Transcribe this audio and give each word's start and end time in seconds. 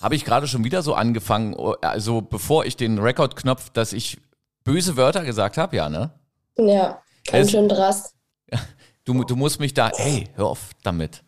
Habe 0.00 0.14
ich 0.14 0.24
gerade 0.24 0.46
schon 0.46 0.64
wieder 0.64 0.82
so 0.82 0.94
angefangen, 0.94 1.56
also 1.82 2.20
bevor 2.20 2.64
ich 2.64 2.76
den 2.76 2.98
Rekordknopf, 2.98 3.70
dass 3.70 3.92
ich 3.92 4.18
böse 4.64 4.96
Wörter 4.96 5.24
gesagt 5.24 5.56
habe, 5.56 5.76
ja, 5.76 5.88
ne? 5.88 6.10
Ja, 6.56 7.00
ganz 7.30 7.50
schön 7.50 7.68
drast. 7.68 8.14
Du, 9.04 9.24
du 9.24 9.36
musst 9.36 9.58
mich 9.58 9.72
da, 9.72 9.90
hey, 9.96 10.24
hör 10.34 10.48
auf 10.48 10.68
damit. 10.82 11.22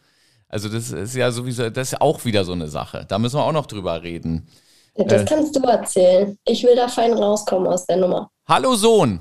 Also 0.48 0.68
das 0.68 0.90
ist 0.90 1.16
ja 1.16 1.32
sowieso, 1.32 1.70
das 1.70 1.92
ist 1.94 2.00
auch 2.02 2.26
wieder 2.26 2.44
so 2.44 2.52
eine 2.52 2.68
Sache. 2.68 3.06
Da 3.08 3.18
müssen 3.18 3.36
wir 3.38 3.42
auch 3.44 3.52
noch 3.52 3.64
drüber 3.64 4.02
reden. 4.02 4.48
Ja, 4.98 5.04
Das 5.06 5.22
Äh. 5.22 5.24
kannst 5.24 5.56
du 5.56 5.60
erzählen. 5.62 6.36
Ich 6.44 6.62
will 6.62 6.76
da 6.76 6.88
fein 6.88 7.14
rauskommen 7.14 7.66
aus 7.66 7.86
der 7.86 7.96
Nummer. 7.96 8.28
Hallo 8.46 8.74
Sohn, 8.74 9.20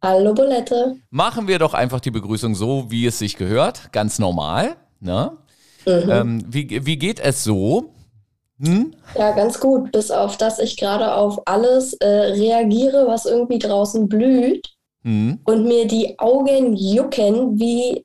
Hallo 0.00 0.32
Bulette. 0.34 0.94
machen 1.10 1.48
wir 1.48 1.58
doch 1.58 1.74
einfach 1.74 1.98
die 1.98 2.12
Begrüßung 2.12 2.54
so, 2.54 2.92
wie 2.92 3.06
es 3.06 3.18
sich 3.18 3.36
gehört, 3.36 3.90
ganz 3.90 4.20
normal. 4.20 4.76
Ne? 5.00 5.36
Mhm. 5.84 6.10
Ähm, 6.10 6.44
wie, 6.46 6.86
wie 6.86 6.98
geht 6.98 7.18
es 7.18 7.42
so? 7.42 7.92
Hm? 8.58 8.94
Ja, 9.16 9.32
ganz 9.32 9.60
gut. 9.60 9.92
Bis 9.92 10.10
auf, 10.10 10.36
dass 10.36 10.58
ich 10.58 10.76
gerade 10.76 11.14
auf 11.14 11.40
alles 11.46 11.94
äh, 11.94 12.06
reagiere, 12.06 13.06
was 13.06 13.26
irgendwie 13.26 13.58
draußen 13.58 14.08
blüht 14.08 14.66
Hm? 15.02 15.40
und 15.44 15.64
mir 15.64 15.86
die 15.86 16.18
Augen 16.18 16.74
jucken 16.76 17.58
wie 17.58 18.04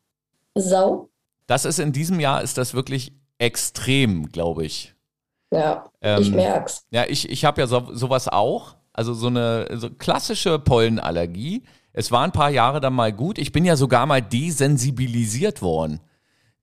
Sau. 0.55 1.09
Das 1.47 1.65
ist 1.65 1.79
in 1.79 1.91
diesem 1.91 2.19
Jahr 2.19 2.41
ist 2.41 2.57
das 2.57 2.73
wirklich 2.73 3.13
extrem, 3.37 4.29
glaube 4.31 4.65
ich. 4.65 4.93
Ja, 5.53 5.89
Ähm, 6.01 6.21
ich 6.21 6.31
merk's. 6.31 6.85
Ja, 6.91 7.05
ich, 7.07 7.29
ich 7.29 7.43
habe 7.45 7.61
ja 7.61 7.67
so, 7.67 7.88
sowas 7.93 8.27
auch. 8.27 8.75
Also 8.93 9.13
so 9.13 9.27
eine 9.27 9.67
so 9.77 9.89
klassische 9.89 10.59
Pollenallergie. 10.59 11.63
Es 11.93 12.11
war 12.11 12.23
ein 12.23 12.31
paar 12.31 12.49
Jahre 12.49 12.79
dann 12.81 12.93
mal 12.93 13.11
gut. 13.11 13.38
Ich 13.38 13.52
bin 13.52 13.65
ja 13.65 13.75
sogar 13.75 14.05
mal 14.05 14.21
desensibilisiert 14.21 15.61
worden. 15.61 15.99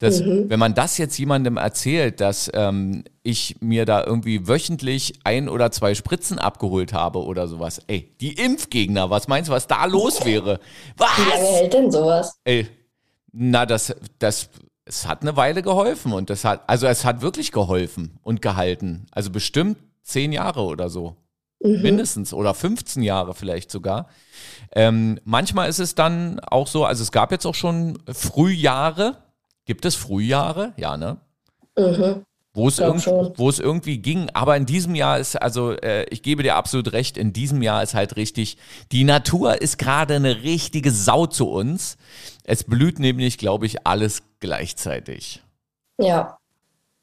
Das, 0.00 0.20
Mhm. 0.20 0.48
Wenn 0.48 0.60
man 0.60 0.74
das 0.74 0.96
jetzt 0.98 1.18
jemandem 1.18 1.56
erzählt, 1.56 2.20
dass 2.20 2.48
ähm, 2.54 3.02
ich 3.24 3.56
mir 3.60 3.84
da 3.84 4.04
irgendwie 4.04 4.46
wöchentlich 4.46 5.14
ein 5.24 5.48
oder 5.48 5.72
zwei 5.72 5.94
Spritzen 5.96 6.38
abgeholt 6.38 6.92
habe 6.92 7.24
oder 7.24 7.48
sowas, 7.48 7.80
ey, 7.88 8.14
die 8.20 8.34
Impfgegner, 8.34 9.10
was 9.10 9.26
meinst 9.26 9.48
du, 9.48 9.52
was 9.54 9.66
da 9.66 9.84
los 9.86 10.24
wäre? 10.24 10.60
Wie 10.96 11.02
lange 11.22 11.42
Was? 11.42 11.50
hält 11.60 11.72
denn 11.74 11.90
sowas? 11.90 12.38
Ey, 12.44 12.68
na, 13.32 13.66
das, 13.66 13.94
das, 14.20 14.50
es 14.84 15.06
hat 15.08 15.22
eine 15.22 15.36
Weile 15.36 15.62
geholfen 15.62 16.12
und 16.12 16.30
das 16.30 16.44
hat, 16.44 16.62
also 16.68 16.86
es 16.86 17.04
hat 17.04 17.20
wirklich 17.20 17.50
geholfen 17.50 18.18
und 18.22 18.40
gehalten. 18.40 19.06
Also 19.10 19.30
bestimmt 19.30 19.78
zehn 20.04 20.30
Jahre 20.32 20.62
oder 20.62 20.88
so. 20.90 21.16
Mhm. 21.60 21.82
Mindestens 21.82 22.32
oder 22.32 22.54
15 22.54 23.02
Jahre 23.02 23.34
vielleicht 23.34 23.72
sogar. 23.72 24.08
Ähm, 24.72 25.18
manchmal 25.24 25.68
ist 25.68 25.80
es 25.80 25.96
dann 25.96 26.38
auch 26.38 26.68
so, 26.68 26.84
also 26.84 27.02
es 27.02 27.10
gab 27.10 27.32
jetzt 27.32 27.46
auch 27.46 27.56
schon 27.56 27.98
Frühjahre. 28.06 29.16
Gibt 29.68 29.84
es 29.84 29.94
Frühjahre? 29.96 30.72
Ja, 30.78 30.96
ne? 30.96 31.18
Mhm. 31.76 32.24
Wo 32.54 32.68
es, 32.68 32.78
wo 32.80 33.48
es 33.50 33.58
irgendwie 33.60 33.98
ging. 33.98 34.30
Aber 34.32 34.56
in 34.56 34.64
diesem 34.64 34.94
Jahr 34.94 35.18
ist, 35.18 35.36
also 35.36 35.72
äh, 35.72 36.06
ich 36.08 36.22
gebe 36.22 36.42
dir 36.42 36.56
absolut 36.56 36.92
recht, 36.92 37.18
in 37.18 37.34
diesem 37.34 37.60
Jahr 37.60 37.82
ist 37.82 37.92
halt 37.92 38.16
richtig, 38.16 38.56
die 38.92 39.04
Natur 39.04 39.60
ist 39.60 39.76
gerade 39.78 40.14
eine 40.14 40.42
richtige 40.42 40.90
Sau 40.90 41.26
zu 41.26 41.50
uns. 41.50 41.98
Es 42.44 42.64
blüht 42.64 42.98
nämlich, 42.98 43.36
glaube 43.36 43.66
ich, 43.66 43.86
alles 43.86 44.22
gleichzeitig. 44.40 45.42
Ja, 46.00 46.38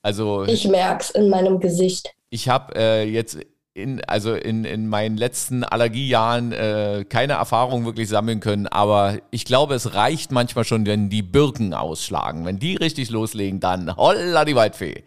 Also 0.01 0.45
ich 0.45 0.67
merk's 0.67 1.11
in 1.11 1.29
meinem 1.29 1.59
Gesicht. 1.59 2.15
ich 2.31 2.49
habe 2.49 2.75
äh, 2.75 3.03
jetzt 3.03 3.37
in, 3.75 4.01
also 4.05 4.33
in, 4.33 4.63
in 4.63 4.87
meinen 4.87 5.17
letzten 5.17 5.65
Allergiejahren 5.65 6.53
äh, 6.53 7.05
keine 7.07 7.33
Erfahrung 7.33 7.85
wirklich 7.85 8.07
sammeln 8.07 8.39
können, 8.39 8.67
aber 8.67 9.17
ich 9.31 9.43
glaube, 9.43 9.75
es 9.75 9.93
reicht 9.93 10.31
manchmal 10.31 10.63
schon, 10.63 10.85
wenn 10.85 11.09
die 11.09 11.21
Birken 11.21 11.73
ausschlagen. 11.73 12.45
Wenn 12.45 12.57
die 12.57 12.77
richtig 12.77 13.09
loslegen, 13.09 13.59
dann 13.59 13.95
holla 13.97 14.45
die 14.45 14.55
Waldfee. 14.55 15.03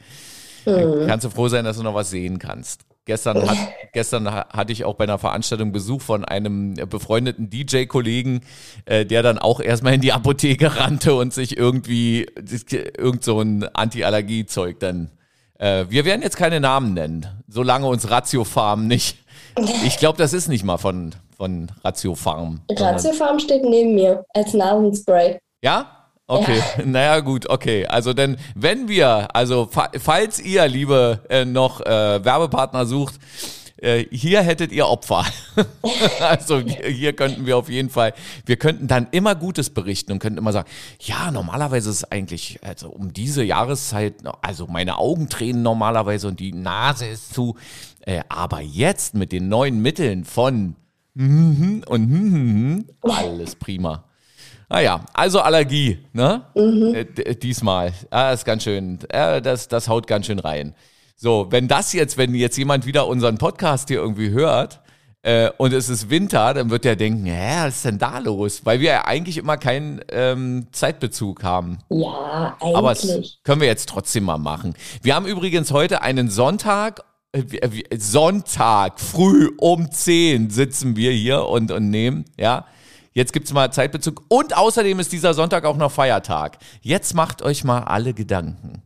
Dann 0.66 1.06
kannst 1.08 1.24
du 1.24 1.30
froh 1.30 1.48
sein, 1.48 1.64
dass 1.64 1.78
du 1.78 1.82
noch 1.82 1.94
was 1.94 2.10
sehen 2.10 2.38
kannst. 2.38 2.82
Gestern, 3.06 3.48
hat, 3.48 3.56
gestern 3.94 4.30
ha- 4.30 4.46
hatte 4.50 4.70
ich 4.74 4.84
auch 4.84 4.96
bei 4.96 5.04
einer 5.04 5.16
Veranstaltung 5.16 5.72
Besuch 5.72 6.02
von 6.02 6.26
einem 6.26 6.74
befreundeten 6.74 7.48
DJ-Kollegen, 7.48 8.42
äh, 8.84 9.06
der 9.06 9.22
dann 9.22 9.38
auch 9.38 9.60
erstmal 9.60 9.94
in 9.94 10.02
die 10.02 10.12
Apotheke 10.12 10.76
rannte 10.76 11.14
und 11.14 11.32
sich 11.32 11.56
irgendwie 11.56 12.26
irgend 12.98 13.24
so 13.24 13.40
ein 13.40 13.64
Anti-Allergie-Zeug 13.74 14.78
dann. 14.78 15.10
Äh, 15.58 15.84
wir 15.88 16.04
werden 16.04 16.22
jetzt 16.22 16.36
keine 16.36 16.60
Namen 16.60 16.94
nennen, 16.94 17.26
solange 17.48 17.86
uns 17.86 18.10
Ratio 18.10 18.44
Farm 18.44 18.86
nicht. 18.86 19.18
Ich 19.84 19.96
glaube, 19.98 20.16
das 20.18 20.32
ist 20.32 20.46
nicht 20.46 20.62
mal 20.64 20.78
von, 20.78 21.12
von 21.36 21.68
Ratio 21.82 22.14
Farm. 22.14 22.60
sondern- 22.68 22.94
Ratiofarm 22.94 23.40
steht 23.40 23.64
neben 23.64 23.94
mir 23.96 24.24
als 24.34 24.54
Nasenspray. 24.54 25.38
ja? 25.62 25.90
Okay, 26.30 26.62
naja 26.84 27.18
gut, 27.30 27.48
okay. 27.48 27.86
Also 27.86 28.12
denn, 28.12 28.36
wenn 28.54 28.86
wir, 28.86 29.34
also 29.34 29.66
fa 29.68 29.90
falls 29.98 30.38
ihr, 30.38 30.68
liebe, 30.68 31.20
äh, 31.30 31.44
noch 31.46 31.80
äh, 31.80 32.22
Werbepartner 32.22 32.84
sucht, 32.86 33.14
äh, 33.82 34.04
hier 34.10 34.42
hättet 34.42 34.72
ihr 34.72 34.86
Opfer. 34.86 35.24
also 36.20 36.60
hier, 36.60 36.86
hier 36.88 37.12
könnten 37.14 37.46
wir 37.46 37.56
auf 37.56 37.68
jeden 37.68 37.90
Fall, 37.90 38.14
wir 38.46 38.56
könnten 38.56 38.88
dann 38.88 39.08
immer 39.10 39.34
Gutes 39.34 39.70
berichten 39.70 40.12
und 40.12 40.18
könnten 40.18 40.38
immer 40.38 40.52
sagen, 40.52 40.68
ja, 41.00 41.30
normalerweise 41.30 41.90
ist 41.90 41.96
es 41.96 42.04
eigentlich, 42.12 42.58
also 42.62 42.88
um 42.90 43.12
diese 43.12 43.42
Jahreszeit, 43.44 44.14
also 44.42 44.66
meine 44.66 44.98
Augen 44.98 45.28
tränen 45.28 45.62
normalerweise 45.62 46.28
und 46.28 46.40
die 46.40 46.52
Nase 46.52 47.06
ist 47.06 47.34
zu, 47.34 47.56
äh, 48.06 48.22
aber 48.28 48.60
jetzt 48.60 49.14
mit 49.14 49.32
den 49.32 49.48
neuen 49.48 49.80
Mitteln 49.80 50.24
von 50.24 50.76
mhm 51.14 51.82
und 51.86 52.08
mhm, 52.10 52.84
alles 53.02 53.56
prima. 53.56 54.04
Naja, 54.70 55.00
also 55.14 55.40
Allergie, 55.40 55.98
ne? 56.12 56.42
Äh, 56.94 57.04
d- 57.06 57.34
diesmal. 57.36 57.92
Ah, 58.10 58.32
ist 58.32 58.44
ganz 58.44 58.64
schön. 58.64 58.98
Äh, 59.08 59.40
das, 59.40 59.66
das 59.68 59.88
haut 59.88 60.06
ganz 60.06 60.26
schön 60.26 60.38
rein. 60.38 60.74
So, 61.20 61.48
wenn 61.50 61.66
das 61.66 61.92
jetzt, 61.94 62.16
wenn 62.16 62.32
jetzt 62.32 62.56
jemand 62.58 62.86
wieder 62.86 63.08
unseren 63.08 63.38
Podcast 63.38 63.88
hier 63.88 63.98
irgendwie 63.98 64.30
hört 64.30 64.80
äh, 65.22 65.50
und 65.58 65.72
es 65.72 65.88
ist 65.88 66.10
Winter, 66.10 66.54
dann 66.54 66.70
wird 66.70 66.84
der 66.84 66.94
denken, 66.94 67.24
hä, 67.26 67.64
was 67.66 67.76
ist 67.78 67.84
denn 67.86 67.98
da 67.98 68.18
los? 68.20 68.64
Weil 68.64 68.78
wir 68.78 68.90
ja 68.92 69.04
eigentlich 69.04 69.36
immer 69.36 69.56
keinen 69.56 70.00
ähm, 70.10 70.68
Zeitbezug 70.70 71.42
haben. 71.42 71.78
Ja, 71.90 72.56
Aber 72.60 72.90
das 72.90 73.02
eigentlich. 73.10 73.40
können 73.42 73.60
wir 73.60 73.66
jetzt 73.66 73.88
trotzdem 73.88 74.22
mal 74.24 74.38
machen. 74.38 74.74
Wir 75.02 75.16
haben 75.16 75.26
übrigens 75.26 75.72
heute 75.72 76.02
einen 76.02 76.30
Sonntag. 76.30 77.02
äh, 77.32 77.42
wie- 77.72 77.84
Sonntag, 77.96 79.00
früh 79.00 79.50
um 79.58 79.90
10 79.90 80.50
sitzen 80.50 80.94
wir 80.94 81.10
hier 81.10 81.46
und, 81.46 81.72
und 81.72 81.90
nehmen, 81.90 82.26
ja. 82.38 82.64
Jetzt 83.12 83.32
gibt's 83.32 83.52
mal 83.52 83.72
Zeitbezug. 83.72 84.22
Und 84.28 84.56
außerdem 84.56 85.00
ist 85.00 85.10
dieser 85.10 85.34
Sonntag 85.34 85.64
auch 85.64 85.76
noch 85.76 85.90
Feiertag. 85.90 86.58
Jetzt 86.80 87.14
macht 87.14 87.42
euch 87.42 87.64
mal 87.64 87.80
alle 87.82 88.14
Gedanken. 88.14 88.82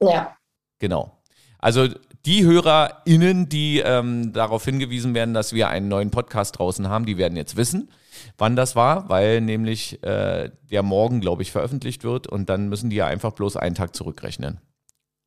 Ja, 0.00 0.36
Genau. 0.78 1.18
Also 1.62 1.88
die 2.26 2.44
HörerInnen, 2.44 3.48
die 3.48 3.78
ähm, 3.78 4.32
darauf 4.32 4.64
hingewiesen 4.64 5.14
werden, 5.14 5.32
dass 5.32 5.52
wir 5.52 5.68
einen 5.68 5.88
neuen 5.88 6.10
Podcast 6.10 6.58
draußen 6.58 6.88
haben, 6.88 7.06
die 7.06 7.16
werden 7.18 7.36
jetzt 7.36 7.56
wissen, 7.56 7.88
wann 8.36 8.56
das 8.56 8.76
war, 8.76 9.08
weil 9.08 9.40
nämlich 9.40 10.02
äh, 10.02 10.50
der 10.70 10.82
morgen, 10.82 11.20
glaube 11.20 11.42
ich, 11.42 11.52
veröffentlicht 11.52 12.02
wird 12.04 12.26
und 12.26 12.48
dann 12.48 12.68
müssen 12.68 12.90
die 12.90 12.96
ja 12.96 13.06
einfach 13.06 13.32
bloß 13.32 13.56
einen 13.56 13.76
Tag 13.76 13.94
zurückrechnen. 13.94 14.60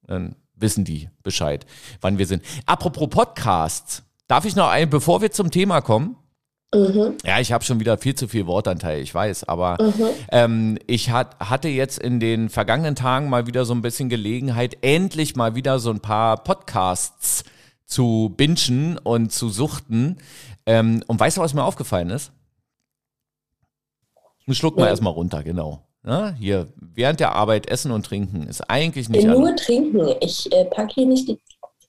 Dann 0.03 0.35
wissen 0.55 0.83
die 0.83 1.09
Bescheid, 1.23 1.65
wann 2.01 2.17
wir 2.17 2.27
sind. 2.27 2.43
Apropos 2.65 3.09
Podcasts, 3.09 4.03
darf 4.27 4.45
ich 4.45 4.57
noch 4.57 4.69
ein, 4.69 4.89
bevor 4.89 5.21
wir 5.21 5.31
zum 5.31 5.51
Thema 5.51 5.81
kommen? 5.81 6.17
Mhm. 6.73 7.15
Ja, 7.25 7.39
ich 7.39 7.51
habe 7.51 7.63
schon 7.63 7.79
wieder 7.79 7.97
viel 7.97 8.15
zu 8.15 8.27
viel 8.27 8.47
Wortanteil, 8.47 9.01
ich 9.01 9.13
weiß, 9.13 9.45
aber 9.45 9.77
Mhm. 9.81 10.03
ähm, 10.31 10.77
ich 10.87 11.09
hat, 11.11 11.39
hatte 11.39 11.67
jetzt 11.69 11.99
in 11.99 12.19
den 12.19 12.49
vergangenen 12.49 12.95
Tagen 12.95 13.29
mal 13.29 13.47
wieder 13.47 13.65
so 13.65 13.73
ein 13.73 13.81
bisschen 13.81 14.09
Gelegenheit, 14.09 14.77
endlich 14.81 15.35
mal 15.35 15.55
wieder 15.55 15.79
so 15.79 15.89
ein 15.91 15.99
paar 15.99 16.43
Podcasts 16.43 17.43
zu 17.85 18.33
bingen 18.35 18.97
und 18.97 19.31
zu 19.31 19.49
suchten. 19.49 20.17
Ähm, 20.65 21.03
und 21.07 21.19
weißt 21.19 21.37
du, 21.37 21.41
was 21.41 21.53
mir 21.53 21.63
aufgefallen 21.63 22.09
ist? 22.09 22.31
Schluck 24.51 24.75
mal 24.77 24.83
Nee. 24.83 24.89
erstmal 24.89 25.13
runter, 25.13 25.43
genau. 25.43 25.81
Ja, 26.05 26.31
hier, 26.37 26.67
während 26.75 27.19
der 27.19 27.33
Arbeit 27.33 27.67
essen 27.67 27.91
und 27.91 28.05
trinken 28.05 28.43
ist 28.47 28.61
eigentlich 28.69 29.09
nicht 29.09 29.25
Nur 29.25 29.35
erlaubt. 29.47 29.59
trinken. 29.65 30.07
Ich 30.21 30.51
äh, 30.53 30.65
packe 30.65 30.93
hier 30.95 31.07
nicht 31.07 31.27
die 31.27 31.39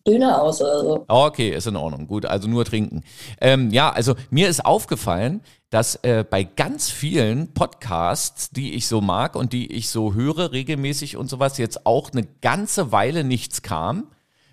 Döner 0.06 0.42
aus 0.42 0.60
oder 0.60 0.80
so. 0.80 1.04
Okay, 1.08 1.50
ist 1.50 1.66
in 1.66 1.76
Ordnung. 1.76 2.06
Gut, 2.06 2.26
also 2.26 2.48
nur 2.48 2.64
trinken. 2.64 3.02
Ähm, 3.40 3.70
ja, 3.70 3.90
also 3.90 4.14
mir 4.30 4.48
ist 4.48 4.64
aufgefallen, 4.64 5.42
dass 5.70 5.96
äh, 5.96 6.24
bei 6.28 6.44
ganz 6.44 6.90
vielen 6.90 7.52
Podcasts, 7.52 8.50
die 8.50 8.74
ich 8.74 8.86
so 8.86 9.00
mag 9.00 9.34
und 9.36 9.52
die 9.52 9.72
ich 9.72 9.88
so 9.88 10.14
höre 10.14 10.52
regelmäßig 10.52 11.16
und 11.16 11.28
sowas, 11.28 11.58
jetzt 11.58 11.86
auch 11.86 12.12
eine 12.12 12.26
ganze 12.40 12.92
Weile 12.92 13.24
nichts 13.24 13.62
kam. 13.62 14.08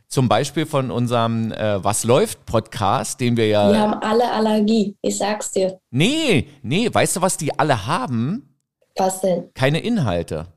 Zum 0.07 0.29
Beispiel 0.29 0.65
von 0.65 0.91
unserem 0.91 1.51
äh, 1.51 1.83
Was 1.83 2.03
läuft 2.03 2.45
Podcast, 2.45 3.19
den 3.19 3.37
wir 3.37 3.47
ja. 3.47 3.71
Wir 3.71 3.79
haben 3.79 3.93
alle 4.01 4.31
Allergie. 4.31 4.95
Ich 5.01 5.17
sag's 5.17 5.51
dir. 5.51 5.79
Nee, 5.89 6.49
nee, 6.61 6.89
weißt 6.91 7.15
du, 7.15 7.21
was 7.21 7.37
die 7.37 7.57
alle 7.57 7.87
haben? 7.87 8.53
Was 8.95 9.21
denn? 9.21 9.49
keine 9.55 9.79
Inhalte. 9.79 10.52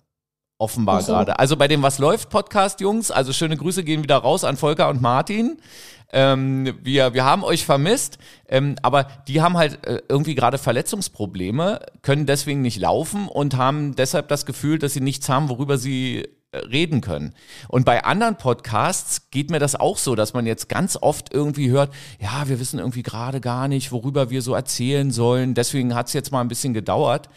Offenbar 0.59 1.03
so. 1.03 1.13
gerade. 1.13 1.39
Also 1.39 1.57
bei 1.57 1.69
dem 1.69 1.83
Was 1.83 1.99
läuft 1.99 2.31
Podcast, 2.31 2.81
Jungs, 2.81 3.11
also 3.11 3.33
schöne 3.33 3.57
Grüße 3.57 3.85
gehen 3.85 4.03
wieder 4.03 4.17
raus 4.17 4.45
an 4.45 4.57
Volker 4.57 4.89
und 4.89 5.03
Martin. 5.03 5.59
Ähm, 6.13 6.79
wir, 6.83 7.15
wir 7.15 7.25
haben 7.25 7.43
euch 7.45 7.67
vermisst, 7.67 8.19
ähm, 8.49 8.77
aber 8.81 9.09
die 9.29 9.43
haben 9.43 9.57
halt 9.57 9.85
äh, 9.87 10.03
irgendwie 10.09 10.35
gerade 10.35 10.57
Verletzungsprobleme, 10.57 11.81
können 12.03 12.27
deswegen 12.27 12.63
nicht 12.63 12.81
laufen 12.81 13.29
und 13.29 13.57
haben 13.57 13.97
deshalb 13.97 14.29
das 14.29 14.47
Gefühl, 14.47 14.79
dass 14.79 14.95
sie 14.95 15.01
nichts 15.01 15.29
haben, 15.29 15.49
worüber 15.49 15.79
sie 15.79 16.29
reden 16.71 17.01
können. 17.01 17.35
Und 17.69 17.85
bei 17.85 18.05
anderen 18.05 18.37
Podcasts 18.37 19.31
geht 19.31 19.51
mir 19.51 19.59
das 19.59 19.75
auch 19.75 19.99
so, 19.99 20.15
dass 20.15 20.35
man 20.35 20.47
jetzt 20.47 20.69
ganz 20.69 20.97
oft 21.01 21.33
irgendwie 21.33 21.71
hört, 21.71 21.93
ja, 22.21 22.49
wir 22.49 22.61
wissen 22.61 22.79
irgendwie 22.79 23.03
gerade 23.03 23.41
gar 23.41 23.69
nicht, 23.69 23.93
worüber 23.93 24.31
wir 24.31 24.43
so 24.43 24.55
erzählen 24.55 25.11
sollen. 25.11 25.55
Deswegen 25.55 25.95
hat 25.95 26.09
es 26.09 26.13
jetzt 26.13 26.33
mal 26.33 26.41
ein 26.41 26.49
bisschen 26.49 26.75
gedauert. 26.75 27.29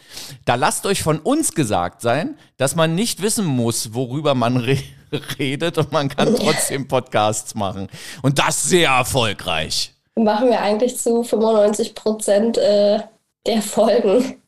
Da 0.44 0.54
lasst 0.54 0.86
euch 0.86 1.02
von 1.02 1.18
uns 1.18 1.54
gesagt 1.54 2.00
sein, 2.00 2.36
dass 2.56 2.76
man 2.76 2.94
nicht 2.94 3.22
wissen 3.22 3.46
muss, 3.46 3.94
worüber 3.94 4.34
man 4.34 4.56
redet 4.56 4.84
redet 5.38 5.78
und 5.78 5.92
man 5.92 6.08
kann 6.08 6.34
trotzdem 6.34 6.88
Podcasts 6.88 7.54
machen. 7.54 7.88
Und 8.22 8.38
das 8.38 8.64
sehr 8.64 8.90
erfolgreich. 8.90 9.94
Machen 10.14 10.48
wir 10.50 10.60
eigentlich 10.60 10.98
zu 10.98 11.22
95 11.22 11.94
Prozent 11.94 12.58
äh, 12.58 13.00
der 13.46 13.62
Folgen. 13.62 14.42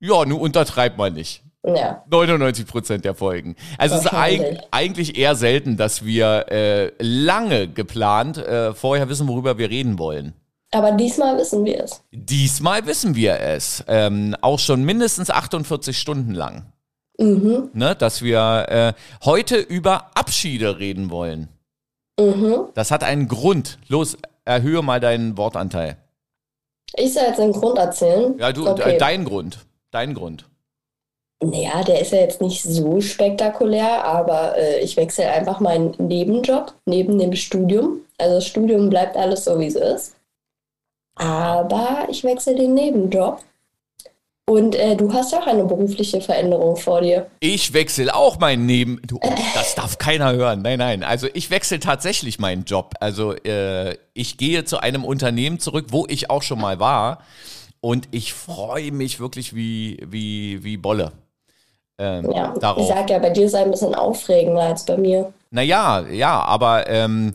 Ja, 0.00 0.24
nur 0.24 0.40
untertreibt 0.40 0.98
man 0.98 1.14
nicht. 1.14 1.42
Ja. 1.66 2.04
99 2.10 2.66
Prozent 2.66 3.04
der 3.04 3.14
Folgen. 3.14 3.56
Also 3.78 3.94
es 3.96 4.02
ist 4.04 4.12
eig 4.12 4.60
eigentlich 4.70 5.16
eher 5.16 5.34
selten, 5.34 5.76
dass 5.78 6.04
wir 6.04 6.46
äh, 6.50 6.92
lange 6.98 7.68
geplant 7.68 8.36
äh, 8.38 8.74
vorher 8.74 9.08
wissen, 9.08 9.26
worüber 9.28 9.56
wir 9.56 9.70
reden 9.70 9.98
wollen. 9.98 10.34
Aber 10.72 10.92
diesmal 10.92 11.38
wissen 11.38 11.64
wir 11.64 11.84
es. 11.84 12.02
Diesmal 12.12 12.84
wissen 12.86 13.14
wir 13.14 13.38
es. 13.40 13.82
Ähm, 13.88 14.36
auch 14.42 14.58
schon 14.58 14.84
mindestens 14.84 15.30
48 15.30 15.96
Stunden 15.96 16.34
lang. 16.34 16.66
Mhm. 17.18 17.70
Ne, 17.72 17.94
dass 17.94 18.22
wir 18.22 18.66
äh, 18.68 18.92
heute 19.24 19.56
über 19.56 20.10
Abschiede 20.14 20.78
reden 20.80 21.10
wollen. 21.10 21.48
Mhm. 22.18 22.66
Das 22.74 22.90
hat 22.90 23.04
einen 23.04 23.28
Grund. 23.28 23.78
Los, 23.88 24.18
erhöhe 24.44 24.82
mal 24.82 25.00
deinen 25.00 25.38
Wortanteil. 25.38 25.96
Ich 26.96 27.14
soll 27.14 27.22
jetzt 27.28 27.38
den 27.38 27.52
Grund 27.52 27.78
erzählen. 27.78 28.36
Ja, 28.38 28.52
du, 28.52 28.68
Okay. 28.68 28.96
äh, 28.96 28.98
dein 28.98 29.24
Grund. 29.24 29.58
Dein 29.92 30.12
Grund. 30.14 30.46
Naja, 31.42 31.82
der 31.82 32.00
ist 32.00 32.12
ja 32.12 32.20
jetzt 32.20 32.40
nicht 32.40 32.62
so 32.62 33.00
spektakulär, 33.00 34.04
aber 34.04 34.56
äh, 34.56 34.80
ich 34.80 34.96
wechsle 34.96 35.30
einfach 35.30 35.60
meinen 35.60 35.94
Nebenjob 35.98 36.74
neben 36.86 37.18
dem 37.18 37.34
Studium. 37.34 38.00
Also 38.18 38.36
das 38.36 38.46
Studium 38.46 38.88
bleibt 38.88 39.16
alles 39.16 39.44
so, 39.44 39.58
wie 39.58 39.66
es 39.66 39.74
ist. 39.74 40.16
Aber 41.16 42.06
ich 42.10 42.24
wechsle 42.24 42.54
den 42.54 42.74
Nebenjob. 42.74 43.42
Und 44.46 44.74
äh, 44.74 44.94
du 44.94 45.12
hast 45.12 45.34
auch 45.34 45.46
eine 45.46 45.64
berufliche 45.64 46.20
Veränderung 46.20 46.76
vor 46.76 47.00
dir. 47.00 47.30
Ich 47.40 47.72
wechsle 47.72 48.14
auch 48.14 48.38
meinen 48.38 48.66
Neben. 48.66 49.00
Du, 49.06 49.18
oh, 49.22 49.34
das 49.54 49.74
darf 49.74 49.96
keiner 49.96 50.34
hören. 50.34 50.60
Nein, 50.60 50.78
nein. 50.78 51.02
Also 51.02 51.28
ich 51.32 51.50
wechsle 51.50 51.80
tatsächlich 51.80 52.38
meinen 52.38 52.64
Job. 52.64 52.94
Also 53.00 53.32
äh, 53.32 53.96
ich 54.12 54.36
gehe 54.36 54.66
zu 54.66 54.78
einem 54.80 55.04
Unternehmen 55.04 55.60
zurück, 55.60 55.86
wo 55.90 56.06
ich 56.08 56.28
auch 56.28 56.42
schon 56.42 56.60
mal 56.60 56.78
war. 56.78 57.22
Und 57.80 58.08
ich 58.10 58.34
freue 58.34 58.92
mich 58.92 59.18
wirklich 59.18 59.54
wie, 59.54 59.98
wie, 60.06 60.62
wie 60.62 60.76
Bolle. 60.76 61.12
Ähm, 61.98 62.30
Ja, 62.32 62.52
ich 62.54 62.60
darauf. 62.60 62.88
sag 62.88 63.08
ja, 63.10 63.18
bei 63.18 63.30
dir 63.30 63.44
ist 63.46 63.54
es 63.54 63.60
ein 63.60 63.70
bisschen 63.70 63.94
aufregender 63.94 64.62
als 64.62 64.84
bei 64.84 64.96
mir. 64.96 65.32
Naja, 65.50 66.00
ja, 66.10 66.42
aber 66.42 66.88
ähm, 66.88 67.34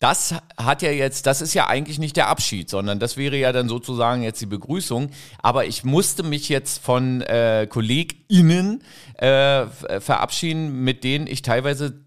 das 0.00 0.34
hat 0.56 0.82
ja 0.82 0.90
jetzt, 0.90 1.26
das 1.26 1.42
ist 1.42 1.54
ja 1.54 1.66
eigentlich 1.68 1.98
nicht 1.98 2.16
der 2.16 2.28
Abschied, 2.28 2.70
sondern 2.70 2.98
das 2.98 3.16
wäre 3.16 3.36
ja 3.36 3.52
dann 3.52 3.68
sozusagen 3.68 4.22
jetzt 4.22 4.40
die 4.40 4.46
Begrüßung. 4.46 5.10
Aber 5.42 5.66
ich 5.66 5.84
musste 5.84 6.22
mich 6.22 6.48
jetzt 6.48 6.82
von 6.82 7.20
äh, 7.20 7.66
KollegInnen 7.68 8.82
äh, 9.18 9.66
verabschieden, 10.00 10.82
mit 10.84 11.04
denen 11.04 11.26
ich 11.26 11.42
teilweise 11.42 12.00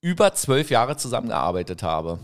über 0.00 0.34
zwölf 0.34 0.70
Jahre 0.70 0.96
zusammengearbeitet 0.96 1.82
habe. 1.82 2.18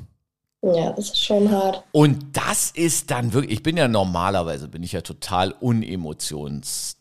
Ja, 0.63 0.93
das 0.93 1.07
ist 1.07 1.25
schon 1.25 1.51
hart. 1.51 1.83
Und 1.93 2.37
das 2.37 2.71
ist 2.71 3.11
dann 3.11 3.33
wirklich, 3.33 3.53
ich 3.59 3.63
bin 3.63 3.79
ja 3.79 3.89
normalerweise, 3.89 4.69
bin 4.69 4.83
ich 4.83 4.93
ja 4.93 5.01
total 5.01 5.53
unemotions, 5.61 6.99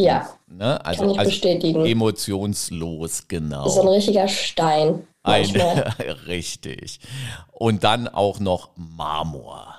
Ja, 0.00 0.28
ne? 0.46 0.84
Also, 0.84 1.02
kann 1.02 1.10
ich 1.10 1.18
also 1.18 1.30
bestätigen. 1.30 1.84
emotionslos, 1.84 3.26
genau. 3.28 3.64
Das 3.64 3.72
ist 3.74 3.80
so 3.80 3.88
ein 3.88 3.94
richtiger 3.94 4.28
Stein. 4.28 5.06
Ein, 5.22 5.44
richtig. 6.26 7.00
Und 7.52 7.84
dann 7.84 8.08
auch 8.08 8.38
noch 8.40 8.70
Marmor. 8.76 9.74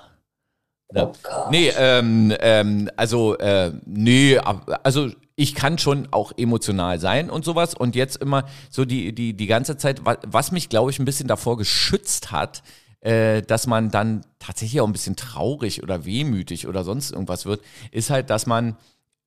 Ne? 0.92 1.06
Oh 1.08 1.12
Gott. 1.22 1.50
Nee, 1.50 1.72
ähm, 1.76 2.34
ähm, 2.40 2.90
also, 2.96 3.36
äh, 3.38 3.72
nee, 3.86 4.38
also 4.38 5.08
ich 5.36 5.54
kann 5.54 5.78
schon 5.78 6.08
auch 6.10 6.32
emotional 6.36 6.98
sein 7.00 7.30
und 7.30 7.44
sowas. 7.44 7.74
Und 7.74 7.96
jetzt 7.96 8.16
immer 8.16 8.44
so 8.68 8.84
die, 8.84 9.14
die, 9.14 9.32
die 9.34 9.46
ganze 9.46 9.76
Zeit, 9.78 10.04
wa- 10.04 10.18
was 10.26 10.52
mich, 10.52 10.68
glaube 10.68 10.90
ich, 10.90 10.98
ein 10.98 11.04
bisschen 11.06 11.28
davor 11.28 11.56
geschützt 11.56 12.30
hat, 12.30 12.62
äh, 13.00 13.40
dass 13.42 13.66
man 13.66 13.90
dann 13.90 14.26
tatsächlich 14.38 14.80
auch 14.82 14.86
ein 14.86 14.92
bisschen 14.92 15.16
traurig 15.16 15.82
oder 15.82 16.04
wehmütig 16.04 16.66
oder 16.68 16.84
sonst 16.84 17.10
irgendwas 17.12 17.46
wird, 17.46 17.62
ist 17.90 18.10
halt, 18.10 18.28
dass 18.28 18.46
man 18.46 18.76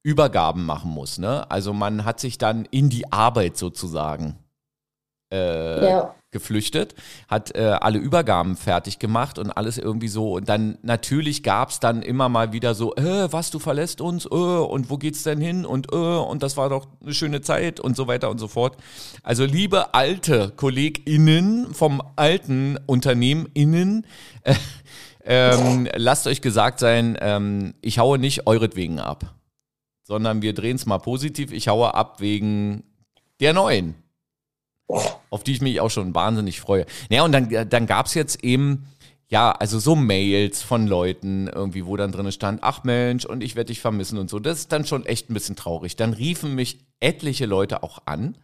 Übergaben 0.04 0.66
machen 0.66 0.92
muss. 0.92 1.18
Ne? 1.18 1.50
Also 1.50 1.74
man 1.74 2.06
hat 2.06 2.20
sich 2.20 2.38
dann 2.38 2.66
in 2.66 2.90
die 2.90 3.12
Arbeit 3.12 3.58
sozusagen 3.58 4.38
äh, 5.32 5.90
Ja. 5.90 6.14
geflüchtet, 6.30 6.94
hat 7.28 7.56
äh, 7.56 7.78
alle 7.80 8.00
Übergaben 8.00 8.56
fertig 8.58 9.00
gemacht 9.00 9.40
und 9.40 9.50
alles 9.52 9.78
irgendwie 9.78 10.08
so. 10.10 10.34
Und 10.34 10.50
dann 10.50 10.78
natürlich 10.82 11.42
gab 11.42 11.70
es 11.70 11.80
dann 11.80 12.02
immer 12.02 12.28
mal 12.28 12.52
wieder 12.54 12.76
so, 12.76 12.96
äh, 12.96 13.32
was, 13.32 13.50
du 13.50 13.60
verlässt 13.60 14.02
uns, 14.02 14.26
äh, 14.26 14.30
und 14.30 14.90
wo 14.90 14.98
geht's 14.98 15.24
denn 15.24 15.40
hin? 15.40 15.66
Und 15.66 15.92
äh, 15.92 15.96
und 15.96 16.44
das 16.44 16.58
war 16.58 16.70
doch 16.70 16.88
eine 17.02 17.14
schöne 17.14 17.42
Zeit 17.42 17.80
und 17.80 17.96
so 17.96 18.08
weiter 18.08 18.30
und 18.30 18.40
so 18.40 18.48
fort. 18.48 18.78
Also 19.24 19.46
liebe 19.46 19.94
alte 19.94 20.52
KollegInnen 20.56 21.74
vom 21.74 22.02
alten 22.16 22.78
Unternehmen 22.86 23.48
innen, 23.54 24.06
äh, 24.44 24.56
ähm, 25.26 25.88
lasst 25.96 26.28
euch 26.28 26.42
gesagt 26.42 26.80
sein, 26.80 27.18
ähm, 27.22 27.74
ich 27.82 28.00
haue 28.00 28.18
nicht 28.20 28.46
euretwegen 28.48 29.00
ab, 29.00 29.34
sondern 30.04 30.42
wir 30.42 30.54
drehen 30.54 30.76
es 30.76 30.86
mal 30.86 31.00
positiv. 31.00 31.52
Ich 31.52 31.68
haue 31.68 31.94
ab 31.94 32.20
wegen 32.20 32.84
der 33.40 33.54
neuen 33.54 33.96
auf 35.34 35.44
die 35.44 35.54
ich 35.54 35.62
mich 35.62 35.82
auch 35.82 35.90
schon 35.90 36.14
wahnsinnig 36.14 36.60
freue. 36.60 36.86
Naja, 37.10 37.24
und 37.24 37.32
dann, 37.32 37.70
dann 37.70 37.88
gab 37.88 38.06
es 38.06 38.14
jetzt 38.14 38.44
eben, 38.44 38.86
ja, 39.28 39.52
also 39.52 39.80
so 39.80 39.96
Mails 39.96 40.62
von 40.62 40.86
Leuten 40.86 41.48
irgendwie, 41.48 41.86
wo 41.86 41.98
dann 41.98 42.12
drin 42.12 42.32
stand, 42.32 42.62
ach 42.62 42.84
Mensch, 42.84 43.26
und 43.26 43.44
ich 43.44 43.56
werde 43.56 43.70
dich 43.70 43.82
vermissen 43.82 44.20
und 44.20 44.30
so. 44.30 44.40
Das 44.40 44.60
ist 44.60 44.72
dann 44.72 44.86
schon 44.86 45.08
echt 45.08 45.30
ein 45.30 45.34
bisschen 45.34 45.56
traurig. 45.56 45.96
Dann 45.96 46.14
riefen 46.14 46.54
mich 46.54 46.86
etliche 47.00 47.48
Leute 47.48 47.82
auch 47.82 48.04
an. 48.06 48.38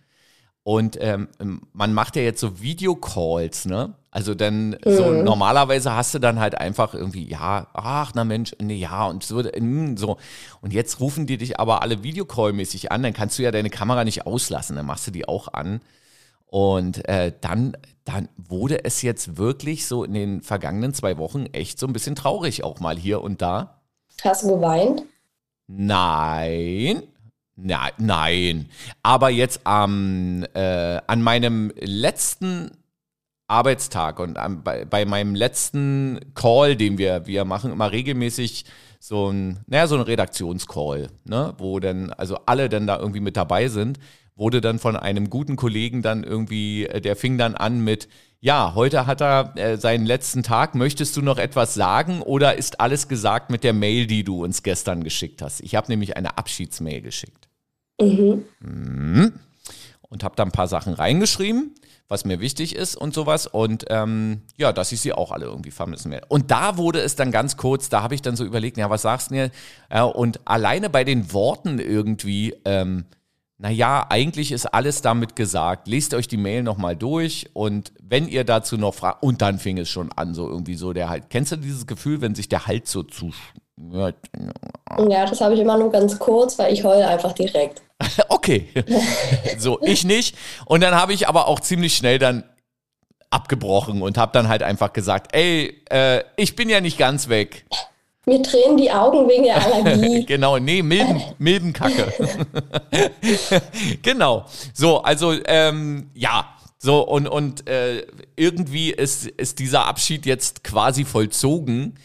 Und 0.63 0.97
ähm, 0.99 1.27
man 1.73 1.93
macht 1.93 2.15
ja 2.15 2.23
jetzt 2.23 2.41
so 2.41 2.59
Videocalls, 2.59 3.65
ne? 3.65 3.93
Also 4.11 4.33
dann 4.33 4.75
so 4.83 5.05
Mhm. 5.05 5.23
normalerweise 5.23 5.93
hast 5.93 6.15
du 6.15 6.19
dann 6.19 6.39
halt 6.39 6.55
einfach 6.55 6.93
irgendwie, 6.95 7.29
ja, 7.29 7.67
ach 7.73 8.11
na 8.15 8.23
Mensch, 8.23 8.55
nee, 8.59 8.75
ja, 8.77 9.05
und 9.05 9.23
so, 9.23 9.43
mm, 9.43 9.97
so. 9.97 10.17
Und 10.61 10.73
jetzt 10.73 10.99
rufen 10.99 11.27
die 11.27 11.37
dich 11.37 11.59
aber 11.59 11.83
alle 11.83 12.01
Videocall-mäßig 12.03 12.91
an, 12.91 13.03
dann 13.03 13.13
kannst 13.13 13.37
du 13.37 13.43
ja 13.43 13.51
deine 13.51 13.69
Kamera 13.69 14.03
nicht 14.03 14.25
auslassen, 14.25 14.75
dann 14.75 14.87
machst 14.87 15.05
du 15.07 15.11
die 15.11 15.27
auch 15.27 15.53
an. 15.53 15.81
Und 16.47 17.07
äh, 17.07 17.31
dann, 17.41 17.77
dann 18.05 18.29
wurde 18.35 18.83
es 18.83 19.03
jetzt 19.03 19.37
wirklich 19.37 19.85
so 19.85 20.03
in 20.03 20.13
den 20.15 20.41
vergangenen 20.41 20.95
zwei 20.95 21.19
Wochen 21.19 21.45
echt 21.53 21.77
so 21.77 21.85
ein 21.85 21.93
bisschen 21.93 22.15
traurig 22.15 22.63
auch 22.63 22.79
mal 22.79 22.97
hier 22.97 23.21
und 23.21 23.43
da. 23.43 23.81
Hast 24.23 24.41
du 24.43 24.55
geweint? 24.55 25.03
Nein. 25.67 27.03
Nein, 27.55 27.91
nein. 27.97 28.69
Aber 29.03 29.29
jetzt 29.29 29.61
am, 29.65 30.45
äh, 30.53 30.99
an 31.05 31.21
meinem 31.21 31.71
letzten 31.79 32.71
Arbeitstag 33.49 34.19
und 34.19 34.37
bei, 34.63 34.85
bei 34.85 35.05
meinem 35.05 35.35
letzten 35.35 36.19
Call, 36.35 36.75
den 36.75 36.97
wir, 36.97 37.25
wir 37.27 37.45
machen 37.45 37.71
immer 37.71 37.91
regelmäßig 37.91 38.65
so 38.99 39.31
ein, 39.31 39.59
naja, 39.67 39.87
so 39.87 39.95
ein 39.95 40.01
Redaktionscall, 40.01 41.07
ne, 41.23 41.53
wo 41.57 41.79
dann, 41.79 42.11
also 42.11 42.37
alle 42.45 42.69
dann 42.69 42.87
da 42.87 42.99
irgendwie 42.99 43.21
mit 43.21 43.37
dabei 43.37 43.67
sind, 43.69 43.99
wurde 44.35 44.61
dann 44.61 44.79
von 44.79 44.95
einem 44.95 45.29
guten 45.29 45.55
Kollegen 45.55 46.01
dann 46.01 46.23
irgendwie, 46.23 46.85
äh, 46.85 47.01
der 47.01 47.15
fing 47.15 47.37
dann 47.37 47.55
an 47.55 47.81
mit, 47.83 48.07
ja, 48.41 48.73
heute 48.75 49.05
hat 49.05 49.21
er 49.21 49.53
äh, 49.57 49.77
seinen 49.77 50.05
letzten 50.05 50.43
Tag, 50.43 50.75
möchtest 50.75 51.17
du 51.17 51.21
noch 51.21 51.37
etwas 51.37 51.73
sagen 51.73 52.21
oder 52.21 52.55
ist 52.55 52.79
alles 52.79 53.07
gesagt 53.07 53.49
mit 53.49 53.63
der 53.63 53.73
Mail, 53.73 54.07
die 54.07 54.23
du 54.23 54.43
uns 54.43 54.63
gestern 54.63 55.03
geschickt 55.03 55.41
hast? 55.41 55.61
Ich 55.61 55.75
habe 55.75 55.91
nämlich 55.91 56.15
eine 56.17 56.37
Abschiedsmail 56.37 57.01
geschickt 57.01 57.49
Mhm. 58.01 58.45
Mhm. 58.61 59.33
Und 60.09 60.23
habe 60.23 60.35
da 60.35 60.43
ein 60.43 60.51
paar 60.51 60.67
Sachen 60.67 60.93
reingeschrieben, 60.93 61.75
was 62.07 62.25
mir 62.25 62.39
wichtig 62.39 62.75
ist 62.75 62.95
und 62.95 63.13
sowas. 63.13 63.47
Und 63.47 63.85
ähm, 63.89 64.41
ja, 64.57 64.73
dass 64.73 64.91
ich 64.91 65.01
sie 65.01 65.13
auch 65.13 65.31
alle 65.31 65.45
irgendwie 65.45 65.71
vermissen 65.71 66.11
werde. 66.11 66.25
Und 66.27 66.51
da 66.51 66.77
wurde 66.77 66.99
es 66.99 67.15
dann 67.15 67.31
ganz 67.31 67.57
kurz, 67.57 67.89
da 67.89 68.01
habe 68.01 68.15
ich 68.15 68.21
dann 68.21 68.35
so 68.35 68.43
überlegt, 68.43 68.77
ja, 68.77 68.89
was 68.89 69.03
sagst 69.03 69.29
du 69.29 69.35
denn? 69.35 69.51
Ja, 69.91 70.03
und 70.03 70.39
alleine 70.45 70.89
bei 70.89 71.03
den 71.03 71.31
Worten 71.31 71.79
irgendwie, 71.79 72.55
ähm, 72.65 73.05
naja, 73.59 74.07
eigentlich 74.09 74.51
ist 74.51 74.65
alles 74.65 75.01
damit 75.01 75.35
gesagt. 75.35 75.87
Lest 75.87 76.13
euch 76.13 76.27
die 76.27 76.37
Mail 76.37 76.63
nochmal 76.63 76.95
durch 76.95 77.49
und 77.53 77.91
wenn 78.01 78.27
ihr 78.27 78.45
dazu 78.45 78.77
noch 78.77 78.95
fragt, 78.95 79.21
und 79.21 79.41
dann 79.41 79.59
fing 79.59 79.77
es 79.77 79.89
schon 79.89 80.11
an, 80.13 80.33
so 80.33 80.49
irgendwie 80.49 80.75
so 80.75 80.93
der 80.93 81.09
halt. 81.09 81.29
Kennst 81.29 81.51
du 81.51 81.57
dieses 81.57 81.85
Gefühl, 81.85 82.21
wenn 82.21 82.35
sich 82.35 82.47
der 82.49 82.67
Hals 82.67 82.89
so 82.91 83.03
zu. 83.03 83.31
Ja, 85.09 85.25
das 85.25 85.39
habe 85.41 85.53
ich 85.53 85.59
immer 85.59 85.77
nur 85.77 85.91
ganz 85.91 86.19
kurz, 86.19 86.59
weil 86.59 86.73
ich 86.73 86.83
heule 86.83 87.07
einfach 87.07 87.33
direkt. 87.33 87.81
Okay. 88.29 88.69
so, 89.57 89.79
ich 89.81 90.05
nicht. 90.05 90.35
Und 90.65 90.81
dann 90.81 90.95
habe 90.95 91.13
ich 91.13 91.27
aber 91.27 91.47
auch 91.47 91.59
ziemlich 91.59 91.95
schnell 91.95 92.17
dann 92.17 92.43
abgebrochen 93.29 94.01
und 94.01 94.17
habe 94.17 94.31
dann 94.33 94.47
halt 94.47 94.63
einfach 94.63 94.93
gesagt, 94.93 95.35
ey, 95.35 95.83
äh, 95.89 96.23
ich 96.37 96.55
bin 96.55 96.69
ja 96.69 96.81
nicht 96.81 96.97
ganz 96.97 97.29
weg. 97.29 97.65
Mir 98.25 98.41
tränen 98.41 98.77
die 98.77 98.91
Augen 98.91 99.27
wegen 99.27 99.43
der 99.43 99.63
Allergie. 99.63 100.25
genau, 100.27 100.57
nee, 100.59 100.81
Milben, 100.81 101.21
Milbenkacke. 101.37 102.13
genau. 104.01 104.45
So, 104.73 105.01
also 105.01 105.33
ähm, 105.45 106.11
ja, 106.13 106.45
so 106.77 107.01
und, 107.01 107.27
und 107.27 107.67
äh, 107.67 108.05
irgendwie 108.35 108.91
ist, 108.91 109.27
ist 109.27 109.59
dieser 109.59 109.85
Abschied 109.85 110.25
jetzt 110.25 110.63
quasi 110.63 111.05
vollzogen. 111.05 111.97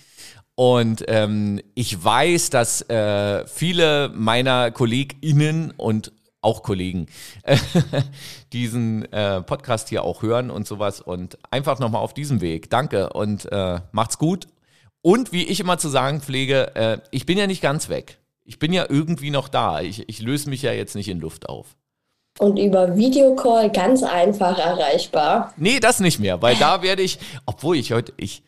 Und 0.56 1.04
ähm, 1.08 1.60
ich 1.74 2.02
weiß, 2.02 2.50
dass 2.50 2.88
äh, 2.88 3.46
viele 3.46 4.10
meiner 4.14 4.70
KollegInnen 4.70 5.72
und 5.76 6.12
auch 6.42 6.62
Kollegen 6.62 7.06
äh, 7.42 7.56
diesen 8.52 9.10
äh, 9.12 9.40
Podcast 9.42 9.88
hier 9.88 10.04
auch 10.04 10.22
hören 10.22 10.50
und 10.50 10.66
sowas. 10.66 11.00
Und 11.00 11.38
einfach 11.50 11.80
nochmal 11.80 12.02
auf 12.02 12.14
diesem 12.14 12.40
Weg. 12.40 12.70
Danke 12.70 13.10
und 13.10 13.50
äh, 13.50 13.80
macht's 13.92 14.18
gut. 14.18 14.46
Und 15.02 15.32
wie 15.32 15.44
ich 15.44 15.60
immer 15.60 15.78
zu 15.78 15.88
sagen 15.88 16.20
pflege, 16.20 16.74
äh, 16.76 16.98
ich 17.10 17.26
bin 17.26 17.36
ja 17.36 17.46
nicht 17.46 17.62
ganz 17.62 17.88
weg. 17.88 18.18
Ich 18.44 18.58
bin 18.58 18.72
ja 18.72 18.86
irgendwie 18.88 19.30
noch 19.30 19.48
da. 19.48 19.80
Ich, 19.80 20.08
ich 20.08 20.20
löse 20.20 20.48
mich 20.48 20.62
ja 20.62 20.72
jetzt 20.72 20.94
nicht 20.94 21.08
in 21.08 21.18
Luft 21.18 21.48
auf. 21.48 21.76
Und 22.38 22.58
über 22.58 22.96
Videocall 22.96 23.70
ganz 23.70 24.02
einfach 24.02 24.58
erreichbar. 24.58 25.54
Nee, 25.56 25.78
das 25.80 26.00
nicht 26.00 26.18
mehr, 26.18 26.42
weil 26.42 26.56
da 26.56 26.82
werde 26.82 27.02
ich, 27.02 27.18
obwohl 27.46 27.76
ich 27.76 27.92
heute, 27.92 28.12
ich, 28.16 28.42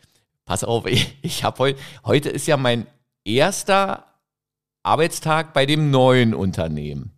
pass 0.47 0.65
auf, 0.65 0.87
ich, 0.87 1.19
ich 1.21 1.45
habe 1.45 1.59
heute, 1.59 1.81
heute 2.07 2.31
ist 2.31 2.47
ja 2.47 2.57
mein 2.57 2.87
erster 3.25 4.07
Arbeitstag 4.83 5.53
bei 5.53 5.67
dem 5.67 5.91
neuen 5.91 6.33
Unternehmen. 6.33 7.13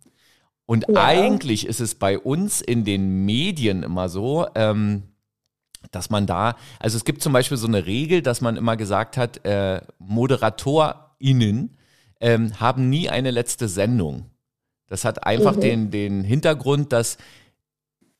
Und 0.65 0.85
ja. 0.87 1.03
eigentlich 1.03 1.65
ist 1.65 1.79
es 1.79 1.95
bei 1.95 2.19
uns 2.19 2.61
in 2.61 2.83
den 2.83 3.25
Medien 3.25 3.81
immer 3.83 4.09
so, 4.09 4.47
ähm, 4.53 5.03
dass 5.91 6.09
man 6.09 6.27
da, 6.27 6.57
also 6.79 6.97
es 6.97 7.05
gibt 7.05 7.23
zum 7.23 7.33
Beispiel 7.33 7.57
so 7.57 7.67
eine 7.67 7.85
Regel, 7.85 8.21
dass 8.21 8.41
man 8.41 8.57
immer 8.57 8.77
gesagt 8.77 9.17
hat, 9.17 9.45
äh, 9.45 9.81
ModeratorInnen 9.97 11.77
ähm, 12.19 12.59
haben 12.59 12.89
nie 12.89 13.09
eine 13.09 13.31
letzte 13.31 13.67
Sendung. 13.67 14.25
Das 14.87 15.05
hat 15.05 15.25
einfach 15.25 15.55
mhm. 15.55 15.61
den, 15.61 15.91
den 15.91 16.23
Hintergrund, 16.23 16.91
dass 16.91 17.17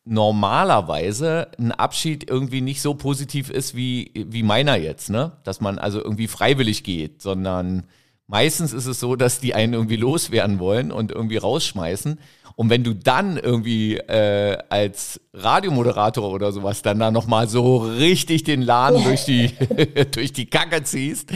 normalerweise 0.10 1.50
ein 1.60 1.72
Abschied 1.72 2.28
irgendwie 2.28 2.62
nicht 2.62 2.82
so 2.82 2.96
positiv 2.96 3.52
ist 3.52 3.76
wie, 3.76 4.12
wie 4.16 4.42
meiner 4.42 4.76
jetzt, 4.76 5.12
ne? 5.12 5.34
Dass 5.44 5.62
man 5.62 5.78
also 5.78 6.04
irgendwie 6.04 6.28
freiwillig 6.28 6.84
geht, 6.84 7.22
sondern 7.22 7.84
meistens 8.26 8.74
ist 8.74 8.88
es 8.88 9.00
so, 9.00 9.16
dass 9.16 9.40
die 9.40 9.54
einen 9.54 9.74
irgendwie 9.74 9.98
loswerden 9.98 10.58
wollen 10.58 10.92
und 10.92 11.12
irgendwie 11.12 11.38
rausschmeißen. 11.38 12.20
Und 12.56 12.70
wenn 12.72 12.84
du 12.84 12.94
dann 12.94 13.38
irgendwie 13.38 13.98
äh, 13.98 14.58
als 14.70 15.22
Radiomoderator 15.34 16.30
oder 16.32 16.52
sowas 16.52 16.82
dann 16.82 16.98
da 16.98 17.12
nochmal 17.12 17.48
so 17.48 17.78
richtig 17.78 18.44
den 18.44 18.64
Laden 18.64 19.04
durch 19.04 19.26
die, 19.26 19.52
durch 20.12 20.34
die 20.34 20.48
Kacke 20.48 20.84
ziehst, 20.84 21.30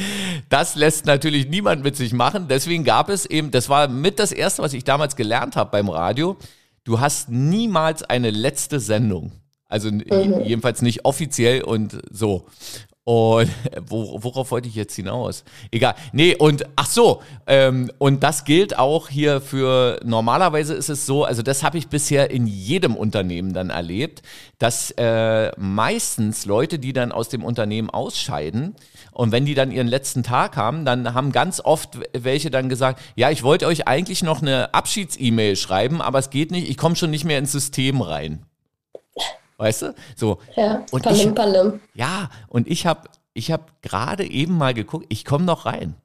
das 0.50 0.76
lässt 0.76 1.06
natürlich 1.06 1.48
niemand 1.48 1.84
mit 1.84 1.96
sich 1.96 2.12
machen. 2.12 2.48
Deswegen 2.50 2.84
gab 2.84 3.10
es 3.10 3.28
eben, 3.28 3.52
das 3.52 3.70
war 3.70 3.88
mit 3.88 4.18
das 4.18 4.32
Erste, 4.32 4.64
was 4.64 4.74
ich 4.74 4.84
damals 4.84 5.16
gelernt 5.16 5.56
habe 5.56 5.70
beim 5.70 5.90
Radio, 5.90 6.38
du 6.84 7.00
hast 7.00 7.30
niemals 7.30 8.04
eine 8.04 8.30
letzte 8.30 8.80
Sendung. 8.80 9.32
Also 9.68 9.90
mhm. 9.92 10.42
jedenfalls 10.44 10.82
nicht 10.82 11.06
offiziell 11.06 11.64
und 11.64 12.00
so. 12.12 12.46
Und 13.06 13.50
worauf 13.90 14.52
wollte 14.52 14.70
ich 14.70 14.76
jetzt 14.76 14.96
hinaus? 14.96 15.44
Egal. 15.72 15.96
Nee, 16.14 16.36
und 16.36 16.66
ach 16.76 16.86
so, 16.86 17.22
ähm, 17.48 17.92
und 17.98 18.24
das 18.24 18.46
gilt 18.46 18.80
auch 18.80 19.10
hier 19.10 19.42
für, 19.42 20.00
normalerweise 20.06 20.74
ist 20.74 20.90
es 20.90 21.06
so, 21.06 21.26
also 21.26 21.42
das 21.42 21.64
habe 21.64 21.78
ich 21.78 21.90
bisher 21.90 22.32
in 22.32 22.48
jedem 22.48 22.96
Unternehmen 22.96 23.54
dann 23.54 23.70
erlebt, 23.70 24.22
dass 24.58 24.92
äh, 24.92 25.52
meistens 25.58 26.46
Leute, 26.46 26.80
die 26.80 26.94
dann 26.94 27.12
aus 27.12 27.28
dem 27.28 27.44
Unternehmen 27.44 27.90
ausscheiden, 27.90 28.76
und 29.12 29.32
wenn 29.32 29.46
die 29.46 29.54
dann 29.54 29.72
ihren 29.72 29.88
letzten 29.88 30.24
Tag 30.24 30.58
haben, 30.58 30.86
dann 30.86 31.14
haben 31.14 31.32
ganz 31.32 31.60
oft 31.60 32.00
welche 32.14 32.50
dann 32.50 32.68
gesagt, 32.68 33.00
ja, 33.16 33.30
ich 33.30 33.44
wollte 33.44 33.68
euch 33.68 33.88
eigentlich 33.88 34.24
noch 34.24 34.42
eine 34.42 34.74
Abschieds-E-Mail 34.74 35.56
schreiben, 35.56 36.02
aber 36.02 36.18
es 36.20 36.32
geht 36.32 36.50
nicht, 36.50 36.68
ich 36.68 36.78
komme 36.78 36.96
schon 36.96 37.12
nicht 37.12 37.26
mehr 37.26 37.38
ins 37.38 37.52
System 37.52 38.02
rein. 38.02 38.44
Weißt 39.64 39.84
du? 39.84 39.96
So. 40.18 40.40
Ja, 40.58 40.84
und 40.92 41.04
Palim, 41.04 41.30
ich, 41.30 41.36
Palim. 41.36 41.80
Ja, 41.94 42.30
und 42.50 42.68
ich 42.68 42.86
habe 42.86 43.08
ich 43.34 43.50
hab 43.50 43.82
gerade 43.82 44.30
eben 44.30 44.58
mal 44.58 44.74
geguckt, 44.74 45.06
ich 45.08 45.24
komme 45.24 45.46
noch 45.46 45.66
rein. 45.66 45.96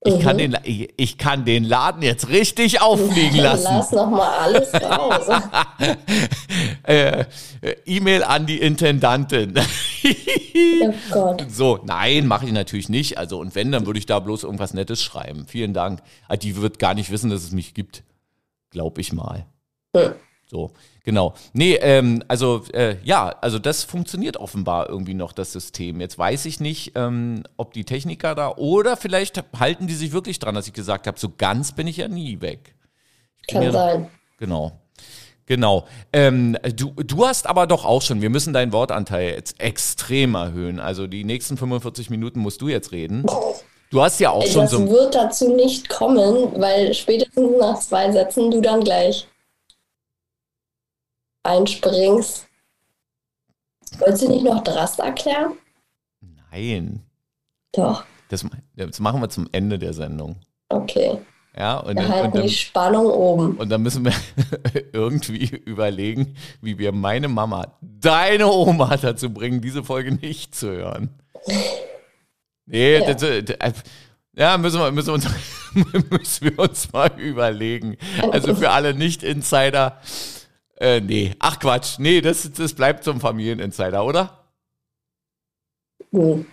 Ich, 0.00 0.16
mhm. 0.16 0.20
kann 0.20 0.38
den, 0.38 0.58
ich, 0.64 0.92
ich, 0.96 1.16
kann 1.16 1.44
den 1.44 1.62
Laden 1.62 2.02
jetzt 2.02 2.28
richtig 2.28 2.80
auffliegen 2.82 3.38
lassen. 3.38 3.68
Lass 3.70 3.92
noch 3.92 4.10
mal 4.10 4.36
alles 4.38 4.74
raus. 4.74 5.28
äh, 6.82 7.24
E-Mail 7.84 8.24
an 8.24 8.46
die 8.46 8.60
Intendantin. 8.60 9.54
oh 10.82 10.94
Gott. 11.12 11.46
So, 11.48 11.78
nein, 11.84 12.26
mache 12.26 12.46
ich 12.46 12.52
natürlich 12.52 12.88
nicht. 12.88 13.16
Also, 13.16 13.38
und 13.38 13.54
wenn, 13.54 13.70
dann 13.70 13.86
würde 13.86 14.00
ich 14.00 14.06
da 14.06 14.18
bloß 14.18 14.42
irgendwas 14.42 14.74
Nettes 14.74 15.04
schreiben. 15.04 15.46
Vielen 15.46 15.72
Dank. 15.72 16.02
Ah, 16.26 16.36
die 16.36 16.56
wird 16.56 16.80
gar 16.80 16.94
nicht 16.94 17.12
wissen, 17.12 17.30
dass 17.30 17.44
es 17.44 17.52
mich 17.52 17.74
gibt. 17.74 18.02
Glaub 18.70 18.98
ich 18.98 19.12
mal. 19.12 19.46
Mhm. 19.94 20.16
So, 20.48 20.72
genau. 21.06 21.32
Nee, 21.54 21.76
ähm, 21.76 22.22
also 22.28 22.64
äh, 22.74 22.96
ja, 23.02 23.34
also 23.40 23.58
das 23.58 23.84
funktioniert 23.84 24.36
offenbar 24.36 24.90
irgendwie 24.90 25.14
noch, 25.14 25.32
das 25.32 25.52
System. 25.52 26.02
Jetzt 26.02 26.18
weiß 26.18 26.44
ich 26.44 26.60
nicht, 26.60 26.92
ähm, 26.96 27.44
ob 27.56 27.72
die 27.72 27.84
Techniker 27.84 28.34
da 28.34 28.50
oder 28.50 28.98
vielleicht 28.98 29.42
halten 29.58 29.86
die 29.86 29.94
sich 29.94 30.12
wirklich 30.12 30.38
dran, 30.38 30.54
dass 30.54 30.66
ich 30.66 30.74
gesagt 30.74 31.06
habe, 31.06 31.18
so 31.18 31.30
ganz 31.38 31.72
bin 31.72 31.86
ich 31.86 31.96
ja 31.96 32.08
nie 32.08 32.42
weg. 32.42 32.74
Kann 33.48 33.62
ja, 33.62 33.72
sein. 33.72 34.10
Genau. 34.36 34.72
Genau. 35.46 35.86
Ähm, 36.12 36.58
du, 36.74 36.90
du 36.90 37.24
hast 37.24 37.46
aber 37.46 37.68
doch 37.68 37.84
auch 37.84 38.02
schon, 38.02 38.20
wir 38.20 38.30
müssen 38.30 38.52
deinen 38.52 38.72
Wortanteil 38.72 39.30
jetzt 39.30 39.60
extrem 39.60 40.34
erhöhen. 40.34 40.80
Also 40.80 41.06
die 41.06 41.24
nächsten 41.24 41.56
45 41.56 42.10
Minuten 42.10 42.40
musst 42.40 42.60
du 42.60 42.68
jetzt 42.68 42.90
reden. 42.90 43.24
Du 43.90 44.02
hast 44.02 44.18
ja 44.18 44.30
auch 44.30 44.42
das 44.42 44.52
schon 44.52 44.66
so. 44.66 44.80
Das 44.80 44.90
wird 44.90 45.14
dazu 45.14 45.54
nicht 45.54 45.88
kommen, 45.88 46.60
weil 46.60 46.92
spätestens 46.92 47.50
nach 47.60 47.78
zwei 47.78 48.10
Sätzen 48.10 48.50
du 48.50 48.60
dann 48.60 48.82
gleich 48.82 49.28
einspringst. 51.46 52.46
Wolltest 53.98 54.24
du 54.24 54.28
nicht 54.28 54.44
noch 54.44 54.62
Drast 54.64 54.98
erklären? 54.98 55.52
Nein. 56.50 57.02
Doch. 57.72 58.04
Das, 58.28 58.44
das 58.74 59.00
machen 59.00 59.20
wir 59.20 59.28
zum 59.28 59.48
Ende 59.52 59.78
der 59.78 59.92
Sendung. 59.92 60.36
Okay. 60.68 61.18
Ja, 61.56 61.78
und, 61.78 61.96
wir 61.96 62.08
halten 62.08 62.26
und 62.26 62.34
dann, 62.36 62.42
die 62.42 62.50
Spannung 62.50 63.06
oben. 63.06 63.56
Und 63.56 63.70
dann 63.70 63.82
müssen 63.82 64.04
wir 64.04 64.12
irgendwie 64.92 65.46
überlegen, 65.64 66.36
wie 66.60 66.78
wir 66.78 66.92
meine 66.92 67.28
Mama, 67.28 67.78
deine 67.80 68.48
Oma 68.48 68.96
dazu 68.98 69.30
bringen, 69.30 69.62
diese 69.62 69.82
Folge 69.82 70.12
nicht 70.12 70.54
zu 70.54 70.68
hören. 70.68 71.10
Nee, 72.66 72.98
ja, 72.98 73.14
das, 73.14 73.44
das, 73.44 73.82
ja 74.34 74.58
müssen, 74.58 74.80
wir, 74.80 74.92
müssen, 74.92 75.06
wir 75.06 75.14
uns, 75.14 75.28
müssen 76.10 76.44
wir 76.44 76.58
uns 76.58 76.92
mal 76.92 77.12
überlegen. 77.18 77.96
Also 78.32 78.54
für 78.54 78.70
alle 78.70 78.92
Nicht-Insider, 78.92 79.98
äh, 80.76 81.00
nee, 81.00 81.34
ach 81.38 81.58
Quatsch. 81.58 81.98
Nee, 81.98 82.20
das, 82.20 82.50
das 82.52 82.74
bleibt 82.74 83.04
zum 83.04 83.20
Familieninsider, 83.20 84.04
oder? 84.04 84.44
Mhm. 86.10 86.46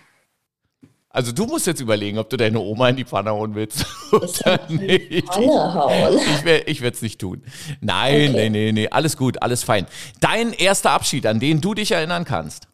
Also 1.14 1.30
du 1.30 1.46
musst 1.46 1.68
jetzt 1.68 1.80
überlegen, 1.80 2.18
ob 2.18 2.28
du 2.28 2.36
deine 2.36 2.58
Oma 2.58 2.88
in 2.88 2.96
die 2.96 3.04
Pfanne 3.04 3.30
hauen 3.30 3.54
willst. 3.54 3.86
Oder 4.10 4.60
nicht. 4.68 5.28
Pfanne 5.28 5.74
hauen. 5.74 6.18
Ich, 6.66 6.80
werde 6.80 6.96
es 6.96 7.02
nicht 7.02 7.20
tun. 7.20 7.44
Nein, 7.80 8.30
okay. 8.30 8.50
nee, 8.50 8.50
nee, 8.50 8.72
nee. 8.72 8.88
Alles 8.88 9.16
gut, 9.16 9.40
alles 9.40 9.62
fein. 9.62 9.86
Dein 10.18 10.52
erster 10.52 10.90
Abschied, 10.90 11.24
an 11.26 11.38
den 11.38 11.60
du 11.60 11.72
dich 11.72 11.92
erinnern 11.92 12.24
kannst. 12.24 12.66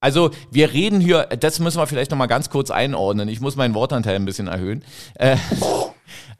Also 0.00 0.32
wir 0.50 0.72
reden 0.72 1.00
hier, 1.00 1.26
das 1.26 1.60
müssen 1.60 1.78
wir 1.78 1.86
vielleicht 1.86 2.10
nochmal 2.10 2.26
ganz 2.26 2.50
kurz 2.50 2.72
einordnen. 2.72 3.28
Ich 3.28 3.40
muss 3.40 3.54
meinen 3.54 3.74
Wortanteil 3.74 4.16
ein 4.16 4.24
bisschen 4.24 4.48
erhöhen. 4.48 4.82
Äh, 5.14 5.36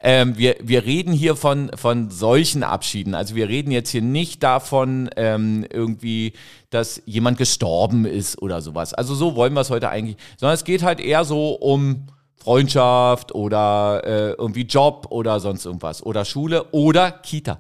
ähm, 0.00 0.38
wir, 0.38 0.56
wir 0.60 0.84
reden 0.84 1.12
hier 1.12 1.34
von, 1.34 1.70
von 1.74 2.10
solchen 2.10 2.62
Abschieden. 2.62 3.14
Also 3.14 3.34
wir 3.34 3.48
reden 3.48 3.70
jetzt 3.70 3.90
hier 3.90 4.02
nicht 4.02 4.42
davon, 4.42 5.10
ähm, 5.16 5.66
irgendwie, 5.72 6.34
dass 6.70 7.02
jemand 7.04 7.38
gestorben 7.38 8.04
ist 8.04 8.40
oder 8.40 8.60
sowas. 8.60 8.94
Also 8.94 9.14
so 9.14 9.34
wollen 9.34 9.54
wir 9.54 9.62
es 9.62 9.70
heute 9.70 9.88
eigentlich, 9.90 10.16
sondern 10.36 10.54
es 10.54 10.64
geht 10.64 10.82
halt 10.82 11.00
eher 11.00 11.24
so 11.24 11.52
um 11.52 12.06
Freundschaft 12.36 13.34
oder 13.34 14.02
äh, 14.04 14.30
irgendwie 14.32 14.62
Job 14.62 15.08
oder 15.10 15.40
sonst 15.40 15.66
irgendwas. 15.66 16.04
Oder 16.04 16.24
Schule 16.24 16.66
oder 16.70 17.10
Kita. 17.10 17.58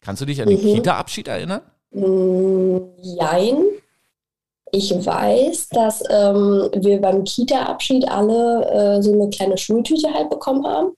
Kannst 0.00 0.22
du 0.22 0.26
dich 0.26 0.40
an 0.40 0.48
den 0.48 0.62
mhm. 0.62 0.74
Kita-Abschied 0.74 1.28
erinnern? 1.28 1.62
Mm, 1.90 2.78
jein. 3.02 3.64
Ich 4.72 4.92
weiß, 4.92 5.68
dass 5.70 6.02
ähm, 6.08 6.70
wir 6.76 7.00
beim 7.00 7.24
Kita-Abschied 7.24 8.08
alle 8.08 8.64
äh, 8.70 9.02
so 9.02 9.12
eine 9.12 9.28
kleine 9.28 9.58
Schultüte 9.58 10.14
halt 10.14 10.30
bekommen 10.30 10.64
haben. 10.64 10.92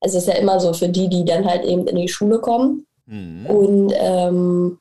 Es 0.00 0.14
ist 0.14 0.28
ja 0.28 0.34
immer 0.34 0.60
so 0.60 0.72
für 0.72 0.88
die, 0.88 1.08
die 1.08 1.24
dann 1.24 1.44
halt 1.44 1.64
eben 1.64 1.86
in 1.86 1.96
die 1.96 2.08
Schule 2.08 2.38
kommen. 2.38 2.86
Mhm. 3.06 3.46
Und 3.46 3.92
ähm, 3.96 4.78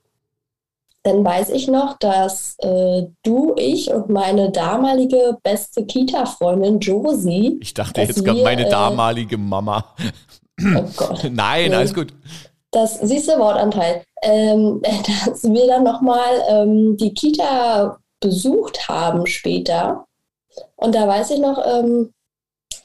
dann 1.03 1.23
weiß 1.23 1.49
ich 1.49 1.67
noch, 1.67 1.97
dass 1.97 2.55
äh, 2.59 3.03
du, 3.23 3.53
ich 3.57 3.91
und 3.91 4.09
meine 4.09 4.51
damalige 4.51 5.37
beste 5.43 5.85
Kita-Freundin 5.85 6.79
Josie. 6.79 7.57
Ich 7.61 7.73
dachte 7.73 8.01
jetzt 8.01 8.23
gerade 8.23 8.43
meine 8.43 8.67
äh, 8.67 8.69
damalige 8.69 9.37
Mama. 9.37 9.95
Oh 10.61 10.83
Gott. 10.95 11.23
Nein, 11.31 11.69
nee. 11.69 11.75
alles 11.75 11.93
gut. 11.93 12.13
Das 12.71 12.99
siehste 12.99 13.39
Wortanteil. 13.39 14.03
Ähm, 14.21 14.81
dass 15.25 15.43
wir 15.43 15.67
dann 15.67 15.83
nochmal 15.83 16.43
ähm, 16.49 16.97
die 16.97 17.13
Kita 17.13 17.97
besucht 18.19 18.89
haben 18.89 19.25
später. 19.25 20.05
Und 20.75 20.93
da 20.93 21.07
weiß 21.07 21.31
ich 21.31 21.39
noch, 21.39 21.65
ähm, 21.65 22.13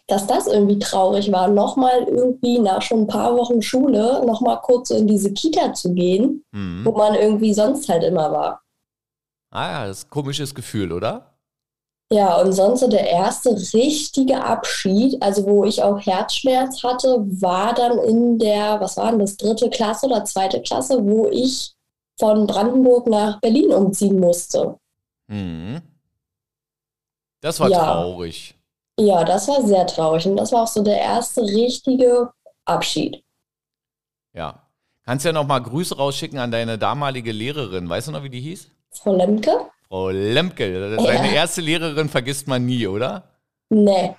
dass 0.06 0.26
das 0.26 0.46
irgendwie 0.46 0.78
traurig 0.78 1.32
war, 1.32 1.48
nochmal 1.48 2.04
irgendwie 2.04 2.58
nach 2.58 2.82
schon 2.82 3.00
ein 3.02 3.06
paar 3.06 3.36
Wochen 3.36 3.62
Schule 3.62 4.22
nochmal 4.26 4.60
kurz 4.62 4.88
so 4.88 4.96
in 4.96 5.06
diese 5.06 5.32
Kita 5.32 5.72
zu 5.72 5.94
gehen, 5.94 6.44
Mhm. 6.52 6.84
wo 6.84 6.92
man 6.92 7.14
irgendwie 7.14 7.54
sonst 7.54 7.88
halt 7.88 8.04
immer 8.04 8.30
war. 8.32 8.62
Ah 9.50 9.70
ja, 9.70 9.86
das 9.86 9.98
ist 9.98 10.04
ein 10.06 10.10
komisches 10.10 10.54
Gefühl, 10.54 10.92
oder? 10.92 11.30
Ja, 12.12 12.36
und 12.40 12.52
sonst 12.52 12.80
so 12.80 12.88
der 12.88 13.08
erste 13.08 13.50
richtige 13.72 14.44
Abschied, 14.44 15.20
also 15.22 15.46
wo 15.46 15.64
ich 15.64 15.82
auch 15.82 15.98
Herzschmerz 15.98 16.82
hatte, 16.82 17.24
war 17.40 17.72
dann 17.74 17.98
in 17.98 18.38
der, 18.38 18.78
was 18.80 18.96
war 18.98 19.10
denn 19.10 19.20
das, 19.20 19.36
dritte 19.38 19.70
Klasse 19.70 20.06
oder 20.06 20.24
zweite 20.24 20.60
Klasse, 20.60 20.98
wo 21.04 21.28
ich 21.28 21.72
von 22.20 22.46
Brandenburg 22.46 23.06
nach 23.06 23.40
Berlin 23.40 23.72
umziehen 23.72 24.20
musste. 24.20 24.76
Mhm. 25.28 25.80
Das 27.40 27.58
war 27.58 27.70
Ja. 27.70 27.84
traurig. 27.84 28.53
Ja, 28.98 29.24
das 29.24 29.48
war 29.48 29.62
sehr 29.66 29.86
traurig 29.86 30.26
und 30.26 30.36
das 30.36 30.52
war 30.52 30.62
auch 30.62 30.68
so 30.68 30.82
der 30.82 30.98
erste 31.00 31.42
richtige 31.42 32.30
Abschied. 32.64 33.24
Ja. 34.32 34.60
Kannst 35.04 35.24
ja 35.26 35.32
noch 35.32 35.46
mal 35.46 35.58
Grüße 35.58 35.96
rausschicken 35.96 36.38
an 36.38 36.50
deine 36.50 36.78
damalige 36.78 37.32
Lehrerin. 37.32 37.88
Weißt 37.88 38.08
du 38.08 38.12
noch, 38.12 38.22
wie 38.22 38.30
die 38.30 38.40
hieß? 38.40 38.70
Frau 38.92 39.14
Lemke? 39.14 39.68
Frau 39.88 40.08
Lemke. 40.10 40.96
Deine 40.96 41.26
Ja. 41.28 41.32
erste 41.34 41.60
Lehrerin 41.60 42.08
vergisst 42.08 42.46
man 42.48 42.64
nie, 42.64 42.86
oder? 42.86 43.24
Nee, 43.68 44.14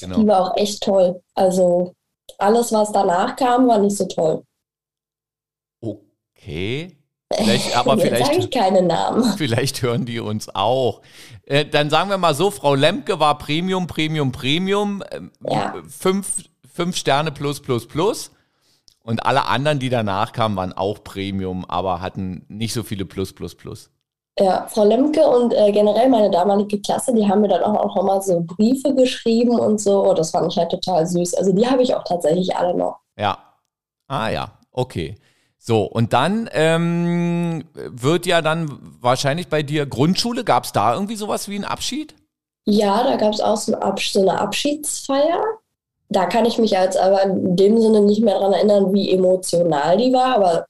Genau. 0.00 0.16
die 0.20 0.26
war 0.26 0.40
auch 0.52 0.56
echt 0.56 0.82
toll. 0.82 1.22
Also 1.34 1.94
alles, 2.38 2.72
was 2.72 2.92
danach 2.92 3.36
kam, 3.36 3.68
war 3.68 3.78
nicht 3.78 3.96
so 3.96 4.06
toll. 4.06 4.42
Okay. 5.80 6.96
Vielleicht, 7.36 7.76
aber 7.76 7.98
vielleicht, 7.98 8.36
ich 8.36 8.50
keine 8.50 8.82
Namen. 8.82 9.24
vielleicht 9.36 9.82
hören 9.82 10.04
die 10.04 10.20
uns 10.20 10.54
auch. 10.54 11.02
Äh, 11.44 11.64
dann 11.64 11.90
sagen 11.90 12.10
wir 12.10 12.18
mal 12.18 12.34
so, 12.34 12.50
Frau 12.50 12.74
Lemke 12.74 13.20
war 13.20 13.38
Premium, 13.38 13.86
Premium, 13.86 14.32
Premium. 14.32 15.02
ähm, 15.10 15.30
Ja. 15.48 15.74
Fünf, 15.88 16.44
fünf 16.72 16.96
Sterne 16.96 17.32
plus, 17.32 17.60
plus, 17.60 17.86
plus. 17.86 18.30
Und 19.04 19.26
alle 19.26 19.46
anderen, 19.46 19.78
die 19.78 19.88
danach 19.88 20.32
kamen, 20.32 20.56
waren 20.56 20.72
auch 20.72 21.02
Premium, 21.02 21.64
aber 21.64 22.00
hatten 22.00 22.44
nicht 22.48 22.72
so 22.72 22.82
viele 22.82 23.04
Plus, 23.04 23.32
Plus, 23.32 23.54
Plus. 23.54 23.90
Ja, 24.38 24.66
Frau 24.68 24.84
Lemke 24.84 25.26
und 25.26 25.52
äh, 25.52 25.72
generell 25.72 26.08
meine 26.08 26.30
damalige 26.30 26.80
Klasse, 26.80 27.12
die 27.14 27.28
haben 27.28 27.42
mir 27.42 27.48
dann 27.48 27.62
auch, 27.62 27.74
auch 27.74 27.96
nochmal 27.96 28.22
so 28.22 28.40
Briefe 28.40 28.94
geschrieben 28.94 29.58
und 29.58 29.78
so. 29.80 30.08
Oh, 30.08 30.14
das 30.14 30.30
fand 30.30 30.50
ich 30.50 30.56
halt 30.56 30.70
total 30.70 31.06
süß. 31.06 31.34
Also 31.34 31.52
die 31.52 31.66
habe 31.66 31.82
ich 31.82 31.94
auch 31.94 32.04
tatsächlich 32.04 32.56
alle 32.56 32.74
noch. 32.74 33.00
Ja. 33.18 33.36
Ah 34.08 34.28
ja, 34.30 34.52
okay. 34.70 35.16
So, 35.64 35.84
und 35.84 36.12
dann 36.12 36.50
ähm, 36.54 37.62
wird 37.72 38.26
ja 38.26 38.42
dann 38.42 38.80
wahrscheinlich 39.00 39.46
bei 39.46 39.62
dir 39.62 39.86
Grundschule, 39.86 40.42
gab 40.42 40.64
es 40.64 40.72
da 40.72 40.92
irgendwie 40.92 41.14
sowas 41.14 41.48
wie 41.48 41.54
einen 41.54 41.64
Abschied? 41.64 42.16
Ja, 42.64 43.04
da 43.04 43.14
gab 43.14 43.32
es 43.32 43.40
auch 43.40 43.56
so, 43.56 43.72
eine 43.72 44.40
Abschiedsfeier. 44.40 45.40
Da 46.08 46.26
kann 46.26 46.46
ich 46.46 46.58
mich 46.58 46.72
jetzt 46.72 46.98
aber 46.98 47.22
in 47.22 47.54
dem 47.54 47.80
Sinne 47.80 48.00
nicht 48.00 48.22
mehr 48.22 48.40
dran 48.40 48.52
erinnern, 48.52 48.92
wie 48.92 49.12
emotional 49.12 49.96
die 49.98 50.12
war, 50.12 50.34
aber 50.34 50.66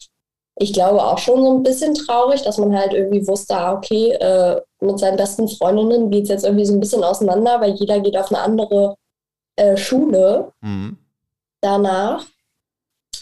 ich 0.57 0.75
glaube 0.75 1.03
auch 1.03 1.17
schon 1.17 1.43
so 1.43 1.57
ein 1.57 1.63
bisschen 1.63 1.95
traurig, 1.95 2.43
dass 2.43 2.59
man 2.59 2.77
halt 2.77 2.93
irgendwie 2.93 3.27
wusste, 3.27 3.57
ah, 3.57 3.73
okay, 3.73 4.11
äh, 4.13 4.61
mit 4.81 4.99
seinen 4.99 5.17
besten 5.17 5.49
Freundinnen 5.49 6.11
geht 6.11 6.25
es 6.25 6.29
jetzt 6.29 6.45
irgendwie 6.45 6.67
so 6.67 6.75
ein 6.75 6.81
bisschen 6.81 7.03
auseinander, 7.03 7.63
weil 7.63 7.73
jeder 7.73 7.99
geht 8.01 8.19
auf 8.19 8.31
eine 8.31 8.43
andere 8.43 8.97
äh, 9.57 9.75
Schule 9.79 10.53
Mhm. 10.61 10.99
danach. 11.63 12.27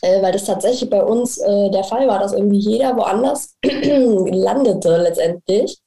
Äh, 0.02 0.23
weil 0.23 0.33
das 0.33 0.45
tatsächlich 0.45 0.88
bei 0.88 1.02
uns 1.02 1.38
äh, 1.38 1.71
der 1.71 1.85
Fall 1.85 2.09
war, 2.09 2.19
dass 2.19 2.33
irgendwie 2.33 2.59
jeder 2.59 2.97
woanders 2.97 3.57
landete 3.62 4.97
letztendlich. 4.97 5.78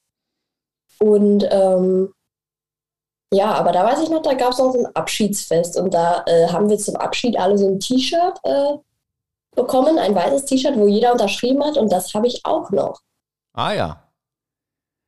Und 0.99 1.47
ähm, 1.49 2.13
ja, 3.33 3.51
aber 3.53 3.71
da 3.71 3.83
weiß 3.83 4.03
ich 4.03 4.09
noch, 4.09 4.21
da 4.21 4.35
gab 4.35 4.51
es 4.51 4.59
noch 4.59 4.71
so 4.71 4.79
ein 4.79 4.95
Abschiedsfest 4.95 5.77
und 5.77 5.93
da 5.93 6.23
äh, 6.27 6.47
haben 6.49 6.69
wir 6.69 6.77
zum 6.77 6.95
Abschied 6.95 7.37
alle 7.37 7.57
so 7.57 7.67
ein 7.67 7.79
T-Shirt 7.79 8.39
äh, 8.43 8.77
bekommen, 9.55 9.97
ein 9.97 10.13
weißes 10.13 10.45
T-Shirt, 10.45 10.75
wo 10.77 10.87
jeder 10.87 11.11
unterschrieben 11.11 11.63
hat 11.63 11.77
und 11.77 11.91
das 11.91 12.13
habe 12.13 12.27
ich 12.27 12.41
auch 12.45 12.69
noch. 12.69 13.01
Ah 13.53 13.73
ja. 13.73 14.03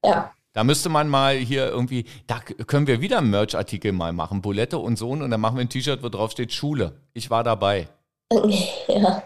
Ja, 0.04 0.32
Da 0.54 0.64
müsste 0.64 0.90
man 0.90 1.08
mal 1.08 1.36
hier 1.36 1.68
irgendwie, 1.68 2.06
da 2.28 2.40
können 2.40 2.88
wir 2.88 3.02
wieder 3.02 3.20
einen 3.20 3.30
Merch-Artikel 3.30 3.92
mal 3.92 4.14
machen, 4.14 4.42
Bulette 4.42 4.80
und 4.80 4.98
Sohn, 4.98 5.22
und 5.22 5.30
dann 5.30 5.42
machen 5.42 5.58
wir 5.58 5.62
ein 5.62 5.70
T-Shirt, 5.70 6.02
wo 6.04 6.10
drauf 6.10 6.32
steht 6.32 6.52
Schule. 6.52 7.02
Ich 7.14 7.30
war 7.30 7.44
dabei. 7.44 7.88
ja. 8.88 9.24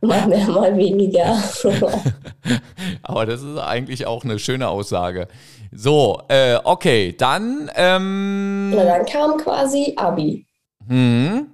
Mal 0.00 0.26
mehr, 0.26 0.48
mal 0.48 0.76
weniger. 0.76 1.36
Aber 3.02 3.24
das 3.26 3.42
ist 3.42 3.58
eigentlich 3.58 4.06
auch 4.06 4.24
eine 4.24 4.38
schöne 4.38 4.68
Aussage. 4.68 5.28
So, 5.70 6.20
äh, 6.28 6.58
okay, 6.64 7.14
dann, 7.16 7.70
ähm, 7.76 8.70
Na, 8.70 8.84
dann 8.84 9.06
kam 9.06 9.36
quasi 9.38 9.94
Abi. 9.96 10.44
hm, 10.88 11.46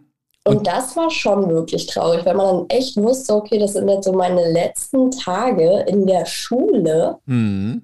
Und 0.47 0.67
das 0.67 0.97
war 0.97 1.11
schon 1.11 1.49
wirklich 1.51 1.87
traurig, 1.87 2.25
weil 2.25 2.35
man 2.35 2.47
dann 2.47 2.67
echt 2.71 2.97
wusste, 2.97 3.35
okay, 3.35 3.59
das 3.59 3.75
sind 3.75 3.87
jetzt 3.89 4.07
so 4.07 4.13
meine 4.13 4.51
letzten 4.51 5.11
Tage 5.11 5.85
in 5.87 6.07
der 6.07 6.25
Schule. 6.25 7.19
hm, 7.27 7.83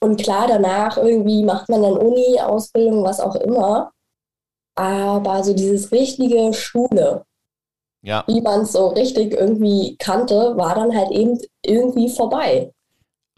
Und 0.00 0.20
klar, 0.22 0.46
danach 0.48 0.96
irgendwie 0.96 1.44
macht 1.44 1.68
man 1.68 1.82
dann 1.82 1.98
Uni, 1.98 2.40
Ausbildung, 2.40 3.04
was 3.04 3.20
auch 3.20 3.36
immer. 3.36 3.92
Aber 4.74 5.44
so 5.44 5.52
dieses 5.54 5.92
richtige 5.92 6.54
Schule, 6.54 7.24
ja, 8.02 8.24
wie 8.26 8.40
man 8.40 8.62
es 8.62 8.72
so 8.72 8.88
richtig 8.88 9.32
irgendwie 9.32 9.96
kannte, 9.98 10.56
war 10.56 10.74
dann 10.74 10.96
halt 10.96 11.10
eben 11.10 11.38
irgendwie 11.64 12.08
vorbei. 12.08 12.72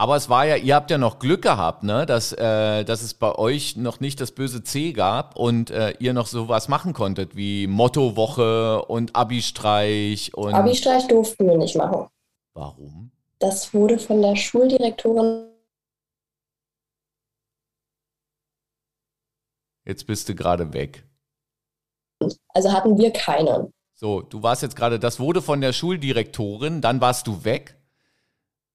Aber 0.00 0.16
es 0.16 0.30
war 0.30 0.46
ja, 0.46 0.56
ihr 0.56 0.74
habt 0.74 0.90
ja 0.90 0.96
noch 0.96 1.18
Glück 1.18 1.42
gehabt, 1.42 1.82
ne, 1.82 2.06
dass, 2.06 2.32
äh, 2.32 2.84
dass 2.84 3.02
es 3.02 3.12
bei 3.12 3.34
euch 3.34 3.76
noch 3.76 4.00
nicht 4.00 4.18
das 4.22 4.32
böse 4.32 4.62
C 4.62 4.92
gab 4.92 5.36
und 5.36 5.70
äh, 5.70 5.92
ihr 5.98 6.14
noch 6.14 6.26
sowas 6.26 6.68
machen 6.68 6.94
konntet 6.94 7.36
wie 7.36 7.66
Mottowoche 7.66 8.82
und 8.86 9.14
Abi-Streich 9.14 10.32
und. 10.34 10.54
Abi-Streich 10.54 11.06
durften 11.06 11.46
wir 11.46 11.58
nicht 11.58 11.76
machen. 11.76 12.08
Warum? 12.54 13.10
Das 13.40 13.74
wurde 13.74 13.98
von 13.98 14.22
der 14.22 14.36
Schuldirektorin. 14.36 15.50
Jetzt 19.84 20.06
bist 20.06 20.30
du 20.30 20.34
gerade 20.34 20.72
weg. 20.72 21.06
Also 22.54 22.72
hatten 22.72 22.96
wir 22.96 23.12
keinen. 23.12 23.70
So, 24.00 24.22
du 24.22 24.42
warst 24.42 24.62
jetzt 24.62 24.76
gerade, 24.76 24.98
das 24.98 25.20
wurde 25.20 25.42
von 25.42 25.60
der 25.60 25.74
Schuldirektorin, 25.74 26.80
dann 26.80 27.02
warst 27.02 27.26
du 27.26 27.44
weg. 27.44 27.76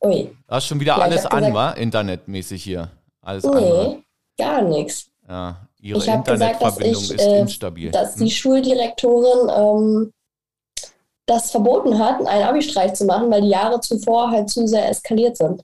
Ui, 0.04 0.30
Da 0.46 0.60
ist 0.60 0.68
schon 0.68 0.80
wieder 0.80 0.98
Ja, 0.98 1.02
alles 1.04 1.26
an, 1.26 1.40
gesagt- 1.40 1.56
war? 1.56 1.78
Internetmäßig 1.78 2.64
hier. 2.64 2.92
Alles 3.22 3.44
andere. 3.44 3.88
nee, 3.96 4.04
gar 4.38 4.62
nichts. 4.62 5.10
Ja, 5.28 5.68
ihre 5.80 5.98
Ich 5.98 6.08
hab 6.08 6.26
gesagt, 6.26 6.62
dass 6.62 6.78
Internetverbindung 6.78 7.04
ich, 7.06 7.12
ist 7.14 7.22
äh, 7.26 7.40
instabil. 7.40 7.90
dass 7.90 8.14
die 8.14 8.26
Hm? 8.26 8.30
Schuldirektorin 8.30 9.50
ähm, 9.50 10.14
das 11.26 11.50
verboten 11.50 11.98
hat, 11.98 12.24
einen 12.28 12.44
Abi-Streich 12.44 12.94
zu 12.94 13.06
machen, 13.06 13.32
weil 13.32 13.42
die 13.42 13.50
Jahre 13.50 13.80
zuvor 13.80 14.30
halt 14.30 14.52
zu 14.52 14.68
sehr 14.68 14.88
eskaliert 14.88 15.38
sind. 15.38 15.64